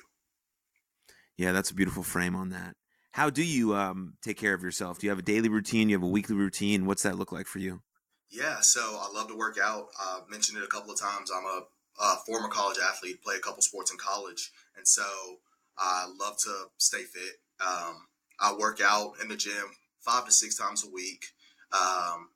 Yeah, 1.36 1.52
that's 1.52 1.70
a 1.70 1.74
beautiful 1.74 2.02
frame 2.02 2.34
on 2.36 2.50
that. 2.50 2.74
How 3.12 3.30
do 3.30 3.44
you 3.44 3.74
um, 3.74 4.14
take 4.22 4.36
care 4.36 4.54
of 4.54 4.62
yourself? 4.62 4.98
Do 4.98 5.06
you 5.06 5.10
have 5.10 5.18
a 5.18 5.22
daily 5.22 5.48
routine? 5.48 5.88
Do 5.88 5.92
you 5.92 5.98
have 5.98 6.04
a 6.04 6.10
weekly 6.10 6.36
routine? 6.36 6.86
What's 6.86 7.02
that 7.02 7.16
look 7.16 7.32
like 7.32 7.46
for 7.46 7.58
you? 7.58 7.82
Yeah, 8.30 8.60
so 8.60 8.80
I 8.80 9.08
love 9.14 9.28
to 9.28 9.36
work 9.36 9.58
out. 9.62 9.88
I 9.98 10.20
mentioned 10.28 10.58
it 10.58 10.64
a 10.64 10.68
couple 10.68 10.92
of 10.92 10.98
times. 10.98 11.30
I'm 11.30 11.44
a, 11.44 11.62
a 12.02 12.16
former 12.26 12.48
college 12.48 12.78
athlete, 12.82 13.22
play 13.22 13.36
a 13.36 13.40
couple 13.40 13.62
sports 13.62 13.92
in 13.92 13.98
college, 13.98 14.50
and 14.76 14.86
so 14.86 15.04
I 15.78 16.06
love 16.20 16.36
to 16.38 16.64
stay 16.78 17.02
fit. 17.02 17.34
Um, 17.64 18.06
I 18.40 18.54
work 18.58 18.80
out 18.84 19.14
in 19.22 19.28
the 19.28 19.36
gym 19.36 19.76
five 20.00 20.24
to 20.26 20.32
six 20.32 20.56
times 20.56 20.84
a 20.84 20.90
week. 20.90 21.24
Um, 21.72 22.30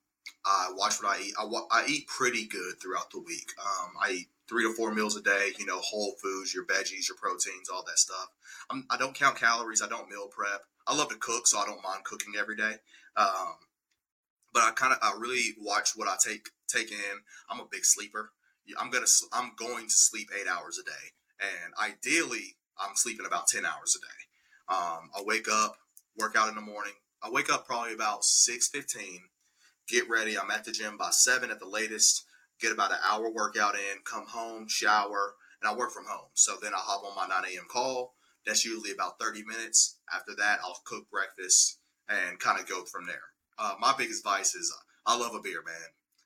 I 0.48 0.70
watch 0.74 0.94
what 1.02 1.14
I 1.14 1.20
eat. 1.22 1.34
I, 1.38 1.44
I 1.44 1.86
eat 1.86 2.06
pretty 2.06 2.46
good 2.46 2.80
throughout 2.80 3.10
the 3.10 3.20
week. 3.20 3.50
Um, 3.60 3.92
I 4.02 4.10
eat 4.12 4.28
three 4.48 4.64
to 4.64 4.72
four 4.72 4.94
meals 4.94 5.14
a 5.14 5.20
day. 5.20 5.50
You 5.58 5.66
know, 5.66 5.78
whole 5.80 6.14
foods, 6.22 6.54
your 6.54 6.64
veggies, 6.64 7.08
your 7.08 7.18
proteins, 7.20 7.68
all 7.68 7.84
that 7.86 7.98
stuff. 7.98 8.28
I'm, 8.70 8.86
I 8.88 8.96
do 8.96 9.04
not 9.04 9.14
count 9.14 9.36
calories. 9.36 9.82
I 9.82 9.88
don't 9.88 10.08
meal 10.08 10.28
prep. 10.28 10.62
I 10.86 10.96
love 10.96 11.10
to 11.10 11.16
cook, 11.16 11.46
so 11.46 11.58
I 11.58 11.66
don't 11.66 11.84
mind 11.84 12.04
cooking 12.04 12.32
every 12.38 12.56
day. 12.56 12.76
Um, 13.16 13.56
but 14.54 14.62
I 14.62 14.70
kind 14.70 14.92
of 14.92 14.98
I 15.02 15.18
really 15.18 15.54
watch 15.60 15.90
what 15.94 16.08
I 16.08 16.16
take 16.24 16.48
take 16.66 16.90
in. 16.90 17.22
I'm 17.50 17.60
a 17.60 17.66
big 17.70 17.84
sleeper. 17.84 18.32
I'm 18.78 18.90
gonna 18.90 19.06
I'm 19.32 19.52
going 19.56 19.86
to 19.86 19.94
sleep 19.94 20.30
eight 20.38 20.48
hours 20.48 20.78
a 20.78 20.84
day, 20.84 21.12
and 21.40 21.74
ideally 21.80 22.56
I'm 22.78 22.96
sleeping 22.96 23.26
about 23.26 23.48
ten 23.48 23.66
hours 23.66 23.96
a 23.96 24.00
day. 24.00 24.76
Um, 24.76 25.10
I 25.16 25.22
wake 25.24 25.48
up, 25.50 25.76
work 26.16 26.36
out 26.36 26.48
in 26.48 26.54
the 26.54 26.60
morning. 26.60 26.94
I 27.22 27.30
wake 27.30 27.52
up 27.52 27.66
probably 27.66 27.94
about 27.94 28.24
six 28.24 28.68
fifteen. 28.68 29.20
Get 29.88 30.08
ready. 30.08 30.38
I'm 30.38 30.50
at 30.50 30.64
the 30.64 30.72
gym 30.72 30.98
by 30.98 31.10
seven 31.10 31.50
at 31.50 31.60
the 31.60 31.68
latest. 31.68 32.24
Get 32.60 32.72
about 32.72 32.92
an 32.92 32.98
hour 33.08 33.30
workout 33.30 33.74
in. 33.74 34.02
Come 34.04 34.26
home, 34.26 34.66
shower, 34.68 35.34
and 35.62 35.70
I 35.70 35.74
work 35.74 35.92
from 35.92 36.04
home. 36.06 36.28
So 36.34 36.56
then 36.60 36.74
I 36.74 36.78
hop 36.78 37.04
on 37.04 37.16
my 37.16 37.26
9 37.26 37.44
a.m. 37.52 37.66
call. 37.70 38.14
That's 38.44 38.64
usually 38.64 38.90
about 38.90 39.18
30 39.18 39.44
minutes. 39.44 39.96
After 40.14 40.32
that, 40.36 40.58
I'll 40.62 40.80
cook 40.84 41.10
breakfast 41.10 41.78
and 42.08 42.38
kind 42.38 42.60
of 42.60 42.68
go 42.68 42.84
from 42.84 43.06
there. 43.06 43.22
Uh, 43.58 43.74
my 43.80 43.94
biggest 43.96 44.22
vice 44.24 44.54
is 44.54 44.74
I 45.06 45.16
love 45.16 45.34
a 45.34 45.40
beer, 45.40 45.62
man. 45.64 45.76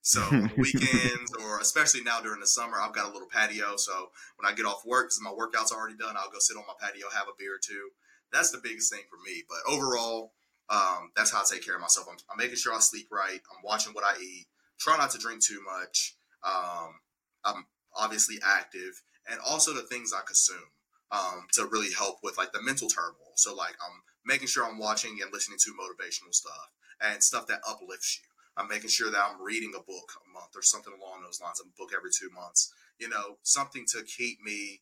So 0.02 0.20
weekends, 0.56 1.32
or 1.40 1.60
especially 1.60 2.02
now 2.02 2.20
during 2.20 2.40
the 2.40 2.46
summer, 2.46 2.80
I've 2.80 2.94
got 2.94 3.10
a 3.10 3.12
little 3.12 3.28
patio. 3.28 3.76
So 3.76 4.10
when 4.36 4.50
I 4.50 4.56
get 4.56 4.66
off 4.66 4.84
work, 4.84 5.06
because 5.06 5.20
my 5.22 5.32
workout's 5.32 5.72
already 5.72 5.96
done, 5.96 6.16
I'll 6.16 6.30
go 6.30 6.38
sit 6.40 6.56
on 6.56 6.64
my 6.66 6.74
patio, 6.80 7.06
have 7.14 7.28
a 7.28 7.38
beer 7.38 7.54
or 7.54 7.60
two. 7.62 7.90
That's 8.32 8.50
the 8.50 8.60
biggest 8.62 8.92
thing 8.92 9.02
for 9.08 9.18
me. 9.24 9.44
But 9.48 9.72
overall, 9.72 10.32
um, 10.70 11.10
that's 11.16 11.32
how 11.32 11.40
I 11.40 11.44
take 11.50 11.64
care 11.64 11.74
of 11.74 11.80
myself. 11.80 12.06
I'm, 12.10 12.16
I'm, 12.30 12.38
making 12.38 12.56
sure 12.56 12.72
I 12.72 12.78
sleep 12.78 13.08
right. 13.10 13.40
I'm 13.50 13.62
watching 13.64 13.92
what 13.92 14.04
I 14.04 14.18
eat. 14.20 14.46
Try 14.78 14.96
not 14.96 15.10
to 15.10 15.18
drink 15.18 15.42
too 15.42 15.60
much. 15.64 16.16
Um, 16.44 16.94
I'm 17.44 17.66
obviously 17.96 18.36
active, 18.44 19.02
and 19.30 19.38
also 19.46 19.74
the 19.74 19.82
things 19.82 20.12
I 20.12 20.20
consume 20.26 20.72
um, 21.10 21.46
to 21.52 21.66
really 21.66 21.92
help 21.92 22.18
with 22.22 22.38
like 22.38 22.52
the 22.52 22.62
mental 22.62 22.88
turmoil. 22.88 23.32
So 23.36 23.54
like 23.54 23.76
I'm 23.84 24.02
making 24.24 24.48
sure 24.48 24.64
I'm 24.64 24.78
watching 24.78 25.18
and 25.22 25.32
listening 25.32 25.58
to 25.60 25.70
motivational 25.72 26.32
stuff 26.32 26.70
and 27.00 27.22
stuff 27.22 27.46
that 27.48 27.60
uplifts 27.68 28.20
you. 28.20 28.28
I'm 28.56 28.68
making 28.68 28.90
sure 28.90 29.10
that 29.10 29.24
I'm 29.30 29.42
reading 29.42 29.72
a 29.74 29.82
book 29.82 30.12
a 30.16 30.32
month 30.32 30.54
or 30.54 30.62
something 30.62 30.92
along 30.92 31.22
those 31.22 31.40
lines. 31.40 31.60
A 31.60 31.64
book 31.78 31.90
every 31.96 32.10
two 32.10 32.28
months. 32.34 32.72
You 32.98 33.08
know, 33.08 33.38
something 33.42 33.84
to 33.92 34.02
keep 34.04 34.40
me 34.42 34.80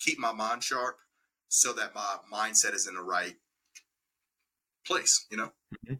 keep 0.00 0.18
my 0.18 0.32
mind 0.32 0.62
sharp 0.64 0.96
so 1.48 1.72
that 1.74 1.94
my 1.94 2.16
mindset 2.32 2.74
is 2.74 2.86
in 2.86 2.94
the 2.94 3.02
right 3.02 3.34
place. 4.86 5.26
You 5.30 5.36
know. 5.38 5.52
Mm-hmm. 5.86 5.94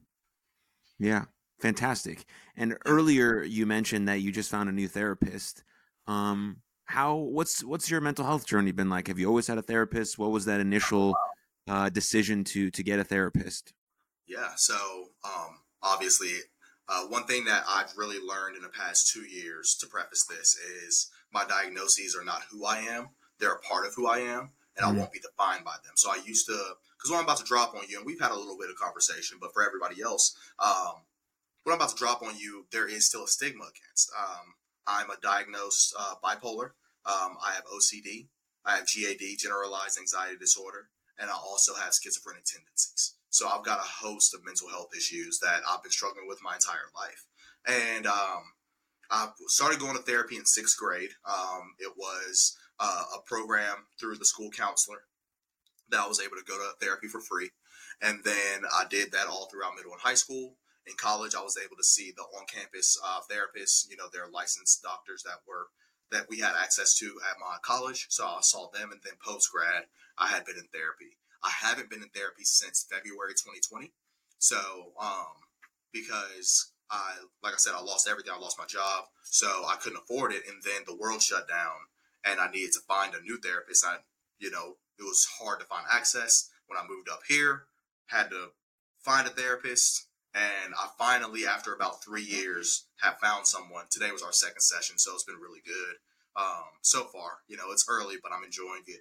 Yeah, 0.99 1.25
fantastic. 1.61 2.25
And 2.57 2.77
earlier 2.87 3.43
you 3.43 3.67
mentioned 3.67 4.09
that 4.09 4.21
you 4.21 4.31
just 4.31 4.51
found 4.51 4.69
a 4.69 4.73
new 4.73 4.89
therapist. 4.89 5.65
Um, 6.07 6.59
how 6.85 7.17
what's 7.17 7.65
what's 7.65 7.91
your 7.91 8.01
mental 8.01 8.25
health 8.25 8.47
journey 8.47 8.73
been 8.73 8.91
like? 8.91 9.09
Have 9.09 9.19
you 9.19 9.27
always 9.27 9.47
had 9.47 9.59
a 9.59 9.63
therapist? 9.63 10.19
What 10.19 10.31
was 10.31 10.45
that 10.45 10.61
initial 10.61 11.15
uh, 11.69 11.89
decision 11.89 12.45
to 12.45 12.71
to 12.71 12.83
get 12.83 12.99
a 12.99 13.05
therapist? 13.05 13.73
Yeah, 14.27 14.53
so 14.57 14.75
um, 15.25 15.61
obviously, 15.83 16.33
uh, 16.89 17.07
one 17.07 17.25
thing 17.25 17.45
that 17.47 17.65
I've 17.69 17.93
really 17.97 18.19
learned 18.25 18.57
in 18.57 18.63
the 18.63 18.69
past 18.69 19.11
two 19.13 19.23
years 19.23 19.77
to 19.81 19.87
preface 19.87 20.25
this 20.29 20.57
is 20.87 21.11
my 21.33 21.45
diagnoses 21.45 22.17
are 22.19 22.25
not 22.25 22.43
who 22.51 22.65
I 22.65 22.79
am; 22.79 23.11
they're 23.39 23.55
a 23.55 23.61
part 23.61 23.87
of 23.87 23.95
who 23.95 24.07
I 24.07 24.19
am, 24.19 24.51
and 24.77 24.87
mm-hmm. 24.87 24.97
I 24.97 24.99
won't 24.99 25.13
be 25.13 25.21
defined 25.21 25.65
by 25.65 25.77
them. 25.85 25.95
So 25.97 26.11
I 26.11 26.21
used 26.25 26.47
to, 26.47 26.59
because 27.03 27.11
what 27.11 27.19
I'm 27.19 27.25
about 27.25 27.39
to 27.39 27.45
drop 27.45 27.75
on 27.75 27.83
you, 27.89 27.99
and 27.99 28.07
we've 28.07 28.21
had 28.21 28.31
a 28.31 28.37
little 28.37 28.57
bit 28.57 28.71
of 28.71 28.77
conversation, 28.77 29.39
but 29.41 29.53
for 29.53 29.67
everybody 29.67 30.01
else, 30.01 30.37
um, 30.61 31.03
what 31.65 31.73
I'm 31.73 31.79
about 31.79 31.91
to 31.91 31.97
drop 31.97 32.23
on 32.23 32.37
you, 32.39 32.67
there 32.71 32.87
is 32.87 33.09
still 33.09 33.25
a 33.25 33.29
stigma 33.29 33.65
against. 33.65 34.13
Um, 34.17 34.55
I'm 34.87 35.11
a 35.11 35.17
diagnosed 35.21 35.95
uh, 35.99 36.15
bipolar. 36.23 36.71
Um, 37.05 37.37
I 37.45 37.55
have 37.55 37.65
OCD. 37.67 38.29
I 38.65 38.77
have 38.77 38.87
GAD, 38.87 39.39
generalized 39.39 39.99
anxiety 39.99 40.37
disorder, 40.39 40.91
and 41.19 41.29
I 41.29 41.35
also 41.35 41.75
have 41.75 41.93
schizophrenic 41.93 42.45
tendencies. 42.45 43.15
So 43.31 43.49
I've 43.49 43.65
got 43.65 43.81
a 43.81 44.07
host 44.07 44.33
of 44.35 44.45
mental 44.45 44.69
health 44.69 44.91
issues 44.97 45.41
that 45.41 45.63
I've 45.69 45.83
been 45.83 45.91
struggling 45.91 46.29
with 46.29 46.39
my 46.45 46.55
entire 46.55 46.87
life. 46.95 47.27
And 47.67 48.07
um, 48.07 48.43
I 49.11 49.29
started 49.49 49.81
going 49.81 49.97
to 49.97 50.03
therapy 50.03 50.37
in 50.37 50.45
sixth 50.45 50.79
grade. 50.79 51.11
Um, 51.27 51.75
it 51.81 51.95
was 51.97 52.57
uh, 52.79 53.05
a 53.17 53.23
program 53.27 53.87
through 53.99 54.19
the 54.19 54.25
school 54.25 54.51
counselor 54.51 54.99
that 55.93 56.01
I 56.01 56.09
was 56.09 56.21
able 56.21 56.37
to 56.37 56.45
go 56.45 56.59
to 56.59 56.75
therapy 56.81 57.07
for 57.07 57.21
free. 57.21 57.51
And 58.01 58.25
then 58.25 58.65
I 58.73 58.85
did 58.91 59.13
that 59.13 59.29
all 59.29 59.47
throughout 59.47 59.77
middle 59.77 59.93
and 59.93 60.01
high 60.01 60.19
school. 60.19 60.57
In 60.87 60.95
college, 60.99 61.37
I 61.37 61.43
was 61.43 61.57
able 61.57 61.77
to 61.77 61.85
see 61.85 62.13
the 62.17 62.25
on-campus 62.37 62.99
uh, 63.05 63.21
therapists. 63.31 63.89
You 63.89 63.97
know, 63.97 64.07
they're 64.13 64.27
licensed 64.33 64.83
doctors 64.83 65.23
that 65.23 65.47
were 65.47 65.69
that 66.11 66.29
we 66.29 66.41
had 66.41 66.53
access 66.61 66.95
to 66.99 67.07
at 67.31 67.41
my 67.41 67.57
college. 67.63 68.07
So 68.11 68.27
I 68.27 68.41
saw 68.43 68.69
them, 68.71 68.91
and 68.93 69.01
then 69.03 69.15
post 69.25 69.51
grad, 69.51 69.85
I 70.19 70.27
had 70.29 70.45
been 70.45 70.59
in 70.59 70.69
therapy. 70.73 71.17
I 71.43 71.51
haven't 71.51 71.89
been 71.89 72.03
in 72.03 72.11
therapy 72.11 72.45
since 72.45 72.87
February 72.91 73.33
2020. 73.33 73.93
So, 74.39 74.59
um, 75.01 75.41
because 75.93 76.73
I, 76.91 77.15
like 77.43 77.55
I 77.55 77.57
said, 77.57 77.73
I 77.77 77.83
lost 77.83 78.09
everything. 78.09 78.33
I 78.37 78.41
lost 78.41 78.59
my 78.59 78.67
job, 78.67 79.05
so 79.25 79.47
I 79.47 79.77
couldn't 79.81 80.03
afford 80.03 80.33
it. 80.33 80.43
And 80.49 80.63
then 80.63 80.83
the 80.87 80.97
world 80.97 81.23
shut 81.23 81.49
down, 81.49 81.89
and 82.25 82.41
I 82.41 82.51
needed 82.51 82.73
to 82.73 82.81
find 82.81 83.15
a 83.15 83.23
new 83.23 83.39
therapist. 83.39 83.85
I, 83.87 83.99
you 84.39 84.51
know, 84.51 84.77
it 84.99 85.03
was 85.03 85.27
hard 85.39 85.61
to 85.61 85.67
find 85.67 85.85
access 85.91 86.51
when 86.67 86.79
I 86.79 86.87
moved 86.89 87.09
up 87.09 87.21
here. 87.29 87.65
Had 88.07 88.31
to 88.31 88.49
find 89.01 89.27
a 89.27 89.31
therapist, 89.31 90.07
and 90.35 90.75
I 90.79 90.89
finally, 90.99 91.47
after 91.47 91.75
about 91.75 92.03
three 92.03 92.23
years, 92.23 92.87
have 93.01 93.19
found 93.19 93.47
someone. 93.47 93.85
Today 93.91 94.11
was 94.11 94.23
our 94.23 94.33
second 94.33 94.61
session, 94.61 94.99
so 94.99 95.13
it's 95.15 95.25
been 95.25 95.41
really 95.41 95.63
good 95.65 95.97
um, 96.37 96.81
so 96.83 97.05
far. 97.05 97.39
You 97.49 97.57
know, 97.57 97.71
it's 97.71 97.87
early, 97.89 98.17
but 98.23 98.33
I'm 98.33 98.45
enjoying 98.45 98.83
it. 98.87 99.01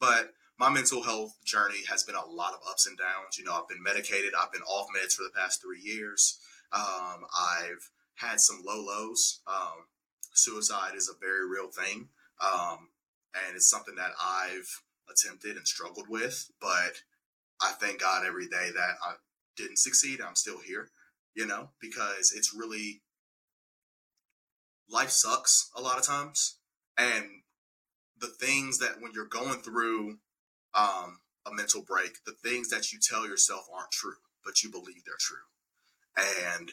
But 0.00 0.32
my 0.58 0.70
mental 0.70 1.02
health 1.02 1.36
journey 1.44 1.84
has 1.88 2.02
been 2.02 2.16
a 2.16 2.26
lot 2.26 2.52
of 2.52 2.60
ups 2.68 2.86
and 2.86 2.98
downs. 2.98 3.38
You 3.38 3.44
know, 3.44 3.54
I've 3.54 3.68
been 3.68 3.82
medicated, 3.82 4.32
I've 4.38 4.52
been 4.52 4.62
off 4.62 4.88
meds 4.88 5.14
for 5.14 5.22
the 5.22 5.36
past 5.36 5.62
three 5.62 5.80
years. 5.80 6.38
Um, 6.72 7.24
I've 7.34 7.90
had 8.16 8.40
some 8.40 8.62
low 8.66 8.84
lows. 8.84 9.40
Um, 9.46 9.86
suicide 10.34 10.92
is 10.96 11.08
a 11.08 11.18
very 11.18 11.48
real 11.48 11.68
thing. 11.68 12.08
Um, 12.42 12.90
and 13.34 13.56
it's 13.56 13.68
something 13.68 13.94
that 13.96 14.12
I've 14.22 14.82
attempted 15.10 15.56
and 15.56 15.66
struggled 15.66 16.08
with. 16.08 16.50
But 16.60 17.02
I 17.60 17.72
thank 17.72 18.00
God 18.00 18.26
every 18.26 18.46
day 18.46 18.70
that 18.74 18.94
I 19.02 19.14
didn't 19.56 19.78
succeed. 19.78 20.20
I'm 20.20 20.36
still 20.36 20.60
here, 20.60 20.90
you 21.34 21.46
know, 21.46 21.70
because 21.80 22.32
it's 22.34 22.54
really 22.54 23.02
life 24.90 25.10
sucks 25.10 25.70
a 25.76 25.80
lot 25.80 25.98
of 25.98 26.04
times. 26.04 26.58
And 26.96 27.42
the 28.18 28.28
things 28.28 28.78
that 28.78 29.00
when 29.00 29.12
you're 29.14 29.26
going 29.26 29.60
through 29.60 30.18
um, 30.74 31.20
a 31.46 31.52
mental 31.52 31.82
break, 31.82 32.24
the 32.24 32.32
things 32.32 32.68
that 32.70 32.92
you 32.92 32.98
tell 33.00 33.26
yourself 33.26 33.66
aren't 33.72 33.90
true, 33.90 34.16
but 34.44 34.62
you 34.62 34.70
believe 34.70 35.04
they're 35.04 35.14
true. 35.18 35.38
And 36.50 36.72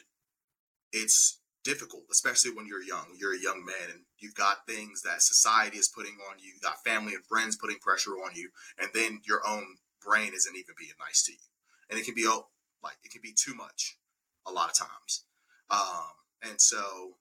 it's 0.92 1.40
difficult, 1.66 2.04
especially 2.12 2.52
when 2.52 2.64
you're 2.64 2.82
young. 2.82 3.06
You're 3.18 3.34
a 3.34 3.42
young 3.42 3.64
man 3.64 3.90
and 3.90 4.02
you've 4.18 4.36
got 4.36 4.66
things 4.68 5.02
that 5.02 5.20
society 5.20 5.78
is 5.78 5.88
putting 5.88 6.16
on 6.30 6.38
you. 6.38 6.52
You've 6.54 6.62
got 6.62 6.84
family 6.84 7.14
and 7.14 7.24
friends 7.24 7.56
putting 7.56 7.78
pressure 7.78 8.12
on 8.12 8.30
you. 8.36 8.50
And 8.78 8.88
then 8.94 9.20
your 9.24 9.40
own 9.44 9.64
brain 10.00 10.32
isn't 10.32 10.56
even 10.56 10.76
being 10.78 10.94
nice 11.04 11.24
to 11.24 11.32
you. 11.32 11.48
And 11.90 11.98
it 11.98 12.04
can 12.04 12.14
be 12.14 12.24
oh, 12.24 12.46
like 12.84 12.98
it 13.02 13.10
can 13.10 13.20
be 13.20 13.34
too 13.36 13.54
much 13.54 13.98
a 14.46 14.52
lot 14.52 14.70
of 14.70 14.76
times. 14.76 15.24
Um, 15.68 16.14
and 16.48 16.60
so 16.60 17.16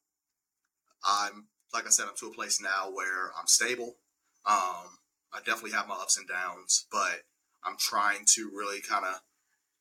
I'm 1.04 1.48
like 1.74 1.88
I 1.88 1.90
said, 1.90 2.06
I'm 2.08 2.16
to 2.18 2.28
a 2.28 2.34
place 2.34 2.62
now 2.62 2.92
where 2.94 3.32
I'm 3.38 3.48
stable. 3.48 3.98
Um, 4.46 5.02
I 5.34 5.40
definitely 5.40 5.72
have 5.72 5.88
my 5.88 5.96
ups 5.96 6.18
and 6.18 6.28
downs, 6.28 6.86
but 6.92 7.24
I'm 7.66 7.78
trying 7.80 8.26
to 8.36 8.52
really 8.56 8.80
kind 8.80 9.06
of 9.06 9.20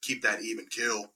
keep 0.01 0.23
that 0.23 0.43
even 0.43 0.67
kill. 0.67 1.13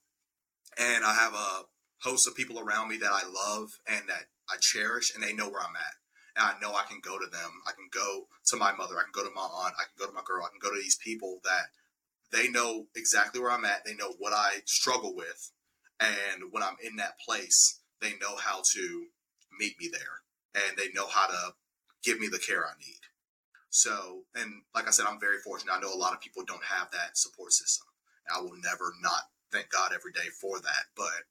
And 0.79 1.05
I 1.05 1.15
have 1.15 1.33
a 1.33 1.63
host 2.03 2.27
of 2.27 2.35
people 2.35 2.59
around 2.59 2.89
me 2.89 2.97
that 2.99 3.13
I 3.13 3.23
love 3.27 3.71
and 3.89 4.09
that 4.09 4.27
I 4.49 4.57
cherish, 4.61 5.15
and 5.15 5.23
they 5.23 5.33
know 5.33 5.49
where 5.49 5.63
I'm 5.63 5.77
at. 5.77 5.95
And 6.37 6.47
I 6.47 6.61
know 6.61 6.75
I 6.75 6.85
can 6.89 7.01
go 7.03 7.19
to 7.19 7.27
them. 7.27 7.51
I 7.67 7.73
can 7.73 7.89
go 7.93 8.27
to 8.47 8.57
my 8.57 8.73
mother. 8.73 8.97
I 8.97 9.03
can 9.03 9.13
go 9.13 9.29
to 9.29 9.35
my 9.35 9.43
aunt. 9.43 9.75
I 9.79 9.85
can 9.85 9.99
go 9.99 10.07
to 10.07 10.13
my 10.13 10.23
girl. 10.25 10.45
I 10.45 10.51
can 10.51 10.61
go 10.63 10.75
to 10.75 10.81
these 10.81 10.99
people 11.03 11.41
that 11.45 11.75
they 12.31 12.49
know 12.49 12.87
exactly 12.95 13.41
where 13.41 13.51
I'm 13.51 13.65
at. 13.65 13.85
They 13.85 13.95
know 13.95 14.15
what 14.19 14.33
I 14.33 14.63
struggle 14.67 15.15
with. 15.15 15.51
And 16.01 16.53
when 16.53 16.63
I'm 16.63 16.77
in 16.83 16.97
that 16.97 17.19
place, 17.19 17.81
they 18.01 18.11
know 18.21 18.37
how 18.37 18.63
to 18.75 19.07
meet 19.59 19.75
me 19.81 19.91
there 19.91 20.23
and 20.55 20.77
they 20.77 20.93
know 20.95 21.07
how 21.09 21.27
to 21.27 21.55
give 22.05 22.21
me 22.21 22.29
the 22.29 22.39
care 22.39 22.65
I 22.65 22.79
need. 22.79 23.01
So, 23.71 24.23
and 24.35 24.63
like 24.75 24.87
I 24.87 24.91
said, 24.91 25.07
I'm 25.09 25.21
very 25.21 25.39
fortunate. 25.39 25.73
I 25.73 25.81
know 25.81 25.93
a 25.93 25.99
lot 25.99 26.15
of 26.15 26.21
people 26.21 26.43
don't 26.47 26.65
have 26.65 26.91
that 26.93 27.19
support 27.19 27.53
system. 27.53 27.87
I 28.35 28.41
will 28.41 28.57
never 28.63 28.93
not 29.03 29.23
thank 29.53 29.71
God 29.71 29.93
every 29.95 30.13
day 30.13 30.29
for 30.41 30.61
that. 30.61 30.85
But 30.97 31.27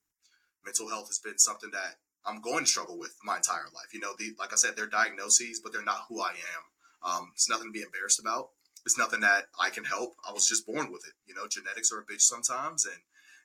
mental 0.68 0.89
health 0.89 1.07
has 1.07 1.20
been 1.20 1.38
something 1.38 1.72
that 1.72 1.95
I'm 2.26 2.41
going 2.41 2.65
to 2.65 2.70
struggle 2.70 2.99
with 2.99 3.15
my 3.24 3.38
entire 3.38 3.72
life. 3.74 3.93
You 3.93 4.01
know, 4.01 4.11
the, 4.20 4.36
like 4.38 4.51
I 4.51 4.57
said, 4.57 4.76
they're 4.76 4.86
diagnoses, 4.86 5.61
but 5.63 5.72
they're 5.72 5.84
not 5.84 6.03
who 6.09 6.22
I 6.22 6.32
am. 6.32 7.09
Um, 7.09 7.32
it's 7.34 7.49
nothing 7.49 7.68
to 7.68 7.72
be 7.72 7.82
embarrassed 7.82 8.20
about. 8.20 8.49
It's 8.86 8.97
nothing 8.97 9.22
that 9.22 9.45
I 9.59 9.70
can 9.70 9.86
help. 9.86 10.15
I 10.28 10.34
was 10.34 10.45
just 10.45 10.68
born 10.68 10.91
with 10.91 11.07
it. 11.07 11.13
You 11.26 11.36
know, 11.36 11.47
genetics 11.47 11.91
are 11.91 11.99
a 11.99 12.05
bitch 12.05 12.22
sometimes, 12.22 12.86
and 12.86 12.99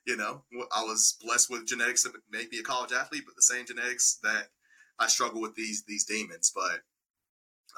you 0.05 0.17
know, 0.17 0.43
I 0.75 0.83
was 0.83 1.17
blessed 1.23 1.49
with 1.49 1.67
genetics 1.67 2.03
that 2.03 2.11
make 2.29 2.51
me 2.51 2.59
a 2.59 2.63
college 2.63 2.91
athlete, 2.91 3.23
but 3.25 3.35
the 3.35 3.41
same 3.41 3.65
genetics 3.65 4.19
that 4.23 4.49
I 4.99 5.07
struggle 5.07 5.41
with 5.41 5.55
these 5.55 5.83
these 5.87 6.05
demons. 6.05 6.51
But 6.53 6.83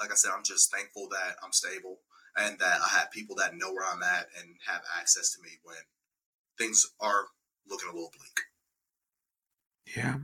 like 0.00 0.10
I 0.10 0.14
said, 0.14 0.32
I'm 0.36 0.44
just 0.44 0.72
thankful 0.72 1.08
that 1.10 1.36
I'm 1.42 1.52
stable 1.52 2.00
and 2.36 2.58
that 2.58 2.80
I 2.84 2.98
have 2.98 3.10
people 3.10 3.36
that 3.36 3.56
know 3.56 3.72
where 3.72 3.86
I'm 3.86 4.02
at 4.02 4.26
and 4.38 4.56
have 4.66 4.82
access 4.98 5.32
to 5.34 5.42
me 5.42 5.50
when 5.62 5.76
things 6.58 6.86
are 7.00 7.26
looking 7.68 7.88
a 7.88 7.92
little 7.92 8.12
bleak. 8.16 8.38
Yeah. 9.94 10.16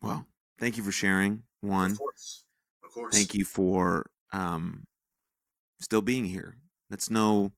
Well, 0.00 0.26
thank 0.58 0.76
you 0.76 0.82
for 0.82 0.92
sharing. 0.92 1.42
One, 1.60 1.92
of 1.92 1.98
course, 1.98 2.44
of 2.84 2.90
course. 2.90 3.14
Thank 3.14 3.34
you 3.34 3.44
for 3.44 4.10
um, 4.32 4.84
still 5.80 6.02
being 6.02 6.24
here. 6.24 6.56
That's 6.90 7.10
no, 7.10 7.52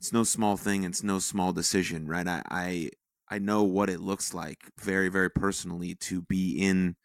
it's 0.00 0.12
no 0.12 0.24
small 0.24 0.56
thing. 0.56 0.84
It's 0.84 1.02
no 1.02 1.18
small 1.18 1.52
decision, 1.52 2.06
right? 2.06 2.26
I, 2.26 2.42
I, 2.50 2.90
I 3.28 3.38
know 3.38 3.62
what 3.62 3.88
it 3.88 4.00
looks 4.00 4.34
like 4.34 4.58
very, 4.80 5.08
very 5.08 5.30
personally 5.30 5.94
to 6.00 6.22
be 6.22 6.58
in 6.58 6.96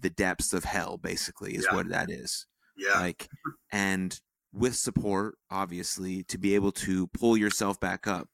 the 0.00 0.10
depths 0.10 0.52
of 0.52 0.64
hell. 0.64 0.96
Basically, 0.96 1.54
is 1.54 1.66
yeah. 1.68 1.76
what 1.76 1.88
that 1.90 2.10
is. 2.10 2.46
Yeah. 2.76 2.98
Like, 2.98 3.28
and 3.70 4.18
with 4.54 4.74
support, 4.74 5.36
obviously, 5.50 6.24
to 6.24 6.38
be 6.38 6.54
able 6.54 6.72
to 6.72 7.06
pull 7.08 7.36
yourself 7.36 7.78
back 7.78 8.06
up 8.06 8.28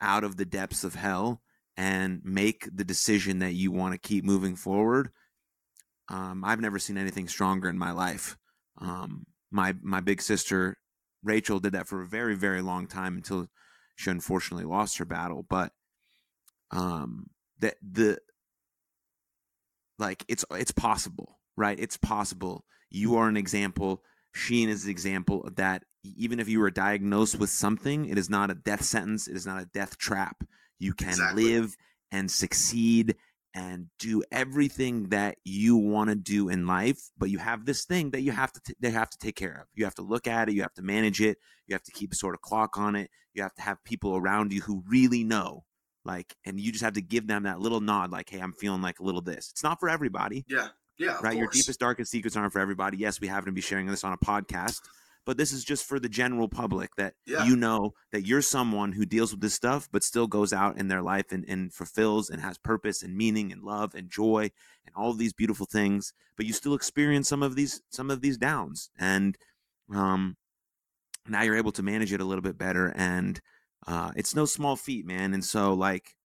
out 0.00 0.24
of 0.24 0.36
the 0.36 0.44
depths 0.44 0.84
of 0.84 0.94
hell 0.94 1.40
and 1.78 2.20
make 2.24 2.68
the 2.74 2.84
decision 2.84 3.38
that 3.38 3.54
you 3.54 3.70
want 3.70 3.94
to 3.94 4.08
keep 4.08 4.24
moving 4.24 4.56
forward. 4.56 5.10
Um, 6.08 6.42
I've 6.44 6.60
never 6.60 6.80
seen 6.80 6.98
anything 6.98 7.28
stronger 7.28 7.68
in 7.68 7.78
my 7.78 7.92
life. 7.92 8.36
Um, 8.80 9.26
my 9.50 9.74
my 9.80 10.00
big 10.00 10.20
sister 10.20 10.76
Rachel 11.22 11.60
did 11.60 11.72
that 11.72 11.86
for 11.86 12.02
a 12.02 12.06
very 12.06 12.34
very 12.34 12.62
long 12.62 12.88
time 12.88 13.16
until 13.16 13.46
she 13.96 14.10
unfortunately 14.10 14.66
lost 14.66 14.98
her 14.98 15.04
battle. 15.04 15.46
But 15.48 15.72
um, 16.72 17.30
that 17.60 17.76
the 17.80 18.18
like 19.98 20.24
it's 20.26 20.44
it's 20.50 20.72
possible, 20.72 21.38
right? 21.56 21.78
It's 21.78 21.96
possible. 21.96 22.64
You 22.90 23.16
are 23.16 23.28
an 23.28 23.36
example. 23.36 24.02
Sheen 24.34 24.68
is 24.68 24.84
an 24.84 24.90
example 24.90 25.44
of 25.44 25.56
that 25.56 25.84
even 26.02 26.40
if 26.40 26.48
you 26.48 26.58
were 26.58 26.70
diagnosed 26.70 27.38
with 27.38 27.50
something, 27.50 28.06
it 28.06 28.18
is 28.18 28.30
not 28.30 28.50
a 28.50 28.54
death 28.54 28.82
sentence. 28.82 29.28
It 29.28 29.36
is 29.36 29.46
not 29.46 29.62
a 29.62 29.66
death 29.66 29.96
trap. 29.98 30.42
You 30.78 30.94
can 30.94 31.08
exactly. 31.08 31.44
live 31.44 31.76
and 32.12 32.30
succeed 32.30 33.16
and 33.54 33.86
do 33.98 34.22
everything 34.30 35.08
that 35.08 35.36
you 35.44 35.76
want 35.76 36.10
to 36.10 36.14
do 36.16 36.48
in 36.48 36.66
life, 36.66 37.00
but 37.16 37.30
you 37.30 37.38
have 37.38 37.64
this 37.64 37.84
thing 37.84 38.10
that 38.10 38.20
you 38.20 38.30
have 38.30 38.52
to 38.52 38.60
t- 38.60 38.74
they 38.78 38.90
have 38.90 39.10
to 39.10 39.18
take 39.18 39.36
care 39.36 39.60
of. 39.62 39.66
You 39.74 39.84
have 39.84 39.94
to 39.96 40.02
look 40.02 40.26
at 40.26 40.48
it, 40.48 40.54
you 40.54 40.62
have 40.62 40.74
to 40.74 40.82
manage 40.82 41.20
it, 41.20 41.38
you 41.66 41.74
have 41.74 41.82
to 41.82 41.92
keep 41.92 42.12
a 42.12 42.16
sort 42.16 42.34
of 42.34 42.40
clock 42.40 42.78
on 42.78 42.94
it. 42.94 43.10
You 43.34 43.42
have 43.42 43.54
to 43.54 43.62
have 43.62 43.82
people 43.84 44.16
around 44.16 44.52
you 44.52 44.60
who 44.60 44.82
really 44.88 45.24
know 45.24 45.64
like 46.04 46.34
and 46.44 46.60
you 46.60 46.72
just 46.72 46.84
have 46.84 46.94
to 46.94 47.02
give 47.02 47.26
them 47.26 47.44
that 47.44 47.60
little 47.60 47.80
nod 47.80 48.10
like 48.10 48.30
hey, 48.30 48.40
I'm 48.40 48.52
feeling 48.52 48.82
like 48.82 49.00
a 49.00 49.02
little 49.02 49.20
this. 49.20 49.50
It's 49.50 49.62
not 49.62 49.80
for 49.80 49.88
everybody. 49.88 50.44
Yeah. 50.48 50.68
Yeah. 50.98 51.18
Right? 51.22 51.36
Your 51.36 51.48
deepest 51.48 51.80
darkest 51.80 52.10
secrets 52.10 52.36
aren't 52.36 52.52
for 52.52 52.60
everybody. 52.60 52.96
Yes, 52.98 53.20
we 53.20 53.28
happen 53.28 53.46
to 53.46 53.52
be 53.52 53.60
sharing 53.60 53.86
this 53.86 54.04
on 54.04 54.12
a 54.12 54.18
podcast, 54.18 54.80
but 55.28 55.36
this 55.36 55.52
is 55.52 55.62
just 55.62 55.84
for 55.84 56.00
the 56.00 56.08
general 56.08 56.48
public 56.48 56.96
that 56.96 57.12
yeah. 57.26 57.44
you 57.44 57.54
know 57.54 57.92
that 58.12 58.26
you're 58.26 58.40
someone 58.40 58.92
who 58.92 59.04
deals 59.04 59.30
with 59.30 59.42
this 59.42 59.52
stuff 59.52 59.86
but 59.92 60.02
still 60.02 60.26
goes 60.26 60.54
out 60.54 60.78
in 60.78 60.88
their 60.88 61.02
life 61.02 61.32
and, 61.32 61.44
and 61.46 61.70
fulfills 61.70 62.30
and 62.30 62.40
has 62.40 62.56
purpose 62.56 63.02
and 63.02 63.14
meaning 63.14 63.52
and 63.52 63.62
love 63.62 63.94
and 63.94 64.08
joy 64.08 64.50
and 64.86 64.94
all 64.96 65.10
of 65.10 65.18
these 65.18 65.34
beautiful 65.34 65.66
things 65.66 66.14
but 66.38 66.46
you 66.46 66.54
still 66.54 66.72
experience 66.72 67.28
some 67.28 67.42
of 67.42 67.56
these 67.56 67.82
some 67.90 68.10
of 68.10 68.22
these 68.22 68.38
downs. 68.38 68.88
And 68.98 69.36
um 69.94 70.38
now 71.28 71.42
you're 71.42 71.56
able 71.56 71.72
to 71.72 71.82
manage 71.82 72.10
it 72.10 72.22
a 72.22 72.24
little 72.24 72.40
bit 72.40 72.56
better 72.56 72.94
and 72.96 73.38
uh 73.86 74.12
it's 74.16 74.34
no 74.34 74.46
small 74.46 74.76
feat 74.76 75.04
man. 75.04 75.34
And 75.34 75.44
so 75.44 75.74
like 75.74 76.16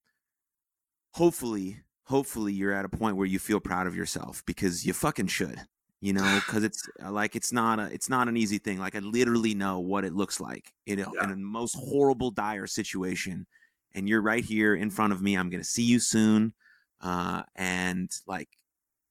hopefully 1.12 1.82
hopefully 2.06 2.54
you're 2.54 2.72
at 2.72 2.86
a 2.86 2.90
point 2.90 3.18
where 3.18 3.28
you 3.28 3.38
feel 3.38 3.60
proud 3.60 3.86
of 3.86 3.98
yourself 3.98 4.44
because 4.46 4.86
you 4.86 4.94
fucking 4.94 5.28
should 5.28 5.60
you 6.04 6.12
know 6.12 6.42
because 6.46 6.66
it's 6.66 6.90
uh, 7.02 7.10
like 7.10 7.34
it's 7.34 7.54
not 7.54 7.80
a 7.80 7.86
it's 7.86 8.10
not 8.10 8.28
an 8.28 8.36
easy 8.36 8.58
thing 8.58 8.78
like 8.78 8.94
i 8.94 9.00
literally 9.00 9.56
know 9.56 9.80
what 9.80 10.04
it 10.04 10.14
looks 10.14 10.42
like 10.42 10.74
in 10.86 11.00
a, 11.00 11.08
yeah. 11.16 11.24
in 11.24 11.32
a 11.32 11.36
most 11.38 11.76
horrible 11.76 12.30
dire 12.30 12.68
situation 12.68 13.48
and 13.96 14.10
you're 14.10 14.22
right 14.22 14.44
here 14.44 14.76
in 14.76 14.90
front 14.90 15.14
of 15.14 15.22
me 15.22 15.36
i'm 15.36 15.50
gonna 15.50 15.64
see 15.64 15.84
you 15.84 16.00
soon 16.00 16.54
uh 17.00 17.42
and 17.56 18.12
like 18.28 18.50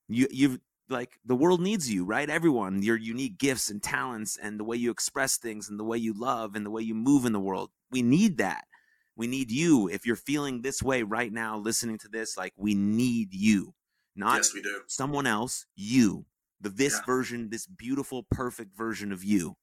you 0.08 0.28
you've 0.30 0.58
like 0.90 1.18
the 1.24 1.34
world 1.34 1.62
needs 1.62 1.90
you 1.90 2.04
right 2.04 2.28
everyone 2.28 2.82
your 2.82 2.98
unique 2.98 3.38
gifts 3.38 3.70
and 3.70 3.82
talents 3.82 4.38
and 4.42 4.60
the 4.60 4.64
way 4.64 4.76
you 4.76 4.90
express 4.90 5.38
things 5.38 5.70
and 5.70 5.80
the 5.80 5.84
way 5.84 5.96
you 5.96 6.12
love 6.12 6.54
and 6.54 6.66
the 6.66 6.70
way 6.70 6.82
you 6.82 6.94
move 6.94 7.24
in 7.24 7.32
the 7.32 7.40
world 7.40 7.70
we 7.90 8.02
need 8.02 8.36
that 8.36 8.64
we 9.16 9.26
need 9.26 9.50
you 9.50 9.88
if 9.88 10.04
you're 10.04 10.14
feeling 10.14 10.60
this 10.60 10.82
way 10.82 11.02
right 11.02 11.32
now 11.32 11.56
listening 11.56 11.96
to 11.96 12.08
this 12.08 12.36
like 12.36 12.52
we 12.58 12.74
need 12.74 13.32
you 13.32 13.72
not 14.14 14.36
yes, 14.36 14.52
we 14.52 14.60
do. 14.60 14.82
someone 14.88 15.26
else 15.26 15.64
you 15.74 16.26
the 16.62 16.70
this 16.70 16.94
yeah. 16.94 17.04
version, 17.06 17.50
this 17.50 17.66
beautiful, 17.66 18.24
perfect 18.30 18.76
version 18.76 19.12
of 19.12 19.22
you. 19.22 19.56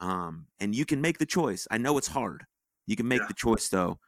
Um, 0.00 0.46
and 0.60 0.74
you 0.74 0.84
can 0.84 1.00
make 1.00 1.18
the 1.18 1.26
choice. 1.26 1.66
I 1.70 1.78
know 1.78 1.98
it's 1.98 2.08
hard. 2.08 2.44
You 2.86 2.96
can 2.96 3.08
make 3.08 3.20
yeah. 3.20 3.28
the 3.28 3.34
choice 3.34 3.68
though 3.68 3.98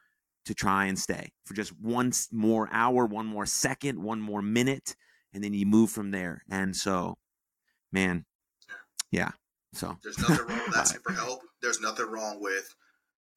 to 0.45 0.55
try 0.55 0.85
and 0.85 0.97
stay 0.97 1.31
for 1.45 1.53
just 1.53 1.71
one 1.79 2.11
more 2.31 2.69
hour, 2.71 3.05
one 3.05 3.25
more 3.25 3.45
second, 3.45 4.01
one 4.01 4.21
more 4.21 4.41
minute, 4.41 4.95
and 5.33 5.43
then 5.43 5.53
you 5.53 5.65
move 5.65 5.91
from 5.91 6.11
there. 6.11 6.43
And 6.49 6.75
so, 6.75 7.17
man, 7.91 8.25
yeah. 9.11 9.31
So 9.73 9.97
there's 10.03 10.17
nothing 10.19 10.47
wrong 10.47 10.61
with 10.67 10.77
asking 10.77 11.01
for 11.01 11.13
help. 11.13 11.41
There's 11.61 11.81
nothing 11.81 12.09
wrong 12.09 12.41
with 12.41 12.73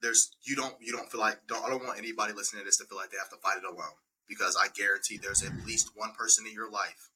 there's 0.02 0.30
you 0.42 0.56
don't 0.56 0.74
you 0.80 0.92
don't 0.92 1.10
feel 1.10 1.20
like 1.20 1.38
don't 1.46 1.64
I 1.64 1.68
don't 1.68 1.84
want 1.84 1.98
anybody 1.98 2.32
listening 2.32 2.62
to 2.62 2.64
this 2.64 2.78
to 2.78 2.84
feel 2.84 2.98
like 2.98 3.10
they 3.10 3.18
have 3.18 3.30
to 3.30 3.36
fight 3.36 3.58
it 3.58 3.64
alone 3.64 3.96
because 4.28 4.56
I 4.56 4.68
guarantee 4.68 5.18
there's 5.18 5.44
at 5.44 5.52
least 5.66 5.90
one 5.94 6.12
person 6.12 6.46
in 6.46 6.52
your 6.52 6.70
life 6.70 7.10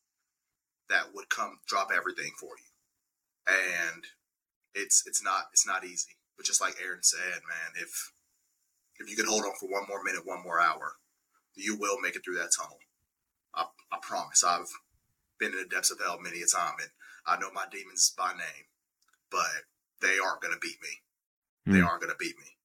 that 0.89 1.15
would 1.15 1.31
come 1.31 1.59
drop 1.67 1.91
everything 1.95 2.33
for 2.39 2.51
you. 2.59 2.71
And 3.47 4.05
it's 4.75 5.05
it's 5.07 5.23
not 5.23 5.45
it's 5.53 5.67
not 5.67 5.85
easy. 5.85 6.17
But 6.37 6.47
just 6.47 6.61
like 6.61 6.77
Aaron 6.83 7.03
said, 7.03 7.43
man, 7.49 7.73
if 7.81 8.13
if 8.99 9.11
you 9.11 9.17
can 9.17 9.27
hold 9.27 9.45
on 9.45 9.53
for 9.59 9.71
one 9.71 9.85
more 9.89 10.03
minute, 10.03 10.23
one 10.27 10.43
more 10.43 10.61
hour, 10.61 10.97
you 11.55 11.77
will 11.77 12.01
make 12.01 12.17
it 12.17 12.23
through 12.25 12.37
that 12.37 12.51
tunnel. 12.57 12.79
I, 13.55 13.65
I 13.93 13.99
promise. 14.03 14.45
I've 14.45 14.71
been 15.39 15.53
in 15.53 15.59
the 15.59 15.69
depths 15.69 15.91
of 15.91 15.99
hell 16.01 16.19
many 16.21 16.41
a 16.43 16.47
time, 16.47 16.75
and 16.81 16.91
I 17.27 17.39
know 17.39 17.51
my 17.53 17.65
demons 17.71 18.15
by 18.17 18.33
name, 18.33 18.67
but 19.31 19.67
they 20.01 20.19
aren't 20.19 20.43
going 20.43 20.55
to 20.55 20.61
beat 20.61 20.79
me. 20.83 21.01
Mm. 21.67 21.73
They 21.73 21.81
hmm. 21.81 21.87
aren't 21.87 22.03
going 22.03 22.13
to 22.13 22.19
beat 22.19 22.37
me. 22.39 22.57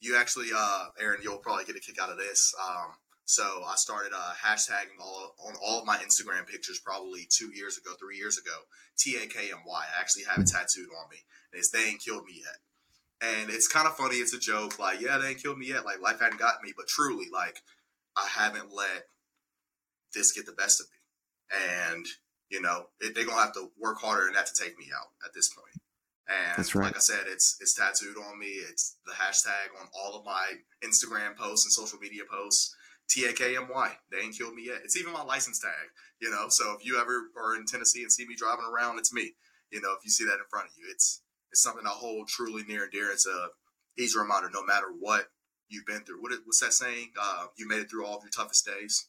You 0.00 0.16
actually, 0.16 0.48
uh, 0.54 0.86
Aaron, 0.98 1.20
you'll 1.22 1.38
probably 1.38 1.64
get 1.64 1.76
a 1.76 1.80
kick 1.80 2.00
out 2.00 2.10
of 2.10 2.16
this. 2.16 2.54
Um, 2.60 2.94
so 3.30 3.62
I 3.64 3.76
started 3.76 4.10
uh, 4.12 4.32
hashtagging 4.44 4.98
all 5.00 5.36
on 5.46 5.54
all 5.64 5.78
of 5.78 5.86
my 5.86 5.96
Instagram 5.98 6.48
pictures 6.48 6.80
probably 6.84 7.28
two 7.30 7.52
years 7.54 7.78
ago, 7.78 7.92
three 7.96 8.16
years 8.16 8.36
ago. 8.36 8.50
T 8.98 9.14
A 9.22 9.28
K 9.28 9.52
M 9.52 9.60
Y. 9.64 9.72
I 9.72 10.00
actually 10.00 10.24
have 10.24 10.40
it 10.40 10.48
tattooed 10.48 10.88
on 11.00 11.08
me, 11.08 11.18
and 11.52 11.60
it's 11.60 11.70
"They 11.70 11.84
ain't 11.84 12.02
killed 12.02 12.24
me 12.24 12.42
yet." 12.42 12.58
And 13.22 13.48
it's 13.48 13.68
kind 13.68 13.86
of 13.86 13.96
funny. 13.96 14.16
It's 14.16 14.34
a 14.34 14.38
joke, 14.40 14.80
like 14.80 15.00
yeah, 15.00 15.16
they 15.18 15.28
ain't 15.28 15.42
killed 15.42 15.58
me 15.58 15.68
yet. 15.68 15.84
Like 15.84 16.02
life 16.02 16.18
hadn't 16.18 16.40
got 16.40 16.60
me, 16.64 16.72
but 16.76 16.88
truly, 16.88 17.26
like 17.32 17.62
I 18.16 18.26
haven't 18.26 18.74
let 18.74 19.06
this 20.12 20.32
get 20.32 20.44
the 20.44 20.52
best 20.52 20.80
of 20.80 20.88
me. 20.90 21.86
And 21.94 22.06
you 22.50 22.60
know, 22.60 22.86
it, 22.98 23.14
they're 23.14 23.26
gonna 23.26 23.42
have 23.42 23.54
to 23.54 23.70
work 23.78 24.00
harder 24.00 24.24
than 24.24 24.34
that 24.34 24.46
to 24.46 24.60
take 24.60 24.76
me 24.76 24.86
out 24.92 25.06
at 25.24 25.34
this 25.34 25.54
point. 25.54 25.78
And 26.26 26.58
That's 26.58 26.74
right. 26.74 26.86
like 26.86 26.96
I 26.96 26.98
said, 26.98 27.26
it's 27.28 27.58
it's 27.60 27.74
tattooed 27.74 28.16
on 28.16 28.40
me. 28.40 28.58
It's 28.68 28.96
the 29.06 29.12
hashtag 29.12 29.70
on 29.80 29.86
all 29.94 30.18
of 30.18 30.24
my 30.24 30.54
Instagram 30.84 31.36
posts 31.36 31.64
and 31.64 31.72
social 31.72 32.00
media 32.00 32.22
posts. 32.28 32.74
T 33.10 33.24
A 33.24 33.32
K 33.32 33.56
M 33.56 33.68
Y. 33.72 33.92
They 34.10 34.18
ain't 34.18 34.38
killed 34.38 34.54
me 34.54 34.66
yet. 34.66 34.78
It's 34.84 34.96
even 34.96 35.12
my 35.12 35.24
license 35.24 35.58
tag, 35.58 35.90
you 36.20 36.30
know. 36.30 36.46
So 36.48 36.76
if 36.78 36.86
you 36.86 37.00
ever 37.00 37.30
are 37.36 37.56
in 37.56 37.66
Tennessee 37.66 38.02
and 38.02 38.12
see 38.12 38.26
me 38.26 38.36
driving 38.36 38.64
around, 38.64 38.98
it's 38.98 39.12
me. 39.12 39.32
You 39.70 39.80
know, 39.80 39.92
if 39.98 40.04
you 40.04 40.10
see 40.10 40.24
that 40.24 40.34
in 40.34 40.48
front 40.48 40.66
of 40.66 40.72
you, 40.78 40.86
it's 40.90 41.22
it's 41.50 41.62
something 41.62 41.84
I 41.86 41.90
hold 41.90 42.28
truly 42.28 42.62
near 42.62 42.84
and 42.84 42.92
dear. 42.92 43.10
It's 43.10 43.26
a 43.26 43.48
easy 43.98 44.18
reminder, 44.18 44.48
no 44.52 44.64
matter 44.64 44.86
what 44.98 45.26
you've 45.68 45.86
been 45.86 46.02
through. 46.02 46.22
What 46.22 46.32
what's 46.44 46.60
that 46.60 46.72
saying? 46.72 47.10
Uh, 47.20 47.46
you 47.56 47.68
made 47.68 47.80
it 47.80 47.90
through 47.90 48.06
all 48.06 48.16
of 48.16 48.22
your 48.22 48.30
toughest 48.30 48.66
days. 48.66 49.08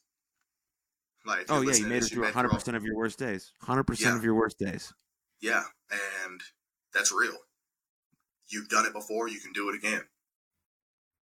Like, 1.24 1.46
oh 1.50 1.60
yeah, 1.60 1.74
you 1.74 1.86
made 1.86 2.02
it 2.02 2.06
through 2.06 2.24
100 2.24 2.48
percent 2.48 2.76
of 2.76 2.84
your 2.84 2.96
worst 2.96 3.18
days. 3.18 3.52
100 3.60 3.80
yeah. 3.80 3.84
percent 3.84 4.16
of 4.16 4.24
your 4.24 4.34
worst 4.34 4.58
days. 4.58 4.92
Yeah, 5.40 5.62
and 5.90 6.40
that's 6.92 7.12
real. 7.12 7.36
You've 8.48 8.68
done 8.68 8.86
it 8.86 8.92
before. 8.92 9.28
You 9.28 9.38
can 9.38 9.52
do 9.52 9.68
it 9.68 9.76
again. 9.76 10.02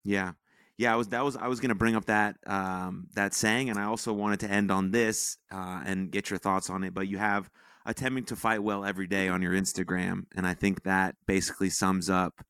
Yeah, 0.03 0.31
yeah, 0.77 0.93
I 0.93 0.95
was 0.95 1.09
that 1.09 1.23
was 1.23 1.35
I 1.35 1.47
was 1.47 1.59
going 1.59 1.69
to 1.69 1.75
bring 1.75 1.95
up 1.95 2.05
that 2.05 2.37
um, 2.45 3.07
that 3.15 3.33
saying, 3.33 3.69
and 3.69 3.79
I 3.79 3.83
also 3.83 4.13
wanted 4.13 4.39
to 4.41 4.49
end 4.49 4.71
on 4.71 4.91
this 4.91 5.37
uh, 5.51 5.81
and 5.85 6.11
get 6.11 6.29
your 6.29 6.39
thoughts 6.39 6.69
on 6.69 6.83
it. 6.83 6.93
But 6.93 7.07
you 7.07 7.17
have 7.17 7.49
attempting 7.85 8.25
to 8.25 8.35
fight 8.35 8.63
well 8.63 8.85
every 8.85 9.07
day 9.07 9.27
on 9.27 9.41
your 9.41 9.53
Instagram, 9.53 10.25
and 10.35 10.47
I 10.47 10.53
think 10.53 10.83
that 10.83 11.15
basically 11.27 11.69
sums 11.69 12.09
up 12.09 12.43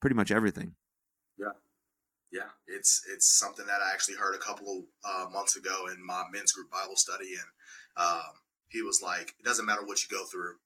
pretty 0.00 0.16
much 0.16 0.30
everything. 0.30 0.74
Yeah, 1.38 1.56
yeah, 2.32 2.50
it's 2.66 3.02
it's 3.12 3.38
something 3.38 3.66
that 3.66 3.80
I 3.82 3.92
actually 3.92 4.16
heard 4.16 4.34
a 4.34 4.38
couple 4.38 4.84
of 5.04 5.28
uh, 5.28 5.30
months 5.30 5.56
ago 5.56 5.86
in 5.92 6.04
my 6.04 6.24
men's 6.32 6.52
group 6.52 6.70
Bible 6.70 6.96
study, 6.96 7.34
and 7.34 7.50
Um, 7.96 8.44
he 8.68 8.82
was 8.82 9.00
like, 9.02 9.32
it 9.38 9.44
doesn't 9.44 9.64
matter 9.64 9.84
what 9.86 10.02
you 10.02 10.08
go 10.10 10.24
through, 10.26 10.56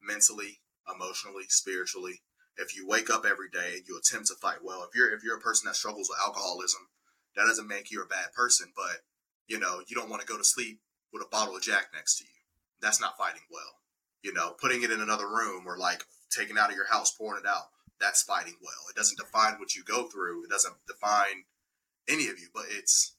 mentally, 0.00 0.60
emotionally, 0.88 1.44
spiritually. 1.48 2.22
If 2.58 2.76
you 2.76 2.86
wake 2.86 3.08
up 3.08 3.24
every 3.24 3.48
day 3.48 3.78
and 3.78 3.88
you 3.88 3.96
attempt 3.96 4.28
to 4.28 4.34
fight 4.34 4.58
well, 4.62 4.82
if 4.82 4.94
you're 4.94 5.14
if 5.14 5.22
you're 5.22 5.38
a 5.38 5.40
person 5.40 5.66
that 5.66 5.76
struggles 5.76 6.08
with 6.10 6.18
alcoholism, 6.24 6.88
that 7.36 7.46
doesn't 7.46 7.68
make 7.68 7.90
you 7.90 8.02
a 8.02 8.06
bad 8.06 8.32
person. 8.34 8.72
But 8.74 9.02
you 9.46 9.58
know, 9.58 9.80
you 9.86 9.96
don't 9.96 10.10
want 10.10 10.20
to 10.20 10.28
go 10.28 10.36
to 10.36 10.44
sleep 10.44 10.80
with 11.12 11.22
a 11.22 11.28
bottle 11.30 11.56
of 11.56 11.62
Jack 11.62 11.88
next 11.94 12.18
to 12.18 12.24
you. 12.24 12.30
That's 12.82 13.00
not 13.00 13.16
fighting 13.16 13.42
well. 13.50 13.80
You 14.22 14.34
know, 14.34 14.54
putting 14.60 14.82
it 14.82 14.90
in 14.90 15.00
another 15.00 15.28
room 15.28 15.64
or 15.66 15.78
like 15.78 16.04
taking 16.30 16.56
it 16.56 16.60
out 16.60 16.70
of 16.70 16.76
your 16.76 16.88
house, 16.88 17.12
pouring 17.12 17.42
it 17.44 17.48
out, 17.48 17.70
that's 18.00 18.22
fighting 18.22 18.56
well. 18.60 18.90
It 18.90 18.96
doesn't 18.96 19.18
define 19.18 19.58
what 19.58 19.74
you 19.74 19.82
go 19.84 20.08
through. 20.08 20.44
It 20.44 20.50
doesn't 20.50 20.74
define 20.86 21.44
any 22.08 22.28
of 22.28 22.38
you, 22.38 22.48
but 22.52 22.64
it's 22.68 23.14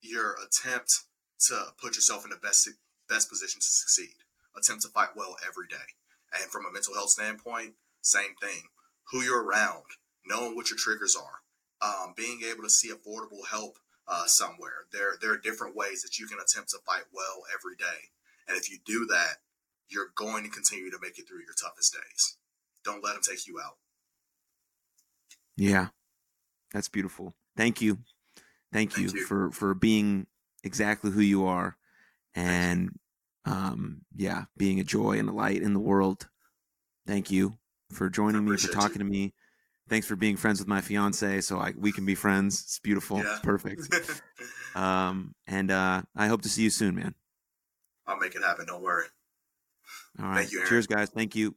your 0.00 0.36
attempt 0.44 1.02
to 1.48 1.66
put 1.80 1.96
yourself 1.96 2.24
in 2.24 2.30
the 2.30 2.36
best 2.36 2.68
best 3.08 3.28
position 3.28 3.60
to 3.60 3.66
succeed. 3.66 4.14
Attempt 4.56 4.82
to 4.82 4.88
fight 4.88 5.10
well 5.14 5.36
every 5.46 5.66
day. 5.68 5.94
And 6.40 6.50
from 6.50 6.66
a 6.66 6.72
mental 6.72 6.94
health 6.94 7.10
standpoint, 7.10 7.74
same 8.06 8.34
thing. 8.40 8.62
Who 9.10 9.22
you're 9.22 9.44
around, 9.44 9.84
knowing 10.26 10.56
what 10.56 10.70
your 10.70 10.78
triggers 10.78 11.16
are, 11.16 11.42
um, 11.82 12.14
being 12.16 12.40
able 12.50 12.62
to 12.62 12.70
see 12.70 12.90
affordable 12.90 13.46
help 13.50 13.78
uh, 14.08 14.26
somewhere. 14.26 14.86
There, 14.92 15.14
there 15.20 15.32
are 15.32 15.38
different 15.38 15.76
ways 15.76 16.02
that 16.02 16.18
you 16.18 16.26
can 16.26 16.38
attempt 16.38 16.70
to 16.70 16.78
fight 16.86 17.04
well 17.12 17.42
every 17.52 17.76
day. 17.76 18.10
And 18.48 18.56
if 18.56 18.70
you 18.70 18.78
do 18.84 19.06
that, 19.06 19.36
you're 19.88 20.12
going 20.16 20.44
to 20.44 20.50
continue 20.50 20.90
to 20.90 20.98
make 21.00 21.18
it 21.18 21.28
through 21.28 21.40
your 21.40 21.54
toughest 21.60 21.94
days. 21.94 22.36
Don't 22.84 23.02
let 23.04 23.14
them 23.14 23.22
take 23.28 23.46
you 23.46 23.60
out. 23.64 23.76
Yeah, 25.56 25.88
that's 26.72 26.88
beautiful. 26.88 27.34
Thank 27.56 27.80
you. 27.80 27.98
Thank, 28.72 28.92
Thank 28.92 29.12
you, 29.12 29.20
you, 29.20 29.26
for 29.26 29.50
for 29.52 29.74
being 29.74 30.26
exactly 30.64 31.10
who 31.10 31.20
you 31.20 31.46
are 31.46 31.76
and 32.34 32.90
um 33.44 34.02
yeah, 34.14 34.44
being 34.56 34.80
a 34.80 34.84
joy 34.84 35.18
and 35.18 35.28
a 35.28 35.32
light 35.32 35.62
in 35.62 35.72
the 35.72 35.80
world. 35.80 36.28
Thank 37.06 37.30
you 37.30 37.58
for 37.92 38.08
joining 38.08 38.44
me, 38.44 38.56
for 38.56 38.72
talking 38.72 39.00
you. 39.00 39.04
to 39.04 39.04
me. 39.04 39.34
Thanks 39.88 40.06
for 40.06 40.16
being 40.16 40.36
friends 40.36 40.58
with 40.58 40.66
my 40.66 40.80
fiance, 40.80 41.42
so 41.42 41.58
I, 41.58 41.72
we 41.76 41.92
can 41.92 42.04
be 42.04 42.16
friends. 42.16 42.60
It's 42.62 42.78
beautiful. 42.80 43.18
Yeah. 43.18 43.32
It's 43.32 43.40
perfect. 43.40 43.88
um, 44.74 45.34
and 45.46 45.70
uh, 45.70 46.02
I 46.16 46.26
hope 46.26 46.42
to 46.42 46.48
see 46.48 46.62
you 46.62 46.70
soon, 46.70 46.96
man. 46.96 47.14
I'll 48.06 48.18
make 48.18 48.34
it 48.34 48.42
happen. 48.42 48.66
Don't 48.66 48.82
worry. 48.82 49.06
All 50.20 50.26
right. 50.26 50.50
You, 50.50 50.64
Cheers, 50.68 50.86
guys. 50.86 51.10
Thank 51.10 51.36
you. 51.36 51.54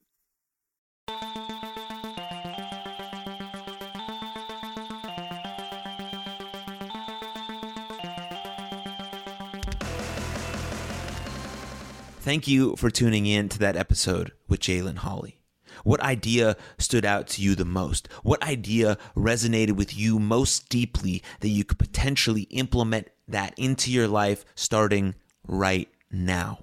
Thank 12.22 12.48
you 12.48 12.76
for 12.76 12.92
tuning 12.92 13.26
in 13.26 13.50
to 13.50 13.60
that 13.60 13.76
episode 13.76 14.34
with 14.48 14.60
Jalon 14.60 14.98
Hollie. 14.98 15.39
What 15.84 16.02
idea 16.02 16.58
stood 16.78 17.06
out 17.06 17.28
to 17.30 17.42
you 17.42 17.56
the 17.56 17.66
most? 17.66 18.08
What 18.24 18.44
idea 18.44 18.98
resonated 19.16 19.74
with 19.74 19.98
you 19.98 20.20
most 20.20 20.70
deeply 20.70 21.24
that 21.40 21.50
you 21.50 21.64
could 21.64 21.80
potentially 21.80 22.44
implement 22.44 23.10
that 23.28 23.54
into 23.58 23.92
your 23.92 24.08
life 24.08 24.46
starting 24.56 25.16
right 25.48 25.90
now? 26.12 26.60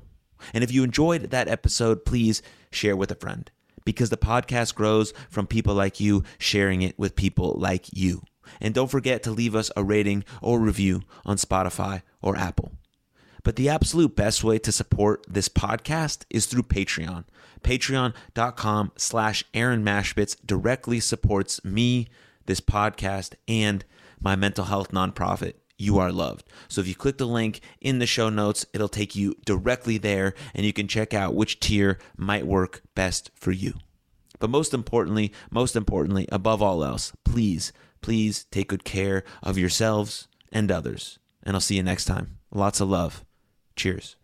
And 0.53 0.63
if 0.63 0.73
you 0.73 0.85
enjoyed 0.85 1.31
that 1.31 1.49
episode, 1.49 2.05
please 2.05 2.43
share 2.71 2.97
with 2.97 3.11
a 3.11 3.17
friend 3.17 3.51
because 3.85 4.11
the 4.11 4.17
podcast 4.17 4.75
grows 4.75 5.15
from 5.31 5.47
people 5.47 5.75
like 5.75 6.01
you 6.01 6.25
sharing 6.39 6.83
it 6.83 6.99
with 6.99 7.17
people 7.17 7.55
like 7.59 7.87
you. 7.93 8.23
And 8.61 8.75
don't 8.75 8.91
forget 8.91 9.23
to 9.25 9.31
leave 9.31 9.55
us 9.55 9.71
a 9.77 9.83
rating 9.83 10.25
or 10.43 10.61
review 10.61 11.03
on 11.25 11.37
Spotify 11.37 12.03
or 12.21 12.37
Apple. 12.37 12.73
But 13.47 13.55
the 13.55 13.69
absolute 13.69 14.17
best 14.17 14.43
way 14.43 14.59
to 14.59 14.73
support 14.73 15.25
this 15.29 15.49
podcast 15.49 16.25
is 16.29 16.47
through 16.47 16.65
Patreon. 16.65 17.27
Patreon.com 17.63 18.91
slash 18.97 19.45
Aaron 19.55 19.85
Machbitz 19.85 20.35
directly 20.45 20.99
supports 20.99 21.65
me, 21.65 22.09
this 22.47 22.61
podcast, 22.61 23.35
and 23.47 23.85
my 24.21 24.35
mental 24.35 24.65
health 24.65 24.91
nonprofit, 24.91 25.53
You 25.79 25.97
Are 26.01 26.11
Loved. 26.11 26.49
So 26.67 26.81
if 26.81 26.89
you 26.89 26.97
click 26.97 27.19
the 27.19 27.27
link 27.29 27.61
in 27.81 28.01
the 28.01 28.05
show 28.07 28.31
notes, 28.31 28.67
it'll 28.73 28.89
take 28.89 29.15
you 29.15 29.37
directly 29.45 29.97
there 29.97 30.35
and 30.53 30.67
you 30.67 30.73
can 30.73 30.89
check 30.89 31.15
out 31.15 31.37
which 31.37 31.61
tier 31.61 32.01
might 32.17 32.49
work 32.49 32.83
best 32.97 33.31
for 33.37 33.53
you. 33.53 33.75
But 34.41 34.51
most 34.51 34.75
importantly, 34.75 35.33
most 35.53 35.77
importantly, 35.77 36.27
above 36.33 36.63
all 36.63 36.83
else, 36.83 37.13
please, 37.23 37.73
please 38.03 38.47
take 38.51 38.71
good 38.71 38.83
care 38.83 39.23
of 39.41 39.57
yourselves 39.57 40.27
and 40.51 40.73
others. 40.73 41.21
And 41.45 41.55
I'll 41.55 41.61
see 41.61 41.77
you 41.77 41.85
next 41.85 42.07
time. 42.07 42.39
Lots 42.51 42.81
of 42.81 42.89
love. 42.89 43.25
Cheers. 43.77 44.17